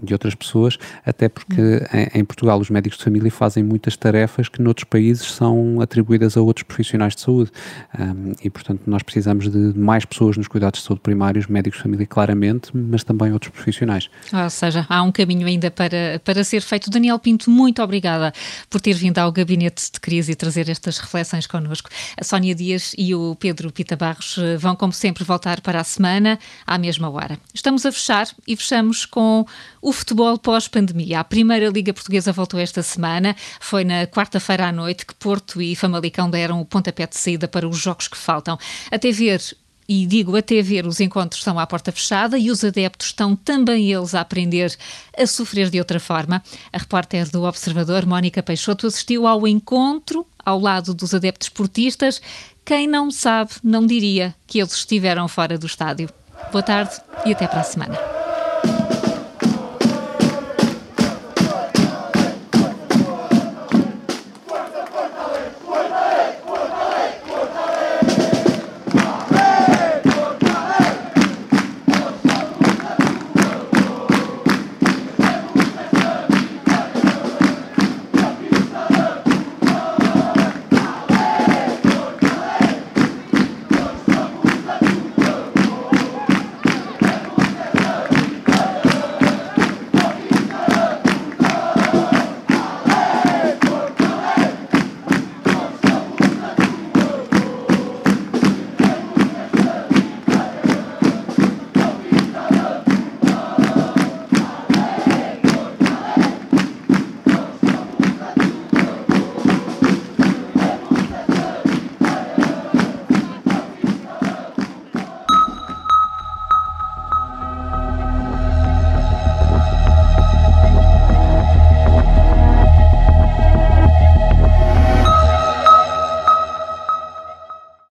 de 0.02 0.14
outras 0.14 0.36
pessoas, 0.36 0.78
até 1.06 1.30
porque 1.30 1.62
em, 1.94 2.20
em, 2.20 2.26
Portugal 2.26 2.60
os 2.60 2.70
médicos 2.70 2.98
de 2.98 3.04
família 3.04 3.32
fazem 3.32 3.64
muitas 3.64 3.96
tarefas 3.96 4.50
que 4.50 4.62
noutros 4.62 4.86
países 4.86 5.32
são 5.32 5.82
atribuídas 5.82 6.38
a 6.38 6.42
outros 6.42 6.64
profissionais 6.64 7.16
de 7.16 7.22
saúde 7.22 7.52
um, 7.98 8.34
e 8.44 8.50
portanto 8.50 8.82
nós 8.88 9.04
precisamos 9.04 9.50
de 9.50 9.78
mais 9.78 10.06
pessoas 10.06 10.38
nos 10.38 10.48
cuidados 10.48 10.82
de 10.82 10.88
saúde 10.88 11.02
primários, 11.02 11.48
médicos 11.48 11.78
de 11.78 11.84
família 11.84 12.06
claramente, 12.06 12.72
mas 12.74 13.04
também 13.04 13.32
outros 13.32 13.52
profissionais. 13.52 14.10
Ou 14.32 14.50
seja, 14.50 14.86
há 14.90 15.02
um 15.04 15.12
caminho 15.12 15.48
ainda 15.48 15.72
para, 15.72 16.22
para 16.24 16.44
ser 16.44 16.62
feito. 16.62 16.90
Daniel 16.90 17.20
Pinto, 17.20 17.50
muito 17.50 17.82
obrigada 17.82 18.34
por 18.70 18.82
ter 18.82 18.94
vindo 18.94 19.18
ao 19.20 19.32
Gabinete 19.32 19.92
de 19.92 20.00
Crise 20.00 20.32
e 20.32 20.36
trazer 20.36 20.70
estas 20.70 20.98
reflexões 20.98 21.48
connosco. 21.48 21.90
A 22.20 22.24
Sónia 22.24 22.56
Dias 22.56 22.94
e 22.98 23.14
o 23.16 23.36
Pedro 23.36 23.72
Pita 23.72 23.96
Barros 23.96 24.38
eh, 24.38 24.58
vão, 24.58 24.76
como 24.76 24.94
sempre, 24.94 25.24
voltar 25.24 25.62
para 25.62 25.80
a 25.80 25.84
semana 25.84 26.40
à 26.66 26.78
mesma 26.78 27.10
hora. 27.10 27.40
Estamos 27.54 27.86
a 27.86 27.92
fechar 27.92 28.28
e 28.48 28.56
fechamos 28.56 29.06
com 29.06 29.46
o 29.82 29.89
futebol 29.92 30.38
pós-pandemia. 30.38 31.20
A 31.20 31.24
primeira 31.24 31.70
Liga 31.70 31.94
Portuguesa 31.94 32.32
voltou 32.32 32.60
esta 32.60 32.82
semana. 32.84 33.36
Foi 33.60 33.84
na 33.84 34.08
quarta-feira 34.08 34.68
à 34.68 34.72
noite 34.72 35.06
que 35.06 35.16
Porto 35.16 35.62
e 35.62 35.76
Famalicão 35.76 36.30
deram 36.30 36.62
o 36.62 36.66
pontapé 36.66 37.08
de 37.08 37.18
saída 37.18 37.48
para 37.48 37.68
os 37.68 37.78
jogos 37.78 38.08
que 38.08 38.18
faltam. 38.18 38.58
Até 38.92 39.12
ver 39.12 39.42
e 39.90 40.06
digo 40.06 40.38
até 40.38 40.62
ver, 40.62 40.86
os 40.86 41.00
encontros 41.00 41.40
estão 41.40 41.58
à 41.58 41.66
porta 41.66 41.92
fechada 41.92 42.38
e 42.38 42.52
os 42.52 42.64
adeptos 42.64 43.08
estão 43.08 43.36
também 43.36 43.92
eles 43.92 44.14
a 44.14 44.22
aprender 44.22 44.72
a 45.18 45.26
sofrer 45.26 45.72
de 45.72 45.80
outra 45.80 46.00
forma. 46.00 46.44
A 46.72 46.78
repórter 46.78 47.28
do 47.32 47.42
Observador, 47.42 48.06
Mónica 48.06 48.44
Peixoto, 48.44 48.86
assistiu 48.86 49.26
ao 49.26 49.48
encontro 49.48 50.28
ao 50.46 50.60
lado 50.60 50.94
dos 50.94 51.16
adeptos 51.16 51.50
portistas. 51.50 52.22
Quem 52.64 52.88
não 52.88 53.10
sabe, 53.10 53.54
não 53.64 53.84
diria 53.84 54.36
que 54.46 54.60
eles 54.60 54.76
estiveram 54.76 55.28
fora 55.28 55.58
do 55.58 55.66
estádio. 55.66 56.08
Boa 56.52 56.62
tarde 56.62 56.96
e 57.26 57.32
até 57.32 57.48
para 57.48 57.62
a 57.62 57.64
semana. 57.64 58.19